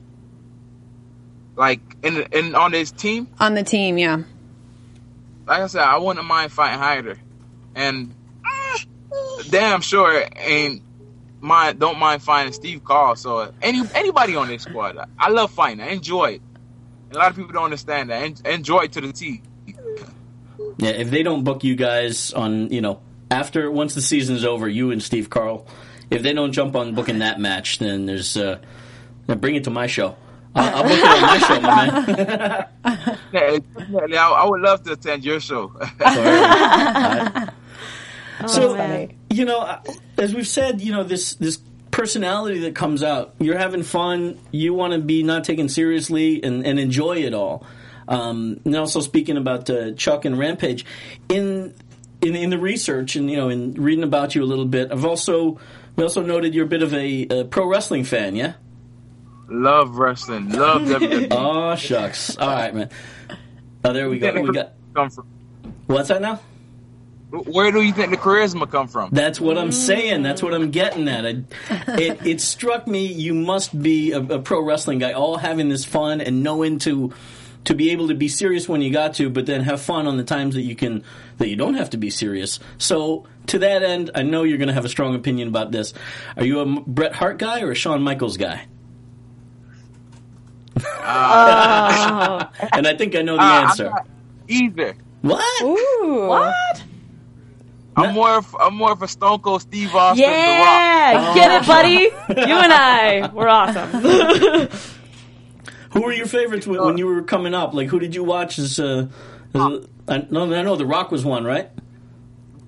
like, 1.56 1.80
in 2.02 2.22
in 2.32 2.54
on 2.54 2.72
this 2.72 2.90
team, 2.90 3.28
on 3.38 3.54
the 3.54 3.62
team? 3.62 3.96
Yeah. 3.96 4.22
like 5.46 5.60
I 5.62 5.66
said, 5.68 5.82
I 5.82 5.98
wouldn't 5.98 6.26
mind 6.26 6.52
fighting 6.52 6.80
Hayder, 6.80 7.18
and 7.74 8.14
damn 9.50 9.80
sure 9.80 10.24
ain't 10.36 10.82
mind 11.40 11.78
don't 11.78 11.98
mind 11.98 12.22
fighting 12.22 12.52
Steve 12.52 12.84
Carl. 12.84 13.16
So 13.16 13.52
any 13.62 13.82
anybody 13.94 14.36
on 14.36 14.48
this 14.48 14.62
squad, 14.62 14.96
I, 14.98 15.06
I 15.18 15.30
love 15.30 15.50
fighting. 15.50 15.80
I 15.80 15.88
enjoy 15.90 16.32
it. 16.32 16.42
A 17.12 17.18
lot 17.18 17.30
of 17.30 17.36
people 17.36 17.52
don't 17.52 17.64
understand 17.64 18.10
that. 18.10 18.22
En- 18.22 18.52
enjoy 18.52 18.80
it 18.80 18.92
to 18.92 19.00
the 19.00 19.12
T. 19.12 19.42
Yeah, 20.78 20.90
if 20.90 21.10
they 21.10 21.22
don't 21.22 21.44
book 21.44 21.62
you 21.64 21.76
guys 21.76 22.32
on, 22.32 22.70
you 22.70 22.80
know, 22.80 23.00
after 23.30 23.70
once 23.70 23.94
the 23.94 24.02
season's 24.02 24.44
over, 24.44 24.68
you 24.68 24.90
and 24.90 25.02
Steve 25.02 25.30
Carl, 25.30 25.66
if 26.10 26.22
they 26.22 26.32
don't 26.32 26.52
jump 26.52 26.74
on 26.76 26.94
booking 26.94 27.20
that 27.20 27.40
match, 27.40 27.78
then 27.78 28.06
there's 28.06 28.36
uh, 28.36 28.58
bring 29.26 29.54
it 29.54 29.64
to 29.64 29.70
my 29.70 29.86
show. 29.86 30.16
I'll, 30.54 30.76
I'll 30.76 30.82
book 30.82 30.92
it 30.92 31.04
on 31.04 31.20
my 31.22 31.38
show, 31.38 31.60
my 31.60 31.90
man. 31.90 32.66
Yeah, 33.32 33.58
definitely, 33.76 34.16
I, 34.16 34.30
I 34.30 34.48
would 34.48 34.60
love 34.60 34.84
to 34.84 34.92
attend 34.92 35.24
your 35.24 35.40
show. 35.40 35.72
so, 38.46 38.76
man. 38.76 39.12
you 39.30 39.44
know, 39.44 39.58
uh, 39.58 39.80
as 40.18 40.32
we've 40.32 40.46
said, 40.46 40.80
you 40.80 40.92
know, 40.92 41.02
this 41.02 41.34
this 41.34 41.58
personality 41.90 42.60
that 42.60 42.76
comes 42.76 43.02
out, 43.02 43.34
you're 43.40 43.58
having 43.58 43.82
fun, 43.82 44.38
you 44.52 44.72
want 44.74 44.92
to 44.92 45.00
be 45.00 45.24
not 45.24 45.42
taken 45.44 45.68
seriously 45.68 46.40
and, 46.42 46.64
and 46.64 46.78
enjoy 46.78 47.16
it 47.18 47.34
all. 47.34 47.66
Um, 48.08 48.60
and 48.64 48.76
also 48.76 49.00
speaking 49.00 49.36
about 49.36 49.68
uh, 49.70 49.92
Chuck 49.92 50.24
and 50.24 50.38
Rampage, 50.38 50.84
in 51.28 51.74
in 52.20 52.36
in 52.36 52.50
the 52.50 52.58
research 52.58 53.16
and 53.16 53.30
you 53.30 53.36
know 53.36 53.48
in 53.48 53.74
reading 53.74 54.04
about 54.04 54.34
you 54.34 54.42
a 54.42 54.46
little 54.46 54.66
bit, 54.66 54.92
I've 54.92 55.04
also 55.04 55.58
we 55.96 56.02
also 56.02 56.22
noted 56.22 56.54
you're 56.54 56.66
a 56.66 56.68
bit 56.68 56.82
of 56.82 56.92
a, 56.94 57.26
a 57.28 57.44
pro 57.44 57.66
wrestling 57.66 58.04
fan, 58.04 58.36
yeah. 58.36 58.54
love 59.48 59.96
wrestling. 59.96 60.50
Love 60.50 60.82
WWE. 60.82 61.28
Oh 61.30 61.74
shucks! 61.76 62.36
All 62.36 62.48
right, 62.48 62.74
man. 62.74 62.90
Oh, 63.84 63.92
there 63.92 64.08
we 64.08 64.18
go. 64.18 64.32
We 64.40 64.52
got 64.52 64.72
come 64.94 65.10
from. 65.10 65.26
what's 65.86 66.08
that 66.08 66.22
now? 66.22 66.40
Where 67.30 67.72
do 67.72 67.82
you 67.82 67.92
think 67.92 68.10
the 68.10 68.16
charisma 68.16 68.70
come 68.70 68.86
from? 68.86 69.10
That's 69.10 69.40
what 69.40 69.58
I'm 69.58 69.72
saying. 69.72 70.22
That's 70.22 70.40
what 70.40 70.54
I'm 70.54 70.70
getting 70.70 71.08
at. 71.08 71.26
I, 71.26 71.42
it, 71.98 72.24
it 72.24 72.40
struck 72.40 72.86
me 72.86 73.06
you 73.06 73.34
must 73.34 73.80
be 73.80 74.12
a, 74.12 74.20
a 74.20 74.38
pro 74.38 74.62
wrestling 74.62 75.00
guy, 75.00 75.12
all 75.12 75.36
having 75.36 75.68
this 75.68 75.84
fun 75.84 76.20
and 76.20 76.44
knowing 76.44 76.78
to 76.80 77.12
to 77.64 77.74
be 77.74 77.90
able 77.90 78.08
to 78.08 78.14
be 78.14 78.28
serious 78.28 78.68
when 78.68 78.80
you 78.82 78.90
got 78.92 79.14
to, 79.14 79.30
but 79.30 79.46
then 79.46 79.62
have 79.62 79.80
fun 79.80 80.06
on 80.06 80.16
the 80.16 80.24
times 80.24 80.54
that 80.54 80.62
you 80.62 80.76
can 80.76 81.02
that 81.38 81.48
you 81.48 81.56
don't 81.56 81.74
have 81.74 81.90
to 81.90 81.96
be 81.96 82.10
serious. 82.10 82.60
So 82.78 83.26
to 83.48 83.58
that 83.60 83.82
end, 83.82 84.10
I 84.14 84.22
know 84.22 84.42
you're 84.42 84.58
going 84.58 84.68
to 84.68 84.74
have 84.74 84.84
a 84.84 84.88
strong 84.88 85.14
opinion 85.14 85.48
about 85.48 85.72
this. 85.72 85.94
Are 86.36 86.44
you 86.44 86.58
a 86.60 86.62
M- 86.66 86.84
Bret 86.86 87.14
Hart 87.14 87.38
guy 87.38 87.60
or 87.62 87.70
a 87.70 87.74
Shawn 87.74 88.02
Michaels 88.02 88.36
guy? 88.36 88.66
and 92.74 92.86
I 92.86 92.94
think 92.98 93.14
I 93.16 93.22
know 93.22 93.36
the 93.36 93.42
Uh, 93.42 93.62
answer. 93.62 93.92
either. 94.48 94.96
What? 95.22 95.62
Ooh. 95.62 96.26
What? 96.28 96.82
I'm 97.96 98.12
more 98.14 98.36
of, 98.38 98.56
I'm 98.60 98.74
more 98.74 98.90
of 98.90 99.02
a 99.02 99.08
Stone 99.08 99.38
Cold 99.40 99.62
Steve 99.62 99.94
Austin. 99.94 100.24
The 100.24 100.30
Rock. 100.32 100.34
Yeah, 100.36 101.32
get 101.34 101.62
it, 101.62 101.66
buddy. 101.74 102.10
You 102.48 102.54
and 102.58 102.72
I, 102.72 103.30
we're 103.32 103.48
awesome. 103.48 104.68
Who 105.94 106.02
were 106.02 106.12
your 106.12 106.26
favorites 106.26 106.66
when, 106.66 106.82
when 106.84 106.98
you 106.98 107.06
were 107.06 107.22
coming 107.22 107.54
up? 107.54 107.72
Like, 107.72 107.88
who 107.88 108.00
did 108.00 108.14
you 108.14 108.24
watch 108.24 108.58
as? 108.58 108.78
Uh, 108.78 109.06
as 109.54 109.86
I, 110.08 110.26
no, 110.28 110.52
I 110.52 110.62
know 110.62 110.76
The 110.76 110.84
Rock 110.84 111.10
was 111.10 111.24
one, 111.24 111.44
right? 111.44 111.70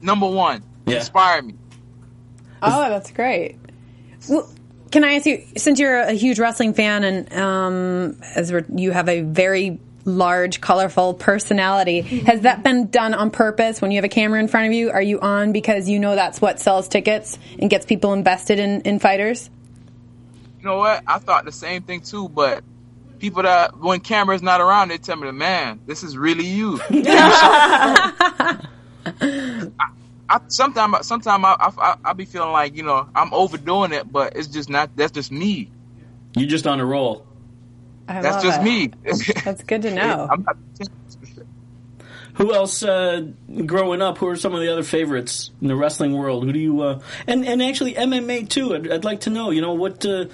Number 0.00 0.28
one. 0.28 0.62
Yeah. 0.86 0.98
Inspired 0.98 1.44
me. 1.44 1.54
Oh, 2.62 2.88
that's 2.88 3.10
great. 3.10 3.58
Well, 4.28 4.48
can 4.90 5.04
I 5.04 5.14
ask 5.14 5.26
you, 5.26 5.42
since 5.56 5.78
you're 5.80 5.98
a 5.98 6.12
huge 6.12 6.38
wrestling 6.38 6.72
fan 6.72 7.04
and 7.04 7.32
um, 7.32 8.20
as 8.34 8.52
we're, 8.52 8.64
you 8.74 8.92
have 8.92 9.08
a 9.08 9.22
very 9.22 9.80
large, 10.04 10.60
colorful 10.60 11.14
personality, 11.14 12.00
has 12.00 12.42
that 12.42 12.62
been 12.62 12.88
done 12.88 13.12
on 13.12 13.30
purpose? 13.30 13.82
When 13.82 13.90
you 13.90 13.96
have 13.96 14.04
a 14.04 14.08
camera 14.08 14.38
in 14.38 14.48
front 14.48 14.68
of 14.68 14.72
you, 14.72 14.90
are 14.90 15.02
you 15.02 15.20
on 15.20 15.52
because 15.52 15.88
you 15.88 15.98
know 15.98 16.14
that's 16.14 16.40
what 16.40 16.60
sells 16.60 16.88
tickets 16.88 17.38
and 17.58 17.68
gets 17.68 17.84
people 17.84 18.12
invested 18.12 18.60
in, 18.60 18.82
in 18.82 19.00
fighters? 19.00 19.50
You 20.60 20.66
know 20.66 20.78
what? 20.78 21.02
I 21.06 21.18
thought 21.18 21.44
the 21.44 21.52
same 21.52 21.82
thing 21.82 22.00
too, 22.00 22.28
but 22.28 22.62
people 23.18 23.42
that 23.42 23.78
when 23.78 24.00
camera's 24.00 24.42
not 24.42 24.60
around, 24.60 24.88
they 24.88 24.98
tell 24.98 25.16
me, 25.16 25.30
"Man, 25.32 25.80
this 25.86 26.02
is 26.02 26.16
really 26.16 26.46
you." 26.46 26.80
I, 26.90 28.58
I 30.28 30.40
sometimes, 30.48 31.06
sometimes 31.06 31.44
I, 31.44 31.52
I, 31.52 31.72
I, 31.78 31.96
I 32.06 32.12
be 32.12 32.24
feeling 32.24 32.52
like 32.52 32.76
you 32.76 32.82
know 32.82 33.08
I'm 33.14 33.32
overdoing 33.32 33.92
it, 33.92 34.10
but 34.10 34.36
it's 34.36 34.48
just 34.48 34.68
not. 34.68 34.96
That's 34.96 35.12
just 35.12 35.30
me. 35.30 35.70
You're 36.36 36.48
just 36.48 36.66
on 36.66 36.80
a 36.80 36.84
roll. 36.84 37.26
I 38.08 38.20
That's 38.20 38.42
just 38.42 38.60
it. 38.60 38.64
me. 38.64 38.92
That's 39.44 39.62
good 39.64 39.82
to 39.82 39.90
know. 39.94 40.28
I'm 40.30 40.42
not, 40.42 40.56
Who 42.34 42.54
else 42.54 42.82
uh, 42.82 43.26
growing 43.64 44.02
up? 44.02 44.18
Who 44.18 44.28
are 44.28 44.36
some 44.36 44.54
of 44.54 44.60
the 44.60 44.70
other 44.70 44.82
favorites 44.82 45.50
in 45.60 45.68
the 45.68 45.76
wrestling 45.76 46.12
world? 46.12 46.44
Who 46.44 46.52
do 46.52 46.58
you 46.58 46.82
uh, 46.82 47.00
and 47.26 47.44
and 47.46 47.62
actually 47.62 47.94
MMA 47.94 48.48
too? 48.48 48.74
I'd, 48.74 48.92
I'd 48.92 49.04
like 49.04 49.20
to 49.22 49.30
know. 49.30 49.50
You 49.50 49.60
know 49.60 49.74
what? 49.74 50.04
Uh, 50.04 50.26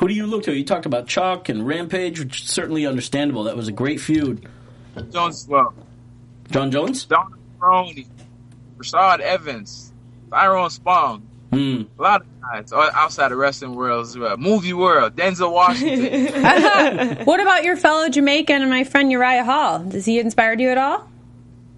who 0.00 0.08
do 0.08 0.14
you 0.14 0.26
look 0.26 0.42
to? 0.44 0.52
You 0.56 0.64
talked 0.64 0.86
about 0.86 1.06
Chuck 1.06 1.48
and 1.48 1.64
Rampage, 1.66 2.18
which 2.18 2.42
is 2.42 2.48
certainly 2.50 2.86
understandable. 2.86 3.44
That 3.44 3.56
was 3.56 3.68
a 3.68 3.72
great 3.72 4.00
feud. 4.00 4.48
Jon 5.12 5.32
well, 5.46 5.72
Jon 6.50 6.70
Jones. 6.72 7.04
Don 7.04 7.34
Maroney, 7.60 8.06
Rashad 8.78 9.20
Evans, 9.20 9.92
Tyrone 10.30 10.70
Spong, 10.70 11.22
Hmm. 11.52 11.82
a 11.98 12.02
lot 12.02 12.22
of 12.22 12.26
guys 12.42 12.72
outside 12.72 13.28
the 13.30 13.36
wrestling 13.36 13.74
world 13.74 14.06
as 14.06 14.16
well. 14.16 14.36
Movie 14.36 14.72
world, 14.72 15.14
Denzel 15.16 15.52
Washington. 15.52 17.24
What 17.24 17.40
about 17.40 17.62
your 17.64 17.76
fellow 17.76 18.08
Jamaican 18.08 18.62
and 18.62 18.70
my 18.70 18.84
friend 18.84 19.12
Uriah 19.12 19.44
Hall? 19.44 19.80
Does 19.80 20.06
he 20.06 20.18
inspired 20.18 20.60
you 20.60 20.70
at 20.70 20.78
all? 20.78 21.08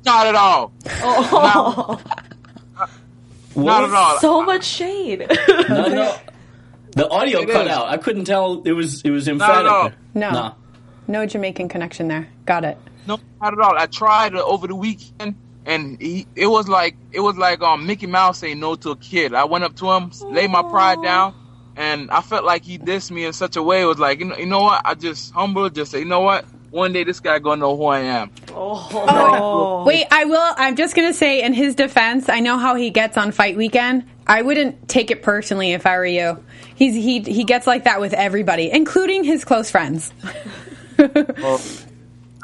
not 0.05 0.27
at 0.27 0.35
all. 0.35 0.73
Not 3.55 3.85
at 3.85 3.91
all. 3.95 4.19
so 4.19 4.43
much 4.43 4.65
shade. 4.65 5.27
No, 5.69 5.87
no. 5.89 6.17
The 6.93 7.09
audio 7.09 7.41
It 7.41 7.49
cut 7.51 7.67
is. 7.67 7.73
out. 7.73 7.87
I 7.89 7.97
couldn't 7.97 8.25
tell. 8.25 8.63
It 8.65 8.73
was 8.73 9.03
it 9.03 9.11
was 9.11 9.29
at 9.29 9.33
emphatic. 9.33 9.71
all. 9.71 9.91
No. 10.15 10.31
Nah. 10.31 10.55
No 11.09 11.27
Jamaican 11.27 11.69
connection 11.69 12.09
there. 12.09 12.29
Got 12.47 12.65
it. 12.65 12.79
No, 13.07 13.19
not 13.41 13.53
at 13.55 13.59
all. 13.59 13.77
I 13.77 13.87
tried 13.87 14.35
it 14.35 14.41
over 14.41 14.67
the 14.69 14.75
weekend, 14.77 15.35
and 15.67 16.01
he, 16.01 16.27
it 16.37 16.47
was 16.47 16.69
like 16.69 16.97
it 17.13 17.21
was 17.21 17.37
like 17.37 17.61
um 17.63 17.87
Mickey 17.87 18.07
Mouse 18.07 18.39
saying 18.39 18.61
no 18.61 18.75
to 18.77 18.91
a 18.91 18.97
kid. 18.97 19.35
I 19.35 19.45
went 19.45 19.65
up 19.65 19.75
to 19.77 19.91
him, 19.91 20.13
laid 20.31 20.51
my 20.51 20.63
pride 20.63 21.03
down, 21.03 21.35
and 21.77 22.11
I 22.11 22.21
felt 22.21 22.45
like 22.45 22.63
he 22.65 22.79
dissed 22.79 23.11
me 23.11 23.25
in 23.25 23.33
such 23.33 23.57
a 23.57 23.63
way. 23.63 23.83
It 23.83 23.87
was 23.87 23.99
like, 23.99 24.21
you 24.21 24.27
know, 24.27 24.37
you 24.37 24.47
know 24.47 24.61
what? 24.61 24.83
I 24.85 24.95
just 24.95 25.33
humble, 25.33 25.69
just 25.71 25.91
say, 25.91 25.99
you 26.01 26.05
know 26.05 26.21
what? 26.21 26.45
One 26.73 26.95
day 26.95 27.05
this 27.05 27.21
guy 27.21 27.39
gonna 27.39 27.61
know 27.61 27.77
who 27.77 27.85
I 27.85 28.01
am. 28.01 28.31
Oh. 28.51 29.85
Wait, 29.87 30.07
I 30.11 30.25
will. 30.25 30.55
I'm 30.57 30.75
just 30.75 30.97
gonna 30.97 31.13
say, 31.13 31.43
in 31.43 31.53
his 31.53 31.75
defense, 31.75 32.31
I 32.31 32.41
know 32.41 32.57
how 32.57 32.77
he 32.77 32.89
gets 32.89 33.19
on 33.19 33.31
fight 33.31 33.59
weekend. 33.59 34.05
I 34.27 34.41
wouldn't 34.41 34.89
take 34.89 35.11
it 35.11 35.23
personally 35.23 35.73
if 35.73 35.85
I 35.85 35.99
were 35.99 36.07
you. 36.07 36.43
He's 36.75 36.95
he 36.95 37.21
he 37.21 37.45
gets 37.45 37.67
like 37.67 37.85
that 37.85 38.01
with 38.01 38.15
everybody, 38.15 38.71
including 38.71 39.23
his 39.23 39.45
close 39.45 39.71
friends. 39.71 40.13
Well, 40.99 41.61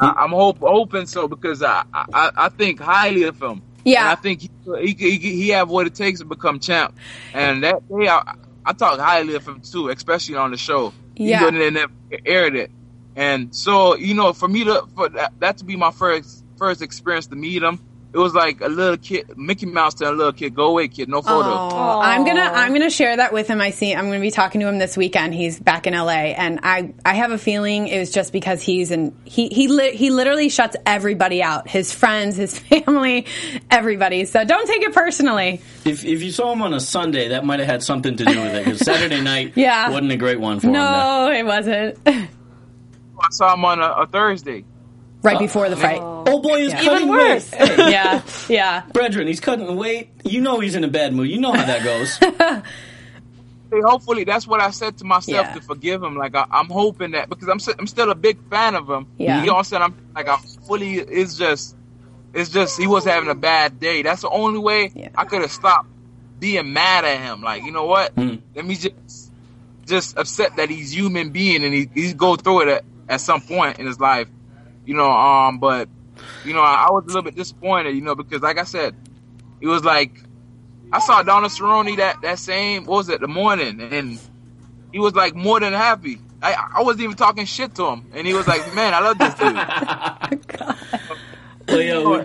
I, 0.00 0.24
I'm 0.24 0.30
hope, 0.30 0.58
hoping 0.58 1.06
so 1.06 1.28
because 1.28 1.62
I, 1.62 1.84
I 1.94 2.30
I 2.36 2.48
think 2.48 2.80
highly 2.80 3.22
of 3.24 3.40
him. 3.40 3.62
Yeah. 3.84 4.00
and 4.00 4.08
I 4.08 4.14
think 4.16 4.40
he 4.40 4.50
he, 4.80 4.94
he 4.94 5.18
he 5.18 5.48
have 5.50 5.70
what 5.70 5.86
it 5.86 5.94
takes 5.94 6.18
to 6.20 6.24
become 6.24 6.58
champ. 6.58 6.96
And 7.34 7.62
that 7.62 7.88
day, 7.88 8.08
I, 8.08 8.34
I 8.64 8.72
talk 8.72 8.98
highly 8.98 9.34
of 9.34 9.46
him 9.46 9.60
too, 9.60 9.90
especially 9.90 10.36
on 10.36 10.50
the 10.50 10.56
show. 10.56 10.92
Yeah. 11.14 11.38
he 11.38 11.44
wouldn't 11.44 11.76
have 11.76 11.92
aired 12.26 12.56
it. 12.56 12.70
And 13.18 13.52
so, 13.54 13.96
you 13.96 14.14
know, 14.14 14.32
for 14.32 14.46
me 14.46 14.62
to 14.64 14.84
for 14.94 15.08
that, 15.08 15.32
that 15.40 15.58
to 15.58 15.64
be 15.64 15.74
my 15.74 15.90
first 15.90 16.44
first 16.56 16.82
experience 16.82 17.26
to 17.26 17.34
meet 17.36 17.62
him, 17.64 17.80
it 18.14 18.18
was 18.18 18.32
like 18.32 18.60
a 18.60 18.68
little 18.68 18.96
kid, 18.96 19.36
Mickey 19.36 19.66
Mouse 19.66 19.94
telling 19.94 20.14
a 20.14 20.16
little 20.16 20.32
kid, 20.32 20.54
"Go 20.54 20.66
away, 20.68 20.86
kid, 20.86 21.08
no 21.08 21.20
photo." 21.20 21.48
Oh, 21.50 22.00
I'm 22.00 22.24
gonna 22.24 22.40
I'm 22.42 22.72
gonna 22.72 22.90
share 22.90 23.16
that 23.16 23.32
with 23.32 23.48
him. 23.48 23.60
I 23.60 23.70
see. 23.70 23.92
I'm 23.92 24.06
gonna 24.06 24.20
be 24.20 24.30
talking 24.30 24.60
to 24.60 24.68
him 24.68 24.78
this 24.78 24.96
weekend. 24.96 25.34
He's 25.34 25.58
back 25.58 25.88
in 25.88 25.94
LA, 25.94 26.30
and 26.38 26.60
I 26.62 26.94
I 27.04 27.14
have 27.14 27.32
a 27.32 27.38
feeling 27.38 27.88
it 27.88 27.98
was 27.98 28.12
just 28.12 28.32
because 28.32 28.62
he's 28.62 28.92
in 28.92 29.16
he 29.24 29.48
he 29.48 29.66
li- 29.66 29.96
he 29.96 30.10
literally 30.10 30.48
shuts 30.48 30.76
everybody 30.86 31.42
out. 31.42 31.68
His 31.68 31.92
friends, 31.92 32.36
his 32.36 32.56
family, 32.70 33.26
everybody. 33.68 34.26
So 34.26 34.44
don't 34.44 34.66
take 34.68 34.82
it 34.82 34.94
personally. 34.94 35.60
If, 35.84 36.04
if 36.04 36.22
you 36.22 36.30
saw 36.30 36.52
him 36.52 36.62
on 36.62 36.72
a 36.72 36.80
Sunday, 36.80 37.28
that 37.30 37.44
might 37.44 37.58
have 37.58 37.68
had 37.68 37.82
something 37.82 38.16
to 38.16 38.24
do 38.24 38.40
with 38.42 38.54
it. 38.54 38.64
Because 38.64 38.78
Saturday 38.78 39.20
night 39.22 39.52
Yeah. 39.56 39.90
wasn't 39.90 40.12
a 40.12 40.16
great 40.16 40.38
one 40.38 40.60
for 40.60 40.68
him. 40.68 40.74
No, 40.74 41.30
it 41.32 41.44
wasn't. 41.44 41.98
I 43.28 43.30
saw 43.30 43.54
him 43.54 43.64
on 43.64 43.80
a, 43.80 43.90
a 44.02 44.06
Thursday. 44.06 44.64
right 45.22 45.38
before 45.38 45.68
the 45.68 45.76
fight. 45.76 46.00
Oh 46.02 46.40
boy, 46.40 46.60
he's 46.62 46.72
Yeah. 46.72 46.82
cutting 46.84 47.08
Even 47.08 47.08
worse. 47.10 47.52
weight. 47.52 47.68
Hey, 47.68 47.76
Yeah, 47.90 48.22
yeah. 48.48 48.82
brethren, 48.92 49.26
he's 49.26 49.40
cutting 49.40 49.76
weight. 49.76 50.10
You 50.24 50.40
know 50.40 50.60
he's 50.60 50.74
in 50.74 50.84
a 50.84 50.88
bad 50.88 51.12
mood. 51.14 51.28
You 51.28 51.40
know 51.40 51.52
how 51.52 51.64
that 51.66 51.82
goes. 51.84 52.18
Hey, 53.70 53.82
hopefully 53.84 54.24
that's 54.24 54.46
what 54.46 54.62
I 54.62 54.70
said 54.70 54.96
to 54.96 55.04
myself 55.04 55.46
Yeah. 55.48 55.52
to 55.54 55.60
forgive 55.60 56.02
him. 56.02 56.16
Like 56.16 56.34
I, 56.34 56.46
I'm 56.50 56.68
hoping 56.70 57.10
that 57.10 57.28
because 57.28 57.48
I'm 57.48 57.58
I'm 57.78 57.86
still 57.86 58.10
a 58.10 58.14
big 58.14 58.38
fan 58.48 58.74
of 58.74 58.88
him. 58.88 59.06
Yeah. 59.18 59.40
You 59.40 59.46
know 59.48 59.52
what 59.52 59.58
I'm 59.58 59.64
saying? 59.64 59.82
I'm 59.82 59.94
like 60.14 60.26
I'm 60.26 60.38
fully. 60.38 60.94
It's 60.94 61.36
just 61.36 61.76
it's 62.32 62.48
just 62.48 62.78
he 62.80 62.86
was 62.86 63.04
having 63.04 63.28
a 63.28 63.34
bad 63.34 63.78
day. 63.78 64.00
That's 64.00 64.22
the 64.22 64.30
only 64.30 64.58
way 64.58 64.90
Yeah. 64.94 65.10
I 65.14 65.26
could 65.26 65.42
have 65.42 65.52
stopped 65.52 65.86
being 66.40 66.72
mad 66.72 67.04
at 67.04 67.20
him. 67.20 67.42
Like 67.42 67.62
you 67.64 67.70
know 67.72 67.84
what? 67.84 68.14
Mm. 68.16 68.40
Let 68.54 68.64
me 68.64 68.74
just 68.74 69.32
just 69.86 70.16
upset 70.16 70.56
that 70.56 70.70
he's 70.70 70.90
human 70.94 71.28
being 71.28 71.62
and 71.62 71.74
he 71.74 71.90
he's 71.92 72.14
go 72.14 72.36
through 72.36 72.62
it 72.62 72.68
at, 72.68 72.84
at 73.08 73.20
some 73.20 73.40
point 73.40 73.78
in 73.78 73.86
his 73.86 73.98
life. 74.00 74.28
You 74.84 74.94
know. 74.94 75.10
Um. 75.10 75.58
But 75.58 75.88
you 76.44 76.52
know 76.54 76.60
I, 76.60 76.86
I 76.88 76.90
was 76.90 77.04
a 77.04 77.06
little 77.08 77.22
bit 77.22 77.34
disappointed. 77.36 77.94
You 77.94 78.02
know 78.02 78.14
because 78.14 78.42
like 78.42 78.58
I 78.58 78.64
said, 78.64 78.94
it 79.60 79.66
was 79.66 79.84
like 79.84 80.12
I 80.92 81.00
saw 81.00 81.22
Donald 81.22 81.52
Cerrone 81.52 81.96
that 81.98 82.22
that 82.22 82.38
same 82.38 82.84
what 82.84 82.96
was 82.96 83.08
it 83.08 83.20
the 83.20 83.28
morning, 83.28 83.80
and 83.80 84.18
he 84.92 84.98
was 84.98 85.14
like 85.14 85.34
more 85.34 85.60
than 85.60 85.72
happy. 85.72 86.18
I 86.40 86.54
I 86.76 86.82
wasn't 86.82 87.02
even 87.04 87.16
talking 87.16 87.44
shit 87.44 87.74
to 87.76 87.86
him, 87.86 88.06
and 88.14 88.26
he 88.26 88.32
was 88.34 88.46
like, 88.46 88.74
"Man, 88.74 88.94
I 88.94 89.00
love 89.00 89.18
this 89.18 89.34
dude." 89.34 90.68
Well, 91.68 91.82
yeah, 91.82 91.98
we- 92.02 92.24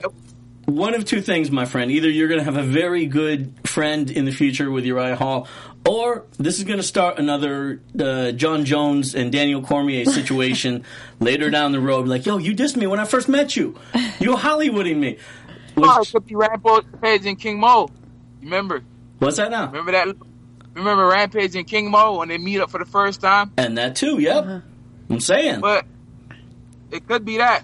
one 0.74 0.94
of 0.94 1.04
two 1.04 1.22
things, 1.22 1.52
my 1.52 1.66
friend. 1.66 1.92
Either 1.92 2.10
you're 2.10 2.30
going 2.30 2.40
to 2.40 2.46
have 2.46 2.56
a 2.56 2.64
very 2.64 3.06
good 3.06 3.54
friend 3.68 4.10
in 4.10 4.24
the 4.24 4.32
future 4.32 4.72
with 4.72 4.86
Uriah 4.86 5.18
Hall, 5.18 5.48
or 5.86 6.26
this 6.38 6.58
is 6.60 6.64
going 6.64 6.78
to 6.78 6.84
start 6.84 7.20
another 7.20 7.82
uh, 8.00 8.32
Jon 8.32 8.66
Jones 8.66 9.16
and 9.16 9.32
Daniel 9.32 9.62
Cormier 9.62 10.06
situation 10.06 10.84
later 11.20 11.50
down 11.50 11.72
the 11.72 11.80
road. 11.80 12.08
Like, 12.08 12.26
yo, 12.26 12.38
you 12.38 12.56
dissed 12.56 12.78
me 12.78 12.88
when 12.88 13.00
I 13.00 13.06
first 13.06 13.28
met 13.28 13.56
you. 13.56 13.78
You're 14.20 14.38
Hollywooding 14.38 14.98
me. 14.98 15.18
Oh, 15.76 15.96
it 15.96 16.00
Which, 16.00 16.12
could 16.12 16.26
be 16.26 16.36
Rampage 16.36 17.26
and 17.26 17.40
King 17.40 17.60
Mo. 17.60 17.90
Remember? 18.42 18.84
what's 19.20 19.38
that 19.38 19.52
now? 19.52 19.68
Remember 19.68 19.92
that? 19.94 20.08
Remember 20.74 21.08
Rampage 21.08 21.56
and 21.56 21.68
King 21.68 21.92
Mo 21.92 22.18
when 22.20 22.30
they 22.30 22.38
meet 22.38 22.60
up 22.60 22.70
for 22.70 22.78
the 22.78 22.86
first 22.86 23.22
time? 23.22 23.52
And 23.58 23.78
that 23.78 23.96
too. 23.96 24.20
Yep. 24.20 24.64
I'm 25.10 25.20
saying. 25.20 25.62
But 25.62 25.86
it 26.92 27.08
could 27.08 27.26
be 27.26 27.38
that. 27.38 27.64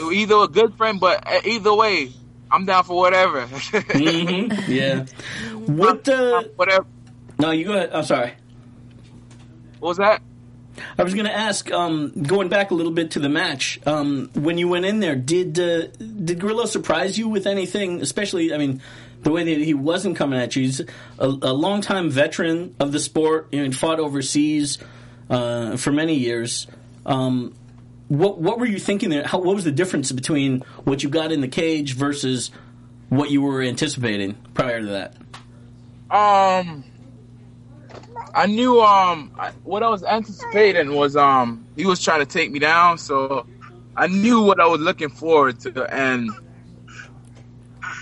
Either 0.00 0.36
a 0.36 0.48
good 0.48 0.74
friend, 0.76 0.98
but 0.98 1.26
either 1.46 1.74
way, 1.74 2.12
I'm 2.50 2.64
down 2.64 2.84
for 2.84 2.96
whatever. 2.96 3.46
hmm 3.46 4.52
Yeah. 4.70 5.04
What? 5.66 6.08
Uh, 6.08 6.44
whatever. 6.56 6.86
No, 7.42 7.50
you 7.50 7.64
go 7.64 7.72
ahead. 7.72 7.90
I'm 7.92 8.04
sorry. 8.04 8.34
What 9.80 9.88
was 9.88 9.96
that? 9.98 10.22
I 10.96 11.02
was 11.02 11.12
going 11.12 11.26
to 11.26 11.36
ask, 11.36 11.70
um, 11.72 12.12
going 12.22 12.48
back 12.48 12.70
a 12.70 12.74
little 12.74 12.92
bit 12.92 13.10
to 13.12 13.18
the 13.18 13.28
match, 13.28 13.80
um, 13.84 14.30
when 14.34 14.58
you 14.58 14.68
went 14.68 14.84
in 14.84 15.00
there, 15.00 15.16
did 15.16 15.58
uh, 15.58 15.88
did 15.88 16.38
Grillo 16.38 16.66
surprise 16.66 17.18
you 17.18 17.28
with 17.28 17.48
anything? 17.48 18.00
Especially, 18.00 18.54
I 18.54 18.58
mean, 18.58 18.80
the 19.22 19.32
way 19.32 19.42
that 19.42 19.58
he 19.60 19.74
wasn't 19.74 20.16
coming 20.16 20.38
at 20.38 20.54
you. 20.54 20.62
He's 20.62 20.80
a, 20.80 20.86
a 21.18 21.52
longtime 21.52 22.10
veteran 22.10 22.76
of 22.78 22.92
the 22.92 23.00
sport. 23.00 23.48
You 23.50 23.58
know, 23.58 23.66
he 23.66 23.72
fought 23.72 23.98
overseas 23.98 24.78
uh, 25.28 25.76
for 25.76 25.90
many 25.90 26.14
years. 26.14 26.68
Um, 27.04 27.54
what 28.06 28.38
what 28.38 28.60
were 28.60 28.66
you 28.66 28.78
thinking 28.78 29.10
there? 29.10 29.26
How, 29.26 29.38
what 29.38 29.56
was 29.56 29.64
the 29.64 29.72
difference 29.72 30.12
between 30.12 30.60
what 30.84 31.02
you 31.02 31.08
got 31.08 31.32
in 31.32 31.40
the 31.40 31.48
cage 31.48 31.94
versus 31.94 32.52
what 33.08 33.30
you 33.30 33.42
were 33.42 33.62
anticipating 33.62 34.34
prior 34.54 34.80
to 34.80 34.86
that? 34.86 35.16
Um, 36.10 36.84
I 38.34 38.46
knew 38.46 38.80
um 38.80 39.30
I, 39.38 39.50
what 39.64 39.82
I 39.82 39.88
was 39.88 40.02
anticipating 40.04 40.94
was 40.94 41.16
um 41.16 41.64
he 41.76 41.84
was 41.86 42.02
trying 42.02 42.20
to 42.20 42.26
take 42.26 42.50
me 42.50 42.58
down, 42.58 42.98
so 42.98 43.46
I 43.96 44.06
knew 44.06 44.40
what 44.42 44.58
I 44.60 44.66
was 44.66 44.80
looking 44.80 45.10
forward 45.10 45.60
to, 45.60 45.84
and 45.94 46.30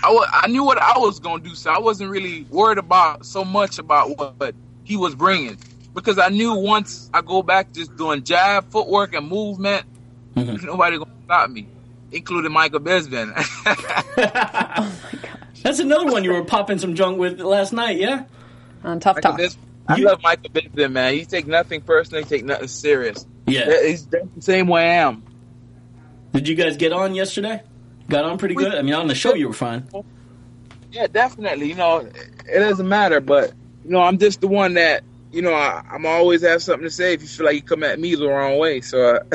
I 0.03 0.47
knew 0.47 0.63
what 0.63 0.77
I 0.77 0.97
was 0.97 1.19
gonna 1.19 1.43
do, 1.43 1.53
so 1.55 1.71
I 1.71 1.79
wasn't 1.79 2.09
really 2.09 2.43
worried 2.49 2.77
about 2.77 3.25
so 3.25 3.43
much 3.43 3.77
about 3.79 4.17
what 4.17 4.55
he 4.83 4.97
was 4.97 5.15
bringing 5.15 5.57
because 5.93 6.17
I 6.17 6.29
knew 6.29 6.53
once 6.55 7.09
I 7.13 7.21
go 7.21 7.43
back 7.43 7.73
just 7.73 7.95
doing 7.97 8.23
jab, 8.23 8.69
footwork, 8.71 9.13
and 9.13 9.27
movement, 9.27 9.85
Mhm. 10.35 10.63
nobody 10.65 10.97
gonna 10.97 11.11
stop 11.25 11.49
me, 11.49 11.67
including 12.11 12.51
Michael 12.51 12.79
Bisping. 12.79 13.33
That's 15.63 15.79
another 15.79 16.05
one 16.05 16.23
you 16.23 16.31
were 16.31 16.43
popping 16.45 16.79
some 16.79 16.95
junk 16.95 17.19
with 17.19 17.39
last 17.39 17.73
night, 17.73 17.97
yeah? 17.97 18.23
On 18.83 18.99
tough 18.99 19.17
Michael 19.17 19.31
talk. 19.31 19.39
Bisping- 19.39 19.57
I 19.91 19.97
You- 19.97 20.05
love 20.05 20.21
Michael 20.23 20.49
Bisping, 20.51 20.91
man. 20.91 21.15
You 21.15 21.25
take 21.25 21.47
nothing 21.47 21.81
personally, 21.81 22.23
take 22.23 22.45
nothing 22.45 22.67
serious. 22.67 23.25
Yeah. 23.47 23.83
He's 23.83 24.05
the 24.05 24.27
same 24.39 24.67
way 24.67 24.83
I 24.89 24.93
am. 25.07 25.23
Did 26.33 26.47
you 26.47 26.55
guys 26.55 26.77
get 26.77 26.93
on 26.93 27.13
yesterday? 27.15 27.61
Got 28.09 28.25
on 28.25 28.37
pretty 28.37 28.55
good. 28.55 28.73
I 28.73 28.81
mean, 28.81 28.93
on 28.93 29.07
the 29.07 29.15
show 29.15 29.33
you 29.33 29.47
were 29.47 29.53
fine. 29.53 29.87
Yeah, 30.91 31.07
definitely. 31.07 31.67
You 31.69 31.75
know, 31.75 31.97
it 31.99 32.59
doesn't 32.59 32.87
matter, 32.87 33.19
but 33.21 33.53
you 33.85 33.91
know, 33.91 34.01
I'm 34.01 34.17
just 34.17 34.41
the 34.41 34.47
one 34.47 34.73
that 34.75 35.03
you 35.31 35.41
know. 35.41 35.53
I, 35.53 35.81
I'm 35.89 36.05
always 36.05 36.41
have 36.43 36.61
something 36.61 36.83
to 36.83 36.91
say 36.91 37.13
if 37.13 37.21
you 37.21 37.27
feel 37.27 37.45
like 37.45 37.55
you 37.55 37.61
come 37.61 37.83
at 37.83 37.99
me 37.99 38.15
the 38.15 38.27
wrong 38.27 38.57
way. 38.57 38.81
So, 38.81 38.99
uh, 39.15 39.19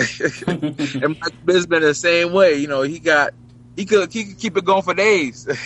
and 0.47 1.16
Mike 1.21 1.45
Bisping 1.47 1.81
the 1.81 1.95
same 1.95 2.33
way. 2.33 2.55
You 2.57 2.69
know, 2.69 2.83
he 2.83 2.99
got 2.99 3.33
he 3.77 3.85
could 3.87 4.12
he 4.12 4.25
could 4.25 4.38
keep 4.38 4.57
it 4.57 4.64
going 4.64 4.83
for 4.83 4.95
days. 4.95 5.47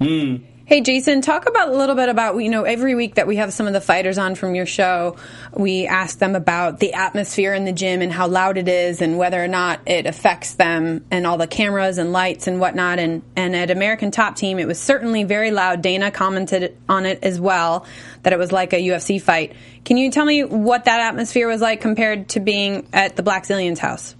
Mm. 0.00 0.42
Hey, 0.66 0.80
Jason, 0.80 1.20
talk 1.20 1.46
about 1.46 1.68
a 1.68 1.76
little 1.76 1.94
bit 1.94 2.08
about 2.08 2.36
you 2.36 2.48
know 2.48 2.64
every 2.64 2.94
week 2.94 3.16
that 3.16 3.26
we 3.26 3.36
have 3.36 3.52
some 3.52 3.66
of 3.66 3.72
the 3.72 3.80
fighters 3.80 4.16
on 4.16 4.34
from 4.34 4.54
your 4.54 4.64
show, 4.64 5.16
we 5.52 5.86
ask 5.86 6.18
them 6.18 6.34
about 6.34 6.80
the 6.80 6.94
atmosphere 6.94 7.52
in 7.52 7.64
the 7.64 7.72
gym 7.72 8.00
and 8.00 8.10
how 8.10 8.28
loud 8.28 8.56
it 8.56 8.66
is 8.66 9.02
and 9.02 9.18
whether 9.18 9.42
or 9.42 9.48
not 9.48 9.80
it 9.86 10.06
affects 10.06 10.54
them 10.54 11.04
and 11.10 11.26
all 11.26 11.36
the 11.36 11.46
cameras 11.46 11.98
and 11.98 12.12
lights 12.12 12.46
and 12.46 12.60
whatnot. 12.60 12.98
And 12.98 13.22
and 13.36 13.54
at 13.54 13.70
American 13.70 14.10
Top 14.10 14.36
Team, 14.36 14.58
it 14.58 14.66
was 14.66 14.80
certainly 14.80 15.24
very 15.24 15.50
loud. 15.50 15.82
Dana 15.82 16.10
commented 16.10 16.76
on 16.88 17.04
it 17.04 17.18
as 17.22 17.38
well 17.38 17.86
that 18.22 18.32
it 18.32 18.38
was 18.38 18.50
like 18.50 18.72
a 18.72 18.80
UFC 18.80 19.20
fight. 19.20 19.52
Can 19.84 19.98
you 19.98 20.10
tell 20.10 20.24
me 20.24 20.44
what 20.44 20.86
that 20.86 21.00
atmosphere 21.00 21.46
was 21.46 21.60
like 21.60 21.82
compared 21.82 22.30
to 22.30 22.40
being 22.40 22.86
at 22.92 23.16
the 23.16 23.22
Blackzilians 23.22 23.78
house? 23.78 24.16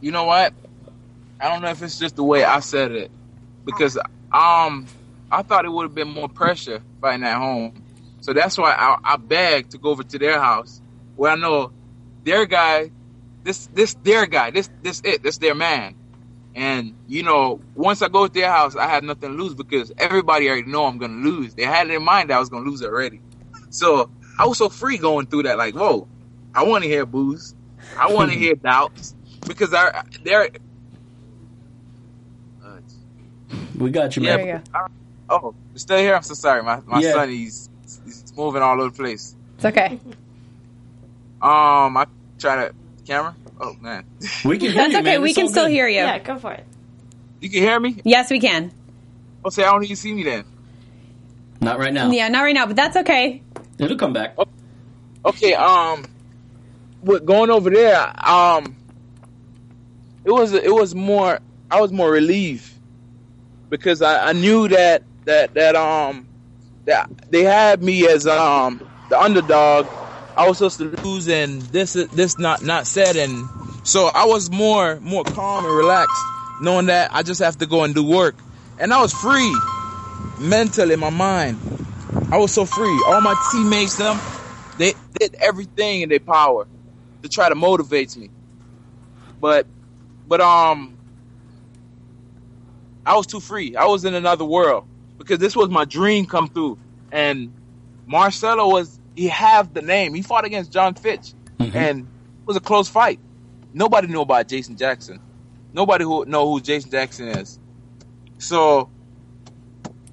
you 0.00 0.10
know 0.10 0.24
what? 0.24 0.52
I 1.40 1.48
don't 1.48 1.62
know 1.62 1.68
if 1.68 1.82
it's 1.82 1.98
just 1.98 2.16
the 2.16 2.24
way 2.24 2.44
I 2.44 2.60
said 2.60 2.92
it 2.92 3.10
because 3.64 3.98
um 4.32 4.86
I 5.30 5.42
thought 5.42 5.64
it 5.64 5.70
would 5.70 5.84
have 5.84 5.94
been 5.94 6.08
more 6.08 6.28
pressure 6.28 6.82
fighting 7.00 7.24
at 7.24 7.36
home. 7.36 7.84
So 8.20 8.32
that's 8.32 8.58
why 8.58 8.72
I, 8.72 9.14
I 9.14 9.16
begged 9.16 9.72
to 9.72 9.78
go 9.78 9.90
over 9.90 10.02
to 10.02 10.18
their 10.18 10.40
house 10.40 10.82
where 11.16 11.32
I 11.32 11.36
know 11.36 11.72
their 12.24 12.46
guy, 12.46 12.90
this 13.44 13.66
this 13.68 13.94
their 14.02 14.26
guy, 14.26 14.50
this 14.50 14.68
this 14.82 15.00
it, 15.04 15.22
this 15.22 15.38
their 15.38 15.54
man. 15.54 15.94
And 16.54 16.94
you 17.06 17.22
know, 17.22 17.60
once 17.74 18.02
I 18.02 18.08
go 18.08 18.26
to 18.26 18.32
their 18.32 18.50
house, 18.50 18.74
I 18.76 18.88
have 18.88 19.04
nothing 19.04 19.36
to 19.36 19.42
lose 19.42 19.54
because 19.54 19.92
everybody 19.98 20.48
already 20.48 20.66
know 20.66 20.86
I'm 20.86 20.98
gonna 20.98 21.24
lose. 21.24 21.54
They 21.54 21.64
had 21.64 21.88
it 21.88 21.94
in 21.94 22.02
mind 22.02 22.30
that 22.30 22.36
I 22.36 22.40
was 22.40 22.48
gonna 22.48 22.68
lose 22.68 22.82
already. 22.82 23.20
So 23.70 24.10
I 24.38 24.46
was 24.46 24.58
so 24.58 24.68
free 24.68 24.98
going 24.98 25.26
through 25.26 25.44
that, 25.44 25.58
like, 25.58 25.74
whoa, 25.74 26.08
I 26.54 26.64
want 26.64 26.82
to 26.82 26.90
hear 26.90 27.06
booze, 27.06 27.54
I 27.96 28.12
want 28.12 28.32
to 28.32 28.38
hear 28.38 28.54
doubts 28.54 29.14
because 29.46 29.72
I 29.72 30.02
they're. 30.24 30.50
Uh, 32.64 32.78
We 33.80 33.90
got 33.90 34.14
you, 34.14 34.22
man. 34.22 34.38
There 34.38 34.56
you 34.56 34.62
but- 34.72 34.90
oh, 35.30 35.54
you 35.72 35.78
still 35.78 35.98
here? 35.98 36.14
I'm 36.14 36.22
so 36.22 36.34
sorry. 36.34 36.62
My 36.62 36.80
my 36.86 37.00
Yeah. 37.00 37.12
son, 37.12 37.28
he's 37.30 37.68
he's 38.04 38.32
moving 38.36 38.62
all 38.62 38.80
over 38.80 38.90
the 38.90 38.96
place. 38.96 39.34
It's 39.56 39.64
okay. 39.64 39.98
Um, 41.42 41.96
I 41.96 42.04
try 42.38 42.56
to 42.68 42.74
camera. 43.06 43.34
Oh 43.58 43.74
man, 43.80 44.04
We 44.44 44.58
can 44.58 44.60
hear 44.60 44.70
you. 44.72 44.76
That's 44.76 44.92
you, 44.92 44.98
okay. 44.98 45.04
man. 45.12 45.22
We 45.22 45.30
It's 45.30 45.38
can 45.38 45.46
all 45.46 45.50
still 45.50 45.64
good. 45.64 45.72
hear 45.72 45.88
you. 45.88 45.94
Yeah, 45.96 46.18
go 46.18 46.38
for 46.38 46.52
it. 46.52 46.66
you 47.40 47.48
can 47.48 47.62
hear 47.62 47.80
me. 47.80 47.96
Yes, 48.04 48.30
we 48.30 48.38
can. 48.40 48.70
Oh, 49.42 49.48
say 49.48 49.64
I 49.64 49.70
don't 49.72 49.82
even 49.84 49.96
see 49.96 50.12
me 50.12 50.22
then. 50.22 50.44
Not 51.62 51.78
right 51.78 51.94
now. 51.94 52.10
Yeah, 52.10 52.28
not 52.28 52.42
right 52.42 52.54
now, 52.54 52.66
but 52.66 52.76
that's 52.76 52.94
okay. 52.98 53.40
It'll 53.78 53.96
come 53.96 54.12
back. 54.12 54.36
Okay, 55.24 55.54
um, 55.54 56.04
with 57.02 57.24
going 57.24 57.48
over 57.50 57.70
there, 57.70 57.98
um, 58.28 58.76
it 60.26 60.30
was 60.30 60.52
it 60.52 60.74
was 60.74 60.94
more 60.94 61.40
I 61.70 61.80
was 61.80 61.90
more 61.90 62.10
relieved 62.10 62.69
because 63.70 64.02
I, 64.02 64.30
I 64.30 64.32
knew 64.34 64.68
that 64.68 65.04
that 65.26 65.54
that 65.54 65.76
um 65.76 66.28
that 66.86 67.10
they 67.30 67.44
had 67.44 67.82
me 67.82 68.08
as 68.08 68.26
um 68.26 68.82
the 69.08 69.20
underdog. 69.20 69.90
I 70.36 70.48
was 70.48 70.58
supposed 70.58 70.78
to 70.78 70.96
lose, 71.04 71.28
and 71.28 71.62
this 71.72 71.94
this 71.94 72.38
not 72.38 72.62
not 72.62 72.86
said, 72.86 73.16
and 73.16 73.50
so 73.84 74.10
I 74.14 74.26
was 74.26 74.50
more 74.50 75.00
more 75.00 75.26
calm 75.26 75.66
and 75.66 75.76
relaxed, 75.76 76.34
knowing 76.62 76.86
that 76.86 77.10
I 77.14 77.22
just 77.22 77.42
have 77.42 77.58
to 77.58 77.66
go 77.66 77.84
and 77.84 77.94
do 77.94 78.04
work, 78.04 78.36
and 78.78 78.92
I 78.94 79.02
was 79.02 79.12
free 79.14 79.54
mentally, 80.40 80.96
my 80.96 81.10
mind. 81.10 81.60
I 82.32 82.38
was 82.38 82.52
so 82.52 82.66
free. 82.66 83.02
All 83.08 83.20
my 83.22 83.36
teammates, 83.52 83.96
them, 83.96 84.22
they 84.78 84.94
did 85.20 85.36
everything 85.40 86.02
in 86.02 86.10
their 86.10 86.20
power 86.20 86.68
to 87.22 87.30
try 87.30 87.48
to 87.50 87.56
motivate 87.56 88.16
me. 88.16 88.30
But, 89.40 89.68
but 90.26 90.40
um, 90.42 90.99
I 93.10 93.16
was 93.16 93.26
too 93.26 93.40
free. 93.40 93.74
I 93.74 93.86
was 93.86 94.04
in 94.04 94.14
another 94.14 94.44
world 94.44 94.86
because 95.18 95.40
this 95.40 95.56
was 95.56 95.68
my 95.68 95.84
dream 95.84 96.26
come 96.26 96.48
through. 96.48 96.78
And 97.10 97.52
Marcelo 98.06 98.68
was 98.68 99.00
he 99.16 99.26
have 99.26 99.74
the 99.74 99.82
name. 99.82 100.14
He 100.14 100.22
fought 100.22 100.44
against 100.44 100.70
Jon 100.70 100.94
Fitch, 100.94 101.32
mm-hmm. 101.58 101.76
and 101.76 102.00
it 102.02 102.46
was 102.46 102.56
a 102.56 102.60
close 102.60 102.88
fight. 102.88 103.18
Nobody 103.74 104.06
knew 104.06 104.20
about 104.20 104.46
Jason 104.46 104.76
Jackson. 104.76 105.18
Nobody 105.72 106.04
who 106.04 106.24
know 106.26 106.48
who 106.48 106.60
Jason 106.60 106.92
Jackson 106.92 107.26
is. 107.26 107.58
So, 108.38 108.88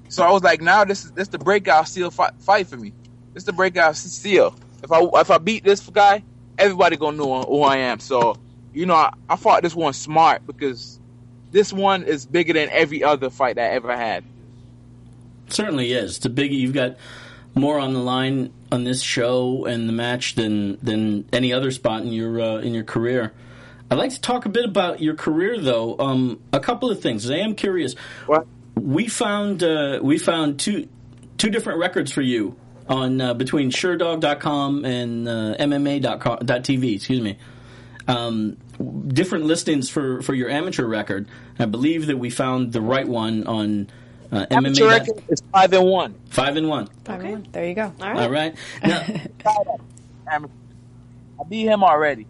so 0.08 0.24
I 0.24 0.32
was 0.32 0.42
like, 0.42 0.60
now 0.60 0.84
this 0.84 1.04
is 1.04 1.12
this 1.12 1.28
the 1.28 1.38
breakout 1.38 1.86
seal 1.86 2.10
fight, 2.10 2.32
fight 2.40 2.66
for 2.66 2.76
me. 2.76 2.92
This 3.32 3.44
the 3.44 3.52
breakout 3.52 3.94
seal. 3.96 4.56
If 4.82 4.90
I 4.90 5.02
if 5.20 5.30
I 5.30 5.38
beat 5.38 5.62
this 5.62 5.88
guy, 5.88 6.24
everybody 6.58 6.96
gonna 6.96 7.16
know 7.16 7.42
who 7.42 7.62
I 7.62 7.76
am. 7.76 8.00
So, 8.00 8.36
you 8.74 8.86
know, 8.86 8.94
I, 8.96 9.12
I 9.28 9.36
fought 9.36 9.62
this 9.62 9.76
one 9.76 9.92
smart 9.92 10.44
because 10.48 10.97
this 11.50 11.72
one 11.72 12.04
is 12.04 12.26
bigger 12.26 12.52
than 12.52 12.68
every 12.70 13.02
other 13.02 13.30
fight 13.30 13.56
that 13.56 13.72
I 13.72 13.74
ever 13.74 13.96
had. 13.96 14.24
Certainly 15.48 15.92
is. 15.92 16.18
It's 16.18 16.26
a 16.26 16.30
big. 16.30 16.52
You've 16.52 16.74
got 16.74 16.96
more 17.54 17.78
on 17.78 17.94
the 17.94 18.00
line 18.00 18.52
on 18.70 18.84
this 18.84 19.02
show 19.02 19.64
and 19.64 19.88
the 19.88 19.92
match 19.92 20.34
than 20.34 20.78
than 20.82 21.28
any 21.32 21.52
other 21.52 21.70
spot 21.70 22.02
in 22.02 22.12
your 22.12 22.40
uh, 22.40 22.56
in 22.58 22.74
your 22.74 22.84
career. 22.84 23.32
I'd 23.90 23.98
like 23.98 24.10
to 24.10 24.20
talk 24.20 24.44
a 24.44 24.50
bit 24.50 24.66
about 24.66 25.00
your 25.00 25.14
career, 25.14 25.58
though. 25.58 25.96
Um, 25.98 26.42
a 26.52 26.60
couple 26.60 26.90
of 26.90 27.00
things. 27.00 27.30
I 27.30 27.36
am 27.36 27.54
curious. 27.54 27.94
What? 28.26 28.46
We 28.74 29.08
found 29.08 29.62
uh, 29.62 30.00
we 30.02 30.18
found 30.18 30.60
two 30.60 30.88
two 31.38 31.50
different 31.50 31.78
records 31.78 32.12
for 32.12 32.22
you 32.22 32.56
on 32.88 33.20
uh, 33.20 33.34
between 33.34 33.70
Sherdog.com 33.70 34.84
and 34.84 35.28
uh, 35.28 35.56
MMA.com 35.58 36.38
.tv. 36.38 36.96
Excuse 36.96 37.20
me. 37.20 37.38
Um, 38.06 38.56
different 39.08 39.44
listings 39.44 39.90
for, 39.90 40.22
for 40.22 40.34
your 40.34 40.48
amateur 40.48 40.86
record. 40.86 41.28
I 41.58 41.66
believe 41.66 42.06
that 42.06 42.18
we 42.18 42.30
found 42.30 42.72
the 42.72 42.80
right 42.80 43.06
one 43.06 43.46
on 43.46 43.88
uh, 44.30 44.46
Amateur 44.50 44.84
MMA. 44.84 44.90
record 44.90 45.22
is 45.28 45.42
five 45.52 45.72
and 45.72 45.86
one. 45.86 46.14
Five 46.30 46.56
and 46.56 46.68
one. 46.68 46.88
Okay. 47.08 47.36
There 47.52 47.66
you 47.66 47.74
go. 47.74 47.92
All 48.00 48.12
right. 48.12 48.18
All 48.18 48.30
right. 48.30 48.54
Now, 48.82 49.02
I 51.40 51.44
beat 51.48 51.66
him 51.66 51.82
already. 51.82 52.26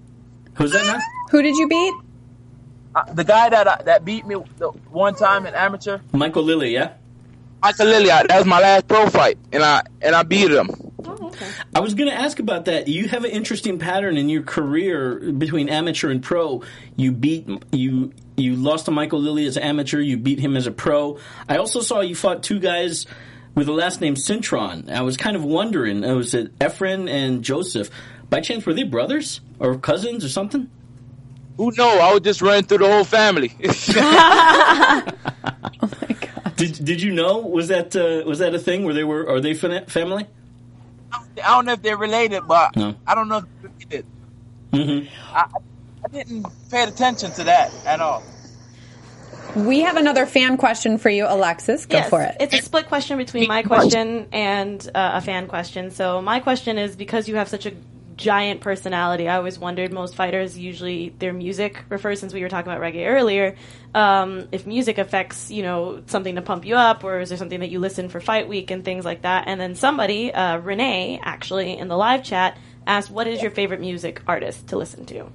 who's 0.54 0.72
that 0.72 0.84
now? 0.86 1.00
Who 1.30 1.42
did 1.42 1.56
you 1.56 1.68
beat? 1.68 1.94
Uh, 2.94 3.12
the 3.12 3.24
guy 3.24 3.48
that 3.48 3.66
uh, 3.66 3.76
that 3.84 4.04
beat 4.04 4.26
me 4.26 4.36
the 4.56 4.68
one 4.90 5.14
time 5.14 5.46
in 5.46 5.54
amateur, 5.54 5.98
Michael 6.12 6.42
Lilly, 6.42 6.72
yeah? 6.72 6.94
Michael 7.62 7.86
Lilliard. 7.86 8.28
That 8.28 8.38
was 8.38 8.46
my 8.46 8.60
last 8.60 8.88
pro 8.88 9.08
fight, 9.08 9.36
and 9.52 9.62
I 9.62 9.82
and 10.00 10.14
I 10.14 10.22
beat 10.22 10.50
him. 10.50 10.68
Okay. 11.40 11.50
I 11.74 11.80
was 11.80 11.94
going 11.94 12.10
to 12.10 12.16
ask 12.16 12.38
about 12.40 12.64
that. 12.66 12.88
You 12.88 13.06
have 13.08 13.24
an 13.24 13.30
interesting 13.30 13.78
pattern 13.78 14.16
in 14.16 14.28
your 14.28 14.42
career 14.42 15.32
between 15.32 15.68
amateur 15.68 16.10
and 16.10 16.22
pro. 16.22 16.62
You 16.96 17.12
beat 17.12 17.48
you 17.72 18.12
you 18.36 18.56
lost 18.56 18.86
to 18.86 18.90
Michael 18.90 19.20
Lilly 19.20 19.46
as 19.46 19.56
an 19.56 19.62
amateur. 19.62 20.00
You 20.00 20.16
beat 20.16 20.40
him 20.40 20.56
as 20.56 20.66
a 20.66 20.72
pro. 20.72 21.18
I 21.48 21.56
also 21.58 21.80
saw 21.80 22.00
you 22.00 22.14
fought 22.14 22.42
two 22.42 22.58
guys 22.58 23.06
with 23.54 23.66
the 23.66 23.72
last 23.72 24.00
name 24.00 24.14
Cintron. 24.14 24.90
I 24.90 25.02
was 25.02 25.16
kind 25.16 25.36
of 25.36 25.44
wondering. 25.44 26.04
uh, 26.04 26.14
Was 26.14 26.34
it 26.34 26.58
Efren 26.58 27.08
and 27.10 27.42
Joseph? 27.44 27.90
By 28.30 28.40
chance, 28.40 28.66
were 28.66 28.74
they 28.74 28.82
brothers 28.84 29.40
or 29.58 29.78
cousins 29.78 30.24
or 30.24 30.28
something? 30.28 30.68
Who 31.56 31.72
know? 31.76 31.98
I 31.98 32.12
was 32.12 32.20
just 32.22 32.42
running 32.42 32.64
through 32.64 32.78
the 32.78 32.88
whole 32.90 33.04
family. 33.04 33.52
Oh 35.80 35.88
my 36.00 36.14
god. 36.14 36.56
Did 36.56 36.84
Did 36.84 37.02
you 37.02 37.12
know? 37.12 37.38
Was 37.38 37.68
that 37.68 37.94
uh, 37.96 38.26
was 38.28 38.40
that 38.40 38.54
a 38.54 38.58
thing? 38.58 38.84
Were 38.84 38.94
they 38.94 39.04
were 39.04 39.28
are 39.28 39.40
they 39.40 39.54
family? 39.54 40.26
I 41.40 41.48
don't 41.56 41.66
know 41.66 41.72
if 41.72 41.82
they're 41.82 41.96
related, 41.96 42.46
but 42.46 42.76
No. 42.76 42.96
I 43.06 43.14
don't 43.14 43.28
know 43.28 43.38
if 43.38 43.44
they're 43.62 43.70
related. 43.90 44.06
hmm 44.72 45.34
I, 45.34 45.46
I 46.04 46.08
didn't 46.12 46.46
pay 46.70 46.84
attention 46.84 47.32
to 47.32 47.44
that 47.44 47.72
at 47.86 48.00
all. 48.00 48.22
We 49.56 49.80
have 49.80 49.96
another 49.96 50.26
fan 50.26 50.56
question 50.56 50.98
for 50.98 51.10
you, 51.10 51.26
Alexis. 51.26 51.86
Go 51.86 51.98
Yes, 51.98 52.10
for 52.10 52.22
it. 52.22 52.36
It's 52.40 52.54
a 52.54 52.58
split 52.58 52.86
question 52.86 53.18
between 53.18 53.48
my 53.48 53.62
question 53.62 54.28
and 54.32 54.88
uh, 54.94 55.12
a 55.14 55.20
fan 55.20 55.48
question. 55.48 55.90
So 55.90 56.22
my 56.22 56.40
question 56.40 56.78
is 56.78 56.96
because 56.96 57.28
you 57.28 57.36
have 57.36 57.48
such 57.48 57.66
a 57.66 57.72
giant 58.18 58.60
personality, 58.60 59.28
I 59.28 59.36
always 59.36 59.58
wondered 59.58 59.92
most 59.92 60.14
fighters 60.14 60.58
usually 60.58 61.14
their 61.18 61.32
music 61.32 61.84
refers 61.88 62.20
since 62.20 62.34
we 62.34 62.42
were 62.42 62.50
talking 62.50 62.70
about 62.70 62.82
reggae 62.82 63.08
earlier. 63.08 63.56
Um, 63.94 64.48
if 64.52 64.66
music 64.66 64.98
affects 64.98 65.50
you 65.50 65.62
know 65.62 66.02
something 66.06 66.34
to 66.34 66.42
pump 66.42 66.66
you 66.66 66.76
up, 66.76 67.04
or 67.04 67.20
is 67.20 67.30
there 67.30 67.38
something 67.38 67.60
that 67.60 67.70
you 67.70 67.78
listen 67.78 68.10
for 68.10 68.20
fight 68.20 68.48
week 68.48 68.70
and 68.70 68.84
things 68.84 69.04
like 69.04 69.22
that? 69.22 69.44
And 69.46 69.58
then 69.58 69.74
somebody, 69.74 70.34
uh, 70.34 70.58
Renee, 70.58 71.20
actually 71.22 71.78
in 71.78 71.88
the 71.88 71.96
live 71.96 72.22
chat 72.22 72.58
asked, 72.86 73.10
"What 73.10 73.26
is 73.26 73.40
your 73.40 73.50
favorite 73.50 73.80
music 73.80 74.20
artist 74.26 74.66
to 74.68 74.76
listen 74.76 75.06
to?" 75.06 75.30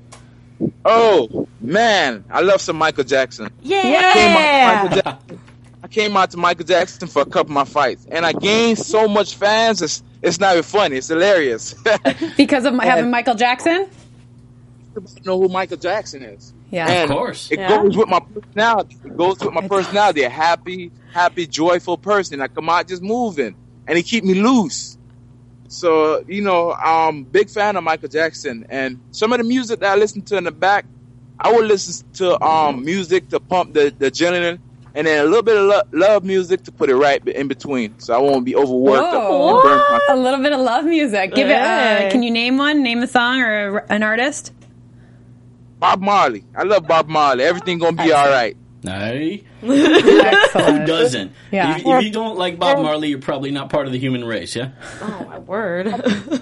Oh 0.86 1.48
man, 1.62 2.26
I 2.30 2.41
love 2.41 2.62
some 2.62 2.76
Michael 2.76 3.06
Jackson. 3.06 3.50
Yeah, 3.62 4.84
Michael 4.84 5.02
Jackson. 5.02 5.39
I 5.84 5.88
came 5.89 6.15
out 6.15 6.32
to 6.32 6.38
Michael 6.38 6.65
Jackson 6.65 7.10
for 7.10 7.22
a 7.22 7.26
couple 7.26 7.52
of 7.52 7.56
my 7.56 7.65
fights, 7.65 8.08
and 8.10 8.26
I 8.26 8.32
gained 8.32 8.80
so 8.80 9.08
much 9.08 9.36
fans. 9.36 9.82
It's 9.82 10.02
it's 10.22 10.39
not 10.39 10.54
even 10.54 10.63
funny. 10.63 10.96
It's 10.96 11.10
hilarious. 11.10 11.76
because 12.38 12.63
of 12.63 12.74
my, 12.74 12.86
having 12.86 13.12
Michael 13.12 13.36
Jackson? 13.36 13.89
know 15.26 15.41
who 15.41 15.50
Michael 15.50 15.76
Jackson 15.76 16.24
is. 16.24 16.54
Yeah. 16.69 16.88
And 16.88 17.12
Of 17.12 17.17
course. 17.17 17.52
It 17.52 17.60
Yeah. 17.60 17.67
goes 17.84 17.98
with 17.98 18.08
my 18.08 18.19
personality. 18.19 18.98
It 19.04 19.17
goes 19.17 19.39
with 19.39 19.54
my 19.54 19.67
personality. 19.67 20.22
A 20.24 20.30
happy, 20.30 20.91
happy, 21.13 21.48
joyful 21.48 21.98
person. 21.98 22.39
I 22.41 22.48
come 22.48 22.69
out 22.69 22.88
just 22.88 23.02
moving, 23.02 23.56
and 23.86 23.98
he 23.98 24.04
keep 24.04 24.24
me 24.24 24.36
loose. 24.36 24.98
So 25.67 26.24
you 26.28 26.41
know, 26.41 26.72
I'm 26.74 27.24
big 27.24 27.50
fan 27.50 27.76
of 27.76 27.84
Michael 27.84 28.08
Jackson, 28.08 28.65
and 28.69 29.02
some 29.12 29.34
of 29.34 29.39
the 29.39 29.43
music 29.43 29.82
that 29.82 29.91
I 29.91 29.96
listen 29.96 30.22
to 30.24 30.38
in 30.38 30.46
the 30.46 30.52
back, 30.52 30.86
I 31.39 31.52
would 31.52 31.65
listen 31.65 32.06
to 32.13 32.41
um 32.41 32.86
music 32.86 33.28
to 33.30 33.41
pump 33.41 33.74
the 33.74 33.93
the 33.98 34.12
adrenaline, 34.12 34.60
and 34.95 35.08
then 35.08 35.19
a 35.25 35.27
little 35.27 35.41
bit 35.43 35.58
of 35.58 35.65
lo- 35.65 35.82
love 35.91 36.23
music 36.23 36.63
to 36.63 36.71
put 36.71 36.89
it 36.89 36.95
right 36.95 37.25
in 37.27 37.47
between, 37.47 37.97
so 37.99 38.13
I 38.13 38.17
won't 38.17 38.45
be 38.45 38.56
overworked. 38.56 39.12
Whoa. 39.13 39.56
and 39.56 39.63
burn 39.63 39.77
my- 39.79 39.99
A 40.10 40.15
little 40.17 40.41
bit 40.41 40.53
of 40.53 40.60
love 40.60 40.86
music. 40.86 41.34
Give 41.34 41.49
it. 41.49 41.56
Uh, 41.56 42.10
can 42.12 42.23
you 42.23 42.32
name 42.32 42.58
one? 42.58 42.84
Name 42.84 43.01
a 43.03 43.08
song 43.08 43.41
or 43.41 43.77
a, 43.79 43.86
an 43.89 44.03
artist? 44.03 44.51
Bob 45.79 46.01
Marley. 46.01 46.43
I 46.56 46.63
love 46.63 46.88
Bob 46.88 47.08
Marley. 47.10 47.43
Everything 47.43 47.77
gonna 47.79 48.01
be 48.01 48.12
all 48.13 48.29
right. 48.29 48.56
Aye. 48.88 49.43
Who 49.62 50.86
doesn't? 50.86 51.32
Yeah. 51.51 51.77
If, 51.77 51.86
if 51.86 52.03
you 52.03 52.12
don't 52.12 52.38
like 52.38 52.60
Bob 52.60 52.79
Marley, 52.79 53.08
you're 53.10 53.19
probably 53.19 53.51
not 53.51 53.69
part 53.69 53.86
of 53.86 53.93
the 53.93 53.99
human 53.99 54.23
race. 54.25 54.56
Yeah. 54.56 54.71
Oh 55.01 55.25
my 55.29 55.39
word. 55.39 55.88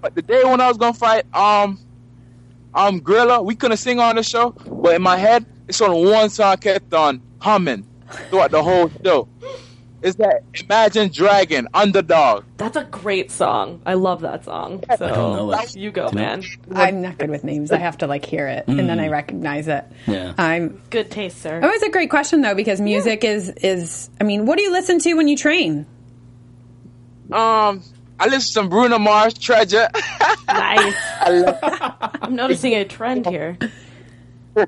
But 0.00 0.16
the 0.16 0.22
day 0.22 0.42
when 0.42 0.60
I 0.60 0.66
was 0.66 0.78
gonna 0.78 0.94
fight, 0.94 1.24
um, 1.32 1.78
um, 2.74 2.98
Gorilla, 3.00 3.40
we 3.40 3.54
couldn't 3.54 3.76
sing 3.76 4.00
on 4.00 4.16
the 4.16 4.24
show, 4.24 4.50
but 4.50 4.96
in 4.96 5.02
my 5.02 5.16
head, 5.16 5.46
it's 5.72 5.80
on 5.80 6.04
one 6.04 6.28
song 6.28 6.54
kept 6.58 6.92
on 6.92 7.22
humming 7.38 7.86
throughout 8.28 8.50
the 8.50 8.62
whole 8.62 8.90
show. 9.02 9.26
Is 10.02 10.16
that 10.16 10.42
Imagine 10.60 11.10
Dragon, 11.10 11.66
Underdog. 11.72 12.44
That's 12.58 12.76
a 12.76 12.84
great 12.84 13.30
song. 13.30 13.80
I 13.86 13.94
love 13.94 14.20
that 14.20 14.44
song. 14.44 14.84
So 14.98 15.08
don't 15.08 15.36
know 15.36 15.52
it. 15.52 15.74
you 15.74 15.90
go, 15.90 16.10
Do 16.10 16.18
you 16.18 16.24
know? 16.26 16.36
man. 16.36 16.44
I'm 16.74 17.00
not 17.00 17.16
good 17.16 17.30
with 17.30 17.42
names. 17.42 17.72
I 17.72 17.78
have 17.78 17.96
to 17.98 18.06
like 18.06 18.26
hear 18.26 18.48
it 18.48 18.64
and 18.66 18.80
then 18.80 19.00
I 19.00 19.08
recognize 19.08 19.66
it. 19.66 19.86
Yeah. 20.06 20.34
I'm. 20.36 20.82
Good 20.90 21.10
taste, 21.10 21.40
sir. 21.40 21.58
It 21.58 21.66
was 21.66 21.82
a 21.82 21.88
great 21.90 22.10
question 22.10 22.42
though 22.42 22.54
because 22.54 22.82
music 22.82 23.24
is 23.24 23.48
is. 23.48 24.10
I 24.20 24.24
mean, 24.24 24.44
what 24.44 24.58
do 24.58 24.62
you 24.64 24.72
listen 24.72 24.98
to 24.98 25.14
when 25.14 25.26
you 25.28 25.38
train? 25.38 25.86
Um, 27.32 27.82
I 28.20 28.24
listen 28.26 28.40
to 28.40 28.46
some 28.52 28.68
Bruno 28.68 28.98
Mars, 28.98 29.32
Treasure. 29.34 29.88
nice. 30.48 30.94
I 31.20 31.30
love, 31.30 32.10
I'm 32.20 32.34
noticing 32.36 32.74
a 32.74 32.84
trend 32.84 33.24
here. 33.26 33.56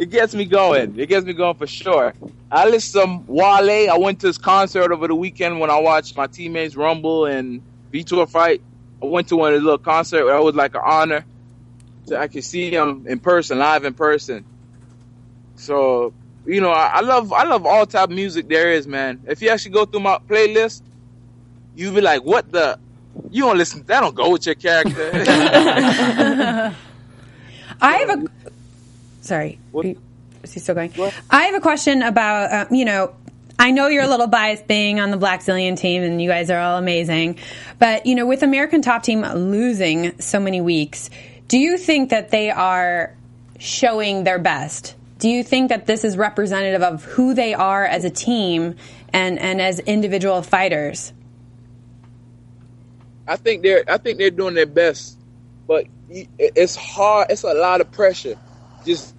it 0.00 0.08
gets 0.08 0.34
me 0.34 0.46
going. 0.46 0.98
It 0.98 1.10
gets 1.10 1.26
me 1.26 1.34
going 1.34 1.56
for 1.56 1.66
sure. 1.66 2.14
I 2.50 2.66
listen 2.66 3.02
to 3.02 3.22
Wale. 3.30 3.90
I 3.90 3.98
went 3.98 4.18
to 4.20 4.28
his 4.28 4.38
concert 4.38 4.92
over 4.92 5.06
the 5.06 5.14
weekend 5.14 5.60
when 5.60 5.68
I 5.68 5.78
watched 5.78 6.16
my 6.16 6.26
teammates 6.26 6.74
Rumble 6.74 7.26
and 7.26 7.60
Vitor 7.92 8.26
fight. 8.26 8.62
I 9.02 9.04
went 9.04 9.28
to 9.28 9.36
one 9.36 9.50
of 9.50 9.56
his 9.56 9.62
little 9.62 9.76
concert. 9.76 10.24
That 10.24 10.42
was 10.42 10.54
like 10.54 10.74
an 10.74 10.80
honor. 10.82 11.26
To, 12.06 12.18
I 12.18 12.28
could 12.28 12.44
see 12.44 12.70
him 12.70 13.04
in 13.06 13.20
person, 13.20 13.58
live 13.58 13.84
in 13.84 13.92
person. 13.92 14.46
So 15.56 16.14
you 16.46 16.62
know, 16.62 16.70
I, 16.70 16.86
I 16.94 17.00
love 17.00 17.30
I 17.34 17.44
love 17.44 17.66
all 17.66 17.84
type 17.84 18.04
of 18.04 18.14
music 18.14 18.48
there 18.48 18.72
is, 18.72 18.86
man. 18.86 19.20
If 19.28 19.42
you 19.42 19.50
actually 19.50 19.72
go 19.72 19.84
through 19.84 20.00
my 20.00 20.16
playlist, 20.16 20.80
you 21.76 21.92
be 21.92 22.00
like, 22.00 22.24
what 22.24 22.50
the? 22.50 22.78
You 23.30 23.42
don't 23.42 23.58
listen. 23.58 23.82
That 23.82 24.00
don't 24.00 24.14
go 24.14 24.30
with 24.30 24.46
your 24.46 24.54
character. 24.54 25.10
I 27.82 27.92
have 27.96 28.10
a. 28.10 28.24
Sorry. 29.30 29.60
What- 29.70 29.86
Is 30.42 30.54
he 30.54 30.58
still 30.58 30.74
going? 30.74 30.90
What? 30.94 31.14
I 31.30 31.44
have 31.44 31.54
a 31.54 31.60
question 31.60 32.02
about, 32.02 32.50
uh, 32.50 32.66
you 32.74 32.84
know, 32.84 33.14
I 33.60 33.70
know 33.70 33.86
you're 33.86 34.02
a 34.02 34.08
little 34.08 34.26
biased 34.26 34.66
being 34.66 34.98
on 34.98 35.12
the 35.12 35.16
Blackzilian 35.18 35.78
team 35.78 36.02
and 36.02 36.20
you 36.20 36.28
guys 36.28 36.50
are 36.50 36.58
all 36.58 36.76
amazing. 36.76 37.38
But, 37.78 38.06
you 38.06 38.16
know, 38.16 38.26
with 38.26 38.42
American 38.42 38.82
Top 38.82 39.04
Team 39.04 39.22
losing 39.22 40.18
so 40.18 40.40
many 40.40 40.60
weeks, 40.60 41.10
do 41.46 41.58
you 41.58 41.78
think 41.78 42.10
that 42.10 42.30
they 42.30 42.50
are 42.50 43.14
showing 43.60 44.24
their 44.24 44.40
best? 44.40 44.96
Do 45.20 45.28
you 45.28 45.44
think 45.44 45.68
that 45.68 45.86
this 45.86 46.02
is 46.02 46.16
representative 46.16 46.82
of 46.82 47.04
who 47.04 47.32
they 47.32 47.54
are 47.54 47.84
as 47.84 48.04
a 48.04 48.10
team 48.10 48.74
and, 49.12 49.38
and 49.38 49.62
as 49.62 49.78
individual 49.78 50.42
fighters? 50.42 51.12
I 53.28 53.36
think 53.36 53.62
they're 53.62 53.84
I 53.86 53.98
think 53.98 54.18
they're 54.18 54.30
doing 54.32 54.54
their 54.54 54.66
best, 54.66 55.16
but 55.68 55.84
it's 56.10 56.74
hard. 56.74 57.28
It's 57.30 57.44
a 57.44 57.54
lot 57.54 57.80
of 57.80 57.92
pressure. 57.92 58.34
Just 58.84 59.14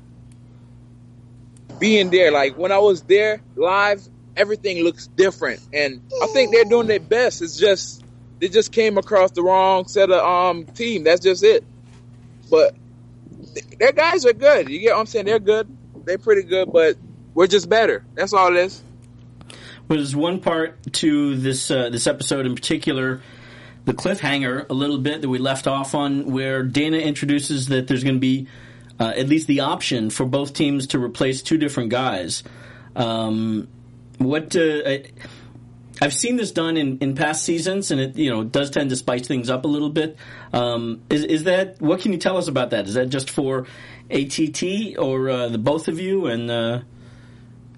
being 1.82 2.12
there. 2.12 2.32
Like 2.32 2.58
when 2.58 2.72
I 2.72 2.78
was 2.78 3.02
there 3.02 3.42
live, 3.58 4.08
everything 4.38 4.82
looks 4.84 5.08
different, 5.08 5.60
and 5.74 6.02
I 6.24 6.28
think 6.28 6.54
they're 6.54 6.64
doing 6.64 6.88
their 6.88 7.02
best. 7.02 7.42
It's 7.42 7.58
just 7.58 8.06
they 8.40 8.48
just 8.48 8.72
came 8.72 8.98
across 8.98 9.32
the 9.32 9.44
wrong 9.44 9.88
set 9.88 10.10
of 10.10 10.24
um 10.24 10.66
team. 10.66 11.04
That's 11.04 11.20
just 11.20 11.44
it. 11.44 11.66
But 12.50 12.76
th- 13.54 13.66
their 13.80 13.92
guys 13.92 14.26
are 14.26 14.34
good. 14.34 14.70
You 14.70 14.80
get 14.80 14.94
what 14.94 15.02
I'm 15.02 15.06
saying? 15.08 15.26
They're 15.26 15.40
good. 15.40 15.68
They're 16.06 16.18
pretty 16.18 16.44
good, 16.44 16.72
but 16.72 16.96
we're 17.34 17.48
just 17.48 17.68
better. 17.68 18.06
That's 18.16 18.32
all 18.32 18.56
it 18.56 18.60
is. 18.60 18.82
Well, 19.88 19.98
there's 19.98 20.16
one 20.16 20.40
part 20.40 20.94
to 20.94 21.36
this 21.36 21.70
uh, 21.70 21.90
this 21.90 22.08
episode 22.08 22.46
in 22.46 22.56
particular, 22.56 23.22
the 23.86 23.94
cliffhanger 23.94 24.70
a 24.70 24.74
little 24.74 25.00
bit 25.00 25.22
that 25.22 25.30
we 25.30 25.40
left 25.40 25.68
off 25.68 25.96
on, 25.96 26.32
where 26.32 26.64
Dana 26.64 26.98
introduces 26.98 27.68
that 27.68 27.88
there's 27.88 28.04
going 28.04 28.16
to 28.16 28.20
be 28.22 28.48
uh, 29.02 29.14
at 29.16 29.28
least 29.28 29.48
the 29.48 29.62
option 29.62 30.12
for 30.12 30.26
both 30.28 30.54
teams 30.54 30.88
to 30.88 31.00
replace 31.00 31.42
two 31.42 31.58
different 31.58 31.90
guys. 31.90 32.44
Um, 32.96 33.68
what 34.20 34.56
uh, 34.56 34.82
I, 34.86 35.06
I've 36.00 36.14
seen 36.14 36.36
this 36.36 36.52
done 36.52 36.78
in, 36.78 37.00
in 37.00 37.16
past 37.16 37.44
seasons, 37.44 37.90
and 37.90 38.00
it 38.00 38.16
you 38.16 38.30
know 38.30 38.44
does 38.44 38.70
tend 38.70 38.92
to 38.92 38.96
spice 38.96 39.26
things 39.28 39.50
up 39.50 39.66
a 39.66 39.68
little 39.68 39.90
bit. 39.90 40.18
Um, 40.54 41.02
is 41.10 41.24
is 41.24 41.44
that 41.46 41.82
what 41.82 42.02
can 42.02 42.12
you 42.12 42.20
tell 42.20 42.38
us 42.38 42.48
about 42.48 42.70
that? 42.70 42.88
Is 42.88 42.94
that 42.94 43.08
just 43.10 43.32
for 43.32 43.66
ATT 44.12 44.98
or 45.00 45.30
uh, 45.30 45.48
the 45.50 45.58
both 45.58 45.88
of 45.88 46.00
you 46.00 46.28
and? 46.28 46.52
Uh, 46.52 46.82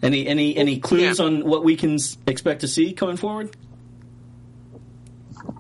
any 0.02 0.28
any 0.28 0.58
any 0.58 0.80
clues 0.82 1.18
Yeah. 1.20 1.26
on 1.26 1.46
what 1.46 1.64
we 1.64 1.78
can 1.78 1.98
expect 2.28 2.60
to 2.62 2.68
see 2.68 2.92
coming 2.92 3.16
forward? 3.16 3.56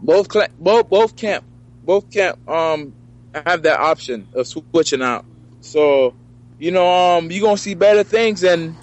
both 0.02 0.28
both 0.60 0.89
both 0.89 1.15
camp 1.15 1.45
both 1.86 2.12
camp 2.12 2.49
um 2.49 2.93
have 3.34 3.63
that 3.63 3.80
option 3.80 4.28
of 4.34 4.45
switching 4.45 5.02
out. 5.02 5.26
So, 5.63 6.13
you 6.60 6.71
know, 6.71 6.88
um 7.17 7.32
you're 7.32 7.41
gonna 7.43 7.58
see 7.58 7.73
better 7.73 8.04
things 8.04 8.43
and 8.43 8.76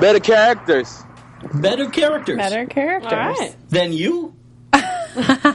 better 0.00 0.18
characters. 0.20 1.04
Better 1.54 1.88
characters 1.88 2.36
Better 2.36 2.66
characters. 2.66 3.12
All 3.12 3.18
right. 3.18 3.54
than 3.70 3.92
you. 3.92 4.34
Uh, 4.72 4.80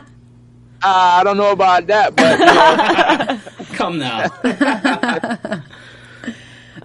I 0.85 1.21
don't 1.23 1.37
know 1.37 1.51
about 1.51 1.87
that, 1.87 2.15
but 2.15 2.39
you 2.39 2.45
know, 2.45 3.65
Come 3.73 3.97
now. 3.97 4.29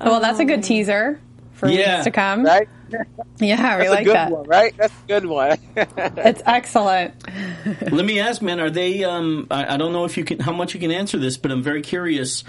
Well, 0.00 0.20
that's 0.20 0.38
a 0.38 0.44
good 0.44 0.62
teaser 0.62 1.18
for 1.52 1.68
Yeah. 1.68 1.96
weeks 1.96 2.04
to 2.04 2.10
come. 2.12 2.44
right? 2.44 2.68
Yeah, 2.88 3.02
we 3.40 3.48
That's 3.50 3.90
like 3.90 4.00
a 4.02 4.04
good 4.04 4.14
that. 4.14 4.30
one, 4.30 4.46
right? 4.46 4.72
That's 4.78 4.94
a 4.94 5.12
good 5.12 5.26
one. 5.26 5.58
It's 5.76 6.40
excellent. 6.46 7.14
Let 7.90 8.04
me 8.04 8.20
ask, 8.20 8.40
man. 8.42 8.60
Are 8.60 8.70
they? 8.70 9.02
Um, 9.04 9.46
I, 9.50 9.74
I 9.74 9.76
don't 9.76 9.92
know 9.92 10.04
if 10.04 10.16
you 10.16 10.24
can, 10.24 10.38
how 10.40 10.52
much 10.52 10.72
you 10.74 10.80
can 10.80 10.90
answer 10.92 11.18
this, 11.18 11.36
but 11.36 11.50
I'm 11.50 11.62
very 11.62 11.82
curious. 11.82 12.44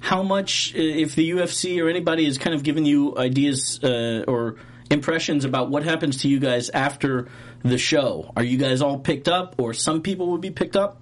How 0.00 0.22
much, 0.22 0.74
uh, 0.74 0.78
if 0.78 1.14
the 1.14 1.30
UFC 1.30 1.82
or 1.82 1.88
anybody 1.88 2.24
has 2.24 2.38
kind 2.38 2.54
of 2.54 2.62
given 2.62 2.84
you 2.84 3.16
ideas 3.16 3.82
uh, 3.82 4.24
or 4.26 4.56
impressions 4.90 5.44
about 5.44 5.70
what 5.70 5.82
happens 5.82 6.22
to 6.22 6.28
you 6.28 6.38
guys 6.38 6.70
after 6.70 7.28
the 7.62 7.78
show? 7.78 8.32
Are 8.36 8.42
you 8.42 8.58
guys 8.58 8.80
all 8.80 8.98
picked 8.98 9.28
up, 9.28 9.56
or 9.58 9.74
some 9.74 10.02
people 10.02 10.28
will 10.28 10.38
be 10.38 10.50
picked 10.50 10.76
up? 10.76 11.00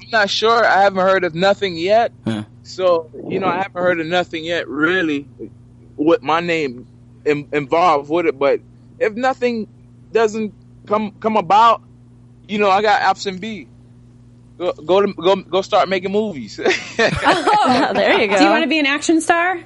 I'm 0.00 0.10
not 0.10 0.30
sure. 0.30 0.64
I 0.64 0.82
haven't 0.82 1.00
heard 1.02 1.24
of 1.24 1.34
nothing 1.34 1.76
yet. 1.76 2.12
Huh. 2.24 2.44
So, 2.62 3.10
you 3.28 3.40
know, 3.40 3.46
I 3.48 3.62
haven't 3.62 3.82
heard 3.82 4.00
of 4.00 4.06
nothing 4.06 4.44
yet 4.44 4.68
really 4.68 5.28
with 5.96 6.22
my 6.22 6.40
name 6.40 6.86
in, 7.24 7.48
involved 7.52 8.10
with 8.10 8.26
it. 8.26 8.38
But 8.38 8.60
if 8.98 9.14
nothing 9.14 9.68
doesn't 10.12 10.54
come 10.86 11.12
come 11.20 11.36
about, 11.36 11.82
you 12.46 12.58
know, 12.58 12.70
I 12.70 12.82
got 12.82 13.02
option 13.02 13.38
B. 13.38 13.68
Go 14.62 14.72
go 14.74 15.00
to, 15.04 15.12
go 15.12 15.34
go 15.36 15.60
start 15.60 15.88
making 15.88 16.12
movies. 16.12 16.56
there 16.96 18.20
you 18.20 18.28
go. 18.28 18.38
Do 18.38 18.44
you 18.44 18.50
want 18.50 18.62
to 18.62 18.68
be 18.68 18.78
an 18.78 18.86
action 18.86 19.20
star? 19.20 19.56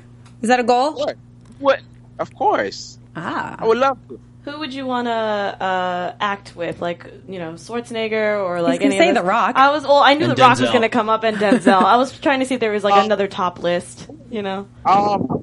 Is 0.40 0.48
that 0.48 0.59
a 0.59 0.64
goal? 0.64 0.94
what? 0.94 1.16
What? 1.59 1.80
Of 2.18 2.35
course. 2.35 2.98
Ah. 3.14 3.56
I 3.59 3.66
would 3.66 3.76
love 3.76 3.98
to. 4.09 4.18
Who 4.46 4.59
would 4.61 4.72
you 4.72 4.87
want 4.87 5.06
to 5.09 5.12
uh, 5.12 6.14
act 6.18 6.56
with? 6.56 6.80
Like, 6.80 7.04
you 7.28 7.38
know, 7.38 7.52
Schwarzenegger 7.54 8.42
or 8.42 8.62
like 8.62 8.80
gonna 8.80 8.94
any 8.94 8.98
say 8.98 9.09
of 9.11 9.16
those- 9.16 9.24
The 9.24 9.28
Rock. 9.28 9.56
I 9.56 9.70
was. 9.70 9.82
Well, 9.82 9.96
I 9.98 10.14
knew 10.14 10.28
And 10.28 10.37
The 10.37 10.40
Rock 10.40 10.59
was 10.61 10.70
going 10.70 10.80
to 10.82 10.88
come 10.88 11.11
up 11.11 11.24
and 11.24 11.37
Denzel. 11.37 11.82
I 11.82 11.96
was 11.96 12.18
trying 12.18 12.40
to 12.40 12.46
see 12.46 12.54
if 12.54 12.61
there 12.61 12.72
was 12.72 12.85
like 12.85 12.94
Uh, 12.94 13.00
another 13.04 13.26
top 13.28 13.62
list. 13.62 14.09
You 14.30 14.40
know. 14.40 14.61
Um, 14.87 15.26
I 15.30 15.35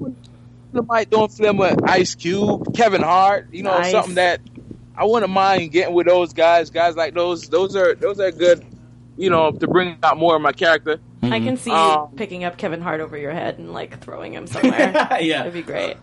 would 0.72 0.88
might 0.88 1.10
doing 1.10 1.28
film 1.28 1.58
with 1.58 1.78
Ice 1.88 2.16
Cube, 2.16 2.74
Kevin 2.74 3.02
Hart. 3.02 3.48
You 3.52 3.62
know, 3.62 3.78
Nice. 3.78 3.92
something 3.92 4.16
that 4.16 4.40
I 4.96 5.04
wouldn't 5.04 5.30
mind 5.30 5.70
getting 5.70 5.94
with 5.94 6.06
those 6.08 6.32
guys. 6.32 6.70
Guys 6.70 6.96
like 6.96 7.14
those. 7.14 7.48
Those 7.48 7.76
are 7.76 7.94
those 7.94 8.18
are 8.18 8.32
good. 8.32 8.64
You 9.16 9.30
know, 9.30 9.52
to 9.52 9.66
bring 9.68 9.96
out 10.02 10.16
more 10.18 10.34
of 10.36 10.42
my 10.42 10.52
character. 10.52 10.98
I 11.22 11.40
can 11.40 11.56
see 11.56 11.70
Um, 11.70 12.08
you 12.12 12.16
picking 12.16 12.44
up 12.44 12.58
Kevin 12.58 12.80
Hart 12.80 13.00
over 13.00 13.16
your 13.16 13.32
head 13.32 13.58
and 13.58 13.72
like 13.72 14.00
throwing 14.02 14.32
him 14.34 14.46
somewhere. 14.46 14.92
yeah. 15.20 15.42
it'd 15.42 15.52
be 15.52 15.62
great. 15.62 15.96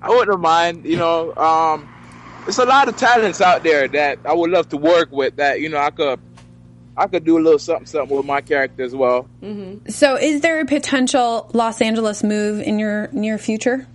I 0.00 0.10
wouldn't 0.10 0.40
mind. 0.40 0.84
You 0.84 0.96
know, 0.96 1.34
um, 1.34 1.88
there's 2.44 2.58
a 2.58 2.64
lot 2.64 2.88
of 2.88 2.96
talents 2.96 3.40
out 3.40 3.62
there 3.64 3.88
that 3.88 4.20
I 4.24 4.32
would 4.32 4.50
love 4.50 4.68
to 4.70 4.76
work 4.76 5.10
with. 5.10 5.36
That 5.36 5.60
you 5.60 5.68
know, 5.68 5.78
I 5.78 5.90
could, 5.90 6.20
I 6.96 7.06
could 7.08 7.24
do 7.24 7.36
a 7.36 7.40
little 7.40 7.58
something, 7.58 7.86
something 7.86 8.16
with 8.16 8.26
my 8.26 8.40
character 8.40 8.84
as 8.84 8.94
well. 8.94 9.28
So, 9.88 10.16
is 10.16 10.40
there 10.40 10.60
a 10.60 10.64
potential 10.64 11.50
Los 11.52 11.82
Angeles 11.82 12.22
move 12.22 12.62
in 12.62 12.78
your 12.78 13.08
near 13.12 13.38
future? 13.38 13.86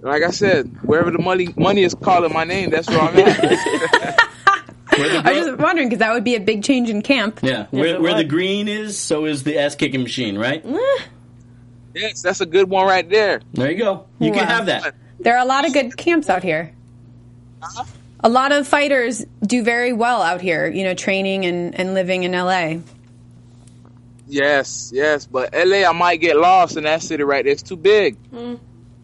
Like 0.00 0.22
I 0.22 0.30
said, 0.30 0.66
wherever 0.82 1.10
the 1.10 1.18
money 1.18 1.48
money 1.56 1.82
is 1.82 1.94
calling 1.94 2.32
my 2.32 2.44
name, 2.44 2.70
that's 2.70 2.88
where 2.88 3.00
I'm 3.00 3.16
at. 3.18 4.18
Where 4.98 5.22
I 5.24 5.32
was 5.32 5.46
just 5.46 5.58
wondering 5.58 5.88
because 5.88 6.00
that 6.00 6.12
would 6.12 6.24
be 6.24 6.34
a 6.34 6.40
big 6.40 6.62
change 6.62 6.88
in 6.90 7.02
camp. 7.02 7.40
yeah, 7.42 7.66
where, 7.70 8.00
where 8.00 8.14
the 8.14 8.24
green 8.24 8.68
is, 8.68 8.98
so 8.98 9.24
is 9.24 9.42
the 9.42 9.58
ass 9.58 9.74
kicking 9.74 10.02
machine, 10.02 10.38
right? 10.38 10.64
Eh. 10.64 10.98
yes, 11.94 12.22
that's 12.22 12.40
a 12.40 12.46
good 12.46 12.68
one 12.68 12.86
right 12.86 13.08
there. 13.08 13.40
There 13.52 13.70
you 13.70 13.78
go. 13.78 14.06
You 14.18 14.32
can 14.32 14.46
have 14.46 14.66
that. 14.66 14.94
There 15.20 15.36
are 15.36 15.42
a 15.42 15.46
lot 15.46 15.66
of 15.66 15.72
good 15.72 15.96
camps 15.96 16.28
out 16.28 16.42
here. 16.42 16.72
Uh-huh. 17.62 17.84
A 18.20 18.28
lot 18.28 18.52
of 18.52 18.66
fighters 18.66 19.24
do 19.42 19.62
very 19.62 19.92
well 19.92 20.22
out 20.22 20.40
here, 20.40 20.66
you 20.66 20.84
know, 20.84 20.94
training 20.94 21.44
and, 21.44 21.74
and 21.78 21.94
living 21.94 22.24
in 22.24 22.32
LA. 22.32 22.76
Yes, 24.26 24.90
yes, 24.94 25.26
but 25.26 25.54
LA, 25.54 25.88
I 25.88 25.92
might 25.92 26.16
get 26.16 26.36
lost 26.36 26.76
in 26.76 26.84
that 26.84 27.02
city 27.02 27.22
right 27.22 27.44
there. 27.44 27.52
It's 27.52 27.62
too 27.62 27.76
big. 27.76 28.16
Hmm. 28.28 28.54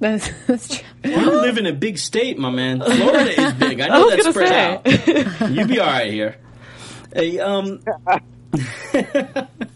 That's, 0.00 0.30
that's 0.46 0.78
true. 0.78 1.10
You 1.10 1.40
live 1.42 1.58
in 1.58 1.66
a 1.66 1.72
big 1.72 1.98
state, 1.98 2.38
my 2.38 2.50
man. 2.50 2.80
Florida 2.80 3.40
is 3.40 3.52
big. 3.54 3.80
I 3.80 3.88
know 3.98 4.06
was 4.06 4.10
that's 4.16 4.22
gonna 4.22 4.32
spread 4.32 4.86
say. 4.86 5.44
out. 5.44 5.50
You 5.50 5.66
be 5.66 5.78
all 5.78 5.86
right 5.86 6.10
here. 6.10 6.36
Hey, 7.14 7.38
um, 7.38 7.80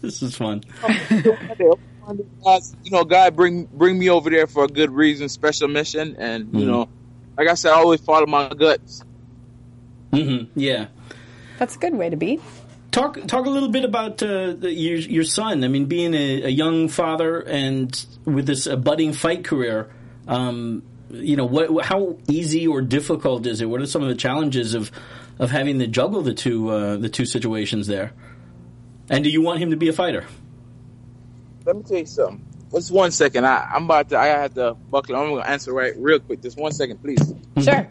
this 0.01 0.21
is 0.23 0.35
fun. 0.35 0.63
You 1.59 2.91
know, 2.91 3.03
God 3.03 3.35
bring 3.35 3.65
bring 3.65 3.97
me 3.97 4.09
over 4.09 4.29
there 4.29 4.47
for 4.47 4.63
a 4.63 4.67
good 4.67 4.91
reason, 4.91 5.29
special 5.29 5.67
mission, 5.67 6.15
and 6.19 6.49
you 6.53 6.65
know, 6.65 6.89
like 7.37 7.47
I 7.47 7.53
said, 7.55 7.71
I 7.71 7.75
always 7.75 8.01
follow 8.01 8.25
my 8.25 8.49
guts. 8.49 9.03
hmm 10.13 10.43
Yeah. 10.55 10.87
That's 11.57 11.75
a 11.75 11.79
good 11.79 11.95
way 11.95 12.09
to 12.09 12.17
be. 12.17 12.39
Talk 12.91 13.19
talk 13.27 13.45
a 13.45 13.49
little 13.49 13.69
bit 13.69 13.83
about 13.85 14.21
uh, 14.23 14.53
the, 14.53 14.71
your 14.71 14.97
your 14.97 15.23
son. 15.23 15.63
I 15.63 15.67
mean, 15.67 15.85
being 15.85 16.13
a, 16.13 16.43
a 16.43 16.49
young 16.49 16.87
father 16.87 17.39
and 17.41 18.05
with 18.25 18.45
this 18.47 18.67
budding 18.67 19.13
fight 19.13 19.43
career. 19.43 19.89
Um, 20.27 20.83
you 21.09 21.35
know, 21.35 21.45
what 21.45 21.85
how 21.85 22.17
easy 22.27 22.67
or 22.67 22.81
difficult 22.81 23.45
is 23.45 23.61
it? 23.61 23.65
What 23.65 23.81
are 23.81 23.85
some 23.85 24.01
of 24.01 24.09
the 24.09 24.15
challenges 24.15 24.73
of 24.73 24.91
of 25.39 25.51
having 25.51 25.79
to 25.79 25.87
juggle 25.87 26.21
the 26.21 26.33
two 26.33 26.69
uh, 26.69 26.97
the 26.97 27.09
two 27.09 27.25
situations 27.25 27.87
there? 27.87 28.13
And 29.09 29.23
do 29.23 29.29
you 29.29 29.41
want 29.41 29.59
him 29.59 29.69
to 29.69 29.77
be 29.77 29.87
a 29.87 29.93
fighter? 29.93 30.25
Let 31.65 31.75
me 31.77 31.83
tell 31.83 31.97
you 31.97 32.05
something. 32.05 32.45
Just 32.71 32.91
one 32.91 33.11
second. 33.11 33.45
I, 33.45 33.69
I'm 33.73 33.85
about 33.85 34.09
to. 34.09 34.17
I 34.17 34.27
have 34.27 34.53
to 34.55 34.73
buckle. 34.73 35.15
I'm 35.15 35.29
gonna 35.29 35.41
answer 35.47 35.73
right 35.73 35.93
real 35.97 36.19
quick. 36.19 36.41
Just 36.41 36.57
one 36.57 36.71
second, 36.71 37.01
please. 37.01 37.33
Sure. 37.61 37.89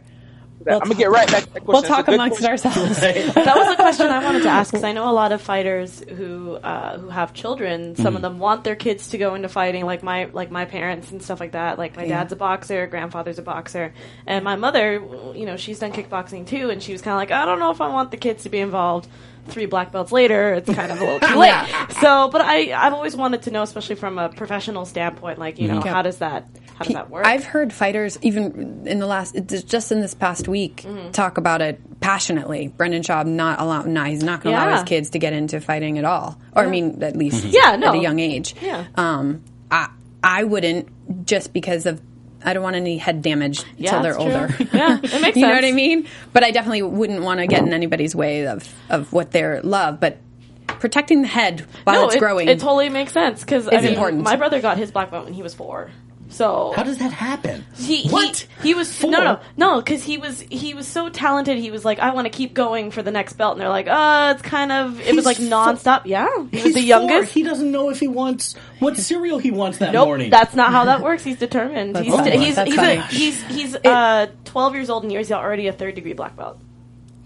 That. 0.64 0.74
I'm 0.74 0.80
gonna 0.88 0.94
get 0.94 1.10
right 1.10 1.30
back 1.30 1.44
to 1.44 1.52
that 1.54 1.64
question. 1.64 1.66
We'll 1.66 1.82
talk 1.82 2.08
amongst 2.08 2.40
question. 2.40 2.68
ourselves. 2.70 3.00
that 3.00 3.56
was 3.56 3.68
a 3.72 3.76
question 3.76 4.06
I 4.06 4.22
wanted 4.24 4.42
to 4.44 4.48
ask 4.48 4.70
because 4.70 4.84
I 4.84 4.92
know 4.92 5.08
a 5.10 5.12
lot 5.12 5.32
of 5.32 5.40
fighters 5.40 6.02
who 6.16 6.54
uh, 6.56 6.98
who 6.98 7.08
have 7.08 7.32
children. 7.34 7.96
Some 7.96 8.16
of 8.16 8.22
them 8.22 8.38
want 8.38 8.64
their 8.64 8.76
kids 8.76 9.08
to 9.10 9.18
go 9.18 9.34
into 9.34 9.48
fighting, 9.48 9.84
like 9.86 10.02
my 10.02 10.26
like 10.32 10.50
my 10.50 10.64
parents 10.64 11.10
and 11.10 11.22
stuff 11.22 11.40
like 11.40 11.52
that. 11.52 11.78
Like 11.78 11.96
my 11.96 12.04
Yeah. 12.04 12.18
dad's 12.20 12.32
a 12.32 12.36
boxer, 12.36 12.86
grandfather's 12.86 13.38
a 13.38 13.42
boxer, 13.42 13.92
and 14.26 14.44
my 14.44 14.56
mother, 14.56 15.02
you 15.34 15.46
know, 15.46 15.56
she's 15.56 15.78
done 15.78 15.92
kickboxing 15.92 16.46
too, 16.46 16.70
and 16.70 16.82
she 16.82 16.92
was 16.92 17.02
kind 17.02 17.12
of 17.14 17.18
like, 17.18 17.30
I 17.30 17.44
don't 17.46 17.58
know 17.58 17.70
if 17.70 17.80
I 17.80 17.88
want 17.88 18.10
the 18.10 18.16
kids 18.16 18.42
to 18.44 18.48
be 18.48 18.58
involved. 18.58 19.08
Three 19.46 19.66
black 19.66 19.92
belts 19.92 20.10
later, 20.10 20.54
it's 20.54 20.72
kind 20.72 20.90
of 20.90 20.98
a 20.98 21.04
little 21.04 21.20
too 21.28 21.34
late. 21.38 21.52
So, 22.00 22.28
but 22.30 22.40
I 22.40 22.72
I've 22.72 22.94
always 22.94 23.14
wanted 23.14 23.42
to 23.42 23.50
know, 23.50 23.62
especially 23.62 23.96
from 23.96 24.18
a 24.18 24.30
professional 24.30 24.86
standpoint, 24.86 25.38
like 25.38 25.58
you 25.58 25.68
know, 25.68 25.82
how 25.82 26.00
does 26.00 26.16
that 26.18 26.46
how 26.74 26.84
does 26.84 26.94
that 26.94 27.10
work? 27.10 27.24
I've 27.26 27.44
heard 27.44 27.72
fighters, 27.72 28.18
even 28.22 28.86
in 28.86 28.98
the 28.98 29.06
last, 29.06 29.34
just 29.66 29.92
in 29.92 30.00
this 30.00 30.14
past 30.14 30.48
week, 30.48 30.82
Mm-hmm. 30.84 31.10
talk 31.12 31.38
about 31.38 31.62
it 31.62 31.80
passionately. 32.00 32.68
Brendan 32.68 33.02
Schaub 33.02 33.26
not 33.26 33.60
allow, 33.60 33.82
not 33.82 34.08
he's 34.08 34.22
not 34.22 34.42
going 34.42 34.54
to 34.54 34.62
allow 34.62 34.74
his 34.74 34.84
kids 34.84 35.10
to 35.10 35.18
get 35.18 35.32
into 35.32 35.60
fighting 35.60 35.98
at 35.98 36.04
all, 36.04 36.38
or 36.54 36.64
I 36.64 36.66
mean, 36.68 37.02
at 37.02 37.16
least 37.16 37.44
Yeah, 37.48 37.76
no. 37.76 37.88
at 37.88 37.94
a 37.94 37.98
young 37.98 38.18
age. 38.18 38.54
Yeah. 38.60 38.84
Um, 38.96 39.42
I 39.70 39.88
I 40.22 40.44
wouldn't 40.44 41.26
just 41.26 41.52
because 41.52 41.86
of. 41.86 42.00
I 42.46 42.52
don't 42.52 42.62
want 42.62 42.76
any 42.76 42.98
head 42.98 43.22
damage 43.22 43.62
Yeah, 43.78 43.92
till 43.92 44.02
they're 44.02 44.18
older. 44.18 44.54
Yeah, 44.74 44.98
it 44.98 45.02
makes 45.02 45.12
sense. 45.22 45.36
you 45.36 45.46
know 45.46 45.54
what. 45.54 45.64
I 45.64 45.72
mean? 45.72 46.06
But 46.34 46.44
I 46.44 46.50
definitely 46.50 46.82
wouldn't 46.82 47.22
want 47.22 47.40
to 47.40 47.46
get 47.46 47.62
in 47.62 47.72
anybody's 47.72 48.14
way 48.14 48.46
of 48.46 48.70
of 48.90 49.10
what 49.14 49.30
they 49.30 49.60
love. 49.62 49.98
But 49.98 50.18
protecting 50.66 51.22
the 51.22 51.28
head 51.28 51.64
while 51.84 52.02
no, 52.02 52.06
it's 52.06 52.16
it, 52.16 52.18
growing. 52.18 52.48
it 52.48 52.60
totally 52.60 52.90
makes 52.90 53.12
sense 53.12 53.40
because 53.40 53.66
I 53.68 53.80
mean, 53.80 53.84
important. 53.94 54.22
my 54.24 54.36
brother 54.36 54.60
got 54.60 54.76
his 54.76 54.90
black 54.90 55.10
belt 55.10 55.24
when 55.24 55.32
he 55.32 55.42
was 55.42 55.54
four. 55.54 55.90
So 56.30 56.72
How 56.74 56.82
does 56.82 56.98
that 56.98 57.12
happen? 57.12 57.64
He, 57.76 58.08
what? 58.08 58.46
He, 58.62 58.68
he 58.68 58.74
was 58.74 58.92
Four? 58.98 59.10
no 59.10 59.22
no 59.22 59.40
no 59.56 59.80
because 59.80 60.02
he 60.02 60.18
was 60.18 60.40
he 60.40 60.74
was 60.74 60.86
so 60.88 61.08
talented. 61.08 61.58
He 61.58 61.70
was 61.70 61.84
like, 61.84 62.00
I 62.00 62.12
want 62.12 62.24
to 62.24 62.30
keep 62.30 62.54
going 62.54 62.90
for 62.90 63.02
the 63.02 63.10
next 63.12 63.34
belt, 63.34 63.52
and 63.52 63.60
they're 63.60 63.68
like, 63.68 63.86
uh, 63.86 64.32
it's 64.34 64.42
kind 64.42 64.72
of 64.72 65.00
it 65.00 65.14
was 65.14 65.24
like 65.26 65.36
fo- 65.36 65.44
nonstop. 65.44 66.02
Yeah, 66.06 66.26
he 66.50 66.56
He's 66.56 66.64
was 66.64 66.74
the 66.74 66.80
four. 66.80 66.86
youngest. 66.88 67.32
He 67.34 67.42
doesn't 67.44 67.70
know 67.70 67.90
if 67.90 68.00
he 68.00 68.08
wants 68.08 68.54
what 68.80 68.96
cereal 68.96 69.38
he 69.38 69.50
wants 69.52 69.78
that 69.78 69.92
Nope, 69.92 70.06
morning. 70.08 70.30
that's 70.30 70.54
not 70.54 70.72
how 70.72 70.86
that 70.86 71.00
works. 71.02 71.22
He's 71.22 71.38
determined. 71.38 71.96
he's 71.98 72.12
funny. 72.14 72.38
he's 72.38 72.58
he's, 72.58 72.78
a, 72.78 73.02
he's 73.06 73.42
he's 73.44 73.74
uh 73.76 74.26
twelve 74.44 74.74
years 74.74 74.90
old 74.90 75.04
and 75.04 75.12
he's 75.12 75.30
already 75.30 75.68
a 75.68 75.72
third 75.72 75.94
degree 75.94 76.14
black 76.14 76.36
belt. 76.36 76.58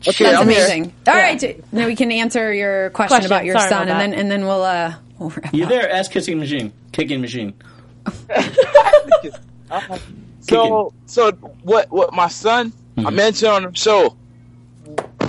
Okay, 0.07 0.25
That's 0.25 0.39
I'm 0.43 0.49
here. 0.49 0.59
amazing. 0.59 0.93
All 1.09 1.15
right, 1.15 1.39
J- 1.41 1.61
now 1.73 1.87
we 1.87 1.97
can 1.97 2.13
answer 2.13 2.53
your 2.53 2.91
question, 2.91 3.17
Question. 3.17 3.27
about 3.33 3.45
your 3.45 3.57
Sorry 3.59 3.69
son, 3.71 3.83
about 3.89 4.01
and 4.03 4.13
then 4.13 4.19
and 4.21 4.31
then 4.31 4.43
we'll 4.45 4.63
uh. 4.63 4.95
We'll 5.19 5.31
wrap 5.31 5.53
you 5.53 5.65
up. 5.65 5.71
there? 5.71 5.91
Ask 5.91 6.13
kissing 6.13 6.39
machine, 6.39 6.73
kicking 6.93 7.21
machine. 7.21 7.55
So, 10.41 10.93
so 11.07 11.33
what? 11.63 11.91
What 11.91 12.13
my 12.15 12.29
son 12.29 12.73
I 12.97 13.11
mentioned 13.11 13.51
on 13.53 13.63
the 13.65 13.75
show, 13.75 14.17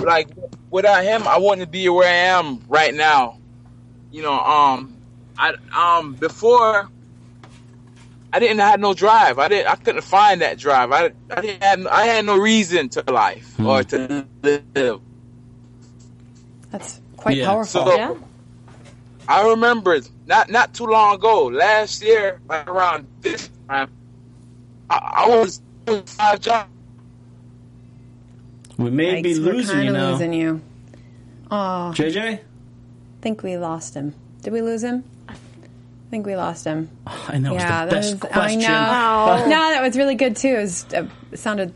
like 0.00 0.28
without 0.70 1.04
him, 1.04 1.26
I 1.28 1.36
wouldn't 1.38 1.70
be 1.70 1.88
where 1.88 2.08
I 2.08 2.38
am 2.38 2.60
right 2.68 2.94
now. 2.94 3.38
You 4.12 4.22
know, 4.22 4.38
um, 4.40 4.96
I 5.38 5.54
um 5.76 6.14
before 6.14 6.88
I 8.32 8.38
didn't 8.38 8.60
have 8.60 8.80
no 8.80 8.94
drive. 8.94 9.38
I 9.38 9.48
didn't. 9.48 9.70
I 9.70 9.74
couldn't 9.76 10.02
find 10.02 10.40
that 10.40 10.58
drive. 10.58 10.90
I 10.92 11.10
I 11.30 11.40
didn't 11.40 11.62
have. 11.62 11.86
I 11.88 12.04
had 12.06 12.24
no 12.24 12.36
reason 12.38 12.88
to 12.90 13.02
life 13.12 13.58
or 13.60 13.82
to 13.84 14.26
live. 14.42 15.00
That's 16.70 17.00
quite 17.16 17.36
Yeah. 17.36 17.46
powerful. 17.46 17.84
So- 17.84 17.96
Yeah, 17.96 18.14
I 19.30 19.48
remember 19.50 20.00
not 20.26 20.50
not 20.50 20.74
too 20.74 20.86
long 20.86 21.14
ago, 21.14 21.44
last 21.44 22.02
year, 22.02 22.40
like 22.48 22.68
around 22.68 23.06
this 23.20 23.48
time, 23.68 23.88
I, 24.90 24.96
I 24.96 25.28
was 25.28 25.60
doing 25.86 26.02
five 26.02 26.40
jobs. 26.40 26.68
We 28.76 28.90
may 28.90 29.22
be 29.22 29.34
Yikes, 29.34 29.44
we're 29.46 29.52
losing 29.52 29.82
you 29.82 29.92
now. 29.92 30.10
losing 30.10 30.32
you. 30.32 30.60
Oh, 31.48 31.92
JJ, 31.94 32.38
I 32.38 32.40
think 33.20 33.44
we 33.44 33.56
lost 33.56 33.94
him. 33.94 34.14
Did 34.42 34.52
we 34.52 34.62
lose 34.62 34.82
him? 34.82 35.04
I 35.28 35.34
think 36.10 36.26
we 36.26 36.34
lost 36.34 36.64
him. 36.64 36.90
Oh, 37.06 37.26
I 37.28 37.38
know 37.38 37.52
yeah, 37.52 37.84
it's 37.84 37.90
the 37.92 37.94
that 37.94 38.02
best 38.02 38.22
was. 38.24 38.32
question. 38.32 38.62
I 38.62 38.66
know. 38.66 38.90
Wow. 38.90 39.44
no, 39.44 39.48
that 39.50 39.80
was 39.80 39.96
really 39.96 40.16
good 40.16 40.34
too. 40.34 40.56
It, 40.56 40.60
was, 40.60 40.86
uh, 40.92 41.06
it 41.30 41.38
sounded 41.38 41.72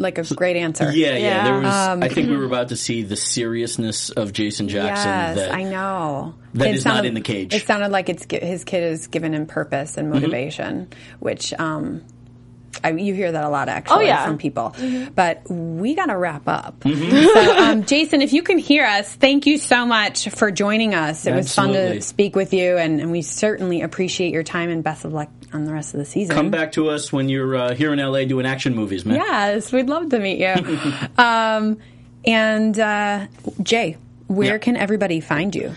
like 0.00 0.18
a 0.18 0.34
great 0.34 0.56
answer. 0.56 0.90
Yeah, 0.90 1.08
yeah. 1.12 1.18
Yeah. 1.18 1.44
There 1.44 1.60
was. 1.60 1.74
Um, 1.74 2.02
I 2.02 2.08
think 2.08 2.28
we 2.28 2.36
were 2.36 2.44
about 2.44 2.68
to 2.68 2.76
see 2.76 3.02
the 3.02 3.16
seriousness 3.16 4.10
of 4.10 4.32
Jason 4.32 4.68
Jackson. 4.68 5.08
Yes, 5.08 5.36
that 5.36 5.52
I 5.52 5.62
know. 5.64 6.34
that 6.54 6.68
It 6.68 6.74
is 6.74 6.84
not 6.84 7.04
in 7.04 7.14
the 7.14 7.20
cage. 7.20 7.54
It 7.54 7.66
sounded 7.66 7.90
like 7.90 8.08
it's 8.08 8.26
his 8.30 8.64
kid 8.64 8.82
has 8.82 9.06
given 9.06 9.34
him 9.34 9.46
purpose 9.46 9.96
and 9.96 10.10
motivation, 10.10 10.88
which 11.18 11.52
um, 11.54 12.04
I, 12.84 12.90
you 12.90 13.14
hear 13.14 13.32
that 13.32 13.44
a 13.44 13.48
lot 13.48 13.68
actually 13.68 14.04
Oh, 14.04 14.08
yeah. 14.08 14.24
from 14.26 14.38
people. 14.38 14.74
But 15.14 15.42
we 15.50 15.94
got 15.94 16.06
to 16.06 16.16
wrap 16.16 16.46
up. 16.48 16.84
So, 17.28 17.56
um, 17.58 17.84
Jason, 17.84 18.22
if 18.22 18.32
you 18.32 18.42
can 18.42 18.58
hear 18.58 18.84
us, 18.84 19.12
thank 19.14 19.46
you 19.46 19.58
so 19.58 19.84
much 19.86 20.28
for 20.30 20.50
joining 20.50 20.94
us. 20.94 21.26
It 21.26 21.34
was 21.34 21.54
fun 21.54 21.72
to 21.72 22.00
speak 22.00 22.34
with 22.36 22.52
you, 22.54 22.76
and, 22.76 23.00
and 23.00 23.10
we 23.12 23.22
certainly 23.22 23.82
appreciate 23.82 24.32
your 24.32 24.42
time 24.42 24.70
and 24.70 24.82
best 24.82 25.04
of 25.04 25.12
luck 25.12 25.28
on 25.52 25.64
the 25.64 25.72
rest 25.72 25.94
of 25.94 25.98
the 25.98 26.04
season. 26.04 26.34
Come 26.34 26.50
back 26.50 26.72
to 26.72 26.88
us 26.90 27.12
when 27.12 27.28
you're 27.28 27.54
uh, 27.56 27.74
here 27.74 27.92
in 27.92 27.98
LA 27.98 28.24
doing 28.24 28.46
action 28.46 28.74
movies, 28.74 29.04
man. 29.04 29.16
Yes, 29.16 29.72
we'd 29.72 29.88
love 29.88 30.08
to 30.10 30.18
meet 30.18 30.38
you. 30.38 30.78
um, 31.22 31.78
and 32.24 32.78
uh, 32.78 33.26
Jay, 33.62 33.96
where 34.26 34.52
Yeah. 34.52 34.58
can 34.58 34.76
everybody 34.76 35.20
find 35.20 35.54
you? 35.54 35.72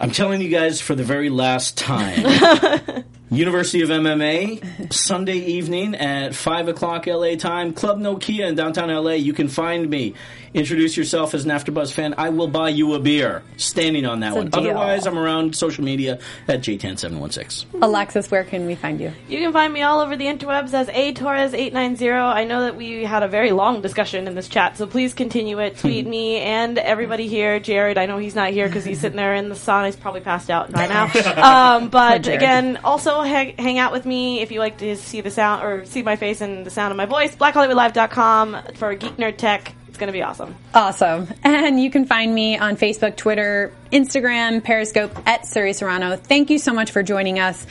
I'm 0.00 0.10
telling 0.12 0.40
you 0.40 0.48
guys 0.48 0.80
for 0.80 0.94
the 0.94 1.02
very 1.04 1.28
last 1.30 1.76
time. 1.76 3.04
University 3.30 3.82
of 3.82 3.90
MMA, 3.90 4.90
Sunday 4.92 5.36
evening 5.36 5.94
at 5.94 6.34
5 6.34 6.68
o'clock 6.68 7.06
LA 7.06 7.34
time, 7.34 7.74
Club 7.74 7.98
Nokia 7.98 8.48
in 8.48 8.54
downtown 8.54 8.88
LA. 8.88 9.12
You 9.12 9.34
can 9.34 9.48
find 9.48 9.90
me. 9.90 10.14
Introduce 10.54 10.96
yourself 10.96 11.34
as 11.34 11.44
an 11.44 11.50
AfterBuzz 11.50 11.92
fan. 11.92 12.14
I 12.16 12.30
will 12.30 12.48
buy 12.48 12.70
you 12.70 12.94
a 12.94 12.98
beer. 12.98 13.42
Standing 13.58 14.06
on 14.06 14.20
that 14.20 14.28
It's 14.28 14.36
one. 14.36 14.50
Otherwise, 14.54 15.06
I'm 15.06 15.18
around 15.18 15.54
social 15.54 15.84
media 15.84 16.20
at 16.48 16.60
JTAN716. 16.60 17.66
Alexis, 17.82 18.30
where 18.30 18.44
can 18.44 18.64
we 18.64 18.74
find 18.74 18.98
you? 18.98 19.12
you 19.28 19.38
can 19.40 19.52
find 19.52 19.72
me 19.72 19.82
all 19.82 20.00
over 20.00 20.16
the 20.16 20.24
interwebs 20.24 20.72
as 20.72 20.88
a 20.88 21.12
Torres 21.12 21.52
eight 21.52 21.74
nine 21.74 21.96
zero. 21.96 22.24
I 22.24 22.44
know 22.44 22.62
that 22.62 22.76
we 22.76 23.04
had 23.04 23.22
a 23.22 23.28
very 23.28 23.52
long 23.52 23.82
discussion 23.82 24.26
in 24.26 24.34
this 24.34 24.48
chat, 24.48 24.78
so 24.78 24.86
please 24.86 25.12
continue 25.12 25.58
it. 25.58 25.76
Tweet 25.76 26.06
me 26.16 26.38
and 26.38 26.78
everybody 26.78 27.28
here. 27.28 27.60
Jared, 27.60 27.98
I 27.98 28.06
know 28.06 28.16
he's 28.16 28.34
not 28.34 28.50
here 28.50 28.66
because 28.68 28.86
he's 28.86 29.00
sitting 29.00 29.16
there 29.18 29.34
in 29.34 29.50
the 29.50 29.54
sun. 29.54 29.84
He's 29.84 29.96
probably 29.96 30.22
passed 30.22 30.48
out 30.48 30.72
by 30.72 30.86
now. 30.86 31.12
Um, 31.38 31.88
but 31.88 32.26
again, 32.26 32.78
also 32.84 33.17
hang, 33.22 33.56
hang 33.56 33.78
out 33.78 33.92
with 33.92 34.06
me 34.06 34.40
if 34.40 34.50
you 34.50 34.60
like 34.60 34.78
to 34.78 34.96
see 34.96 35.20
the 35.20 35.30
sound 35.30 35.64
or 35.64 35.84
see 35.84 36.02
my 36.02 36.16
face 36.16 36.40
and 36.40 36.64
the 36.64 36.70
sound 36.70 36.90
of 36.90 36.96
my 36.96 37.06
voice. 37.06 37.34
BlackHollywoodLive.com 37.36 38.74
for 38.74 38.94
Geek 38.94 39.16
Nerd 39.16 39.36
Tech. 39.36 39.74
It's 39.88 39.98
going 39.98 40.08
to 40.08 40.12
be 40.12 40.22
awesome. 40.22 40.54
Awesome. 40.74 41.28
And 41.44 41.80
you 41.80 41.90
can 41.90 42.06
find 42.06 42.34
me 42.34 42.56
on 42.56 42.76
Facebook, 42.76 43.16
Twitter, 43.16 43.74
Instagram, 43.92 44.62
Periscope 44.62 45.12
at 45.26 45.42
Suri 45.42 45.74
Serano. 45.74 46.16
Thank 46.16 46.50
you 46.50 46.58
so 46.58 46.72
much 46.72 46.92
for 46.92 47.02
joining 47.02 47.38
us. 47.38 47.66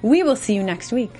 We 0.00 0.22
will 0.22 0.36
see 0.36 0.54
you 0.54 0.62
next 0.62 0.92
week. 0.92 1.12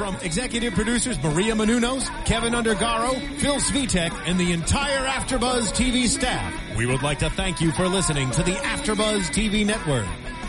From 0.00 0.16
executive 0.22 0.72
producers 0.74 1.22
Maria 1.22 1.54
Menounos, 1.54 2.08
Kevin 2.24 2.54
Undergaro, 2.54 3.14
Phil 3.38 3.56
Svitek, 3.56 4.12
and 4.26 4.38
the 4.38 4.52
entire 4.52 5.06
AfterBuzz 5.06 5.72
TV 5.72 6.06
staff, 6.06 6.54
we 6.76 6.86
would 6.86 7.02
like 7.02 7.18
to 7.18 7.28
thank 7.30 7.60
you 7.60 7.70
for 7.72 7.86
listening 7.86 8.30
to 8.30 8.42
the 8.42 8.52
AfterBuzz 8.52 9.30
TV 9.30 9.66
network. 9.66 10.06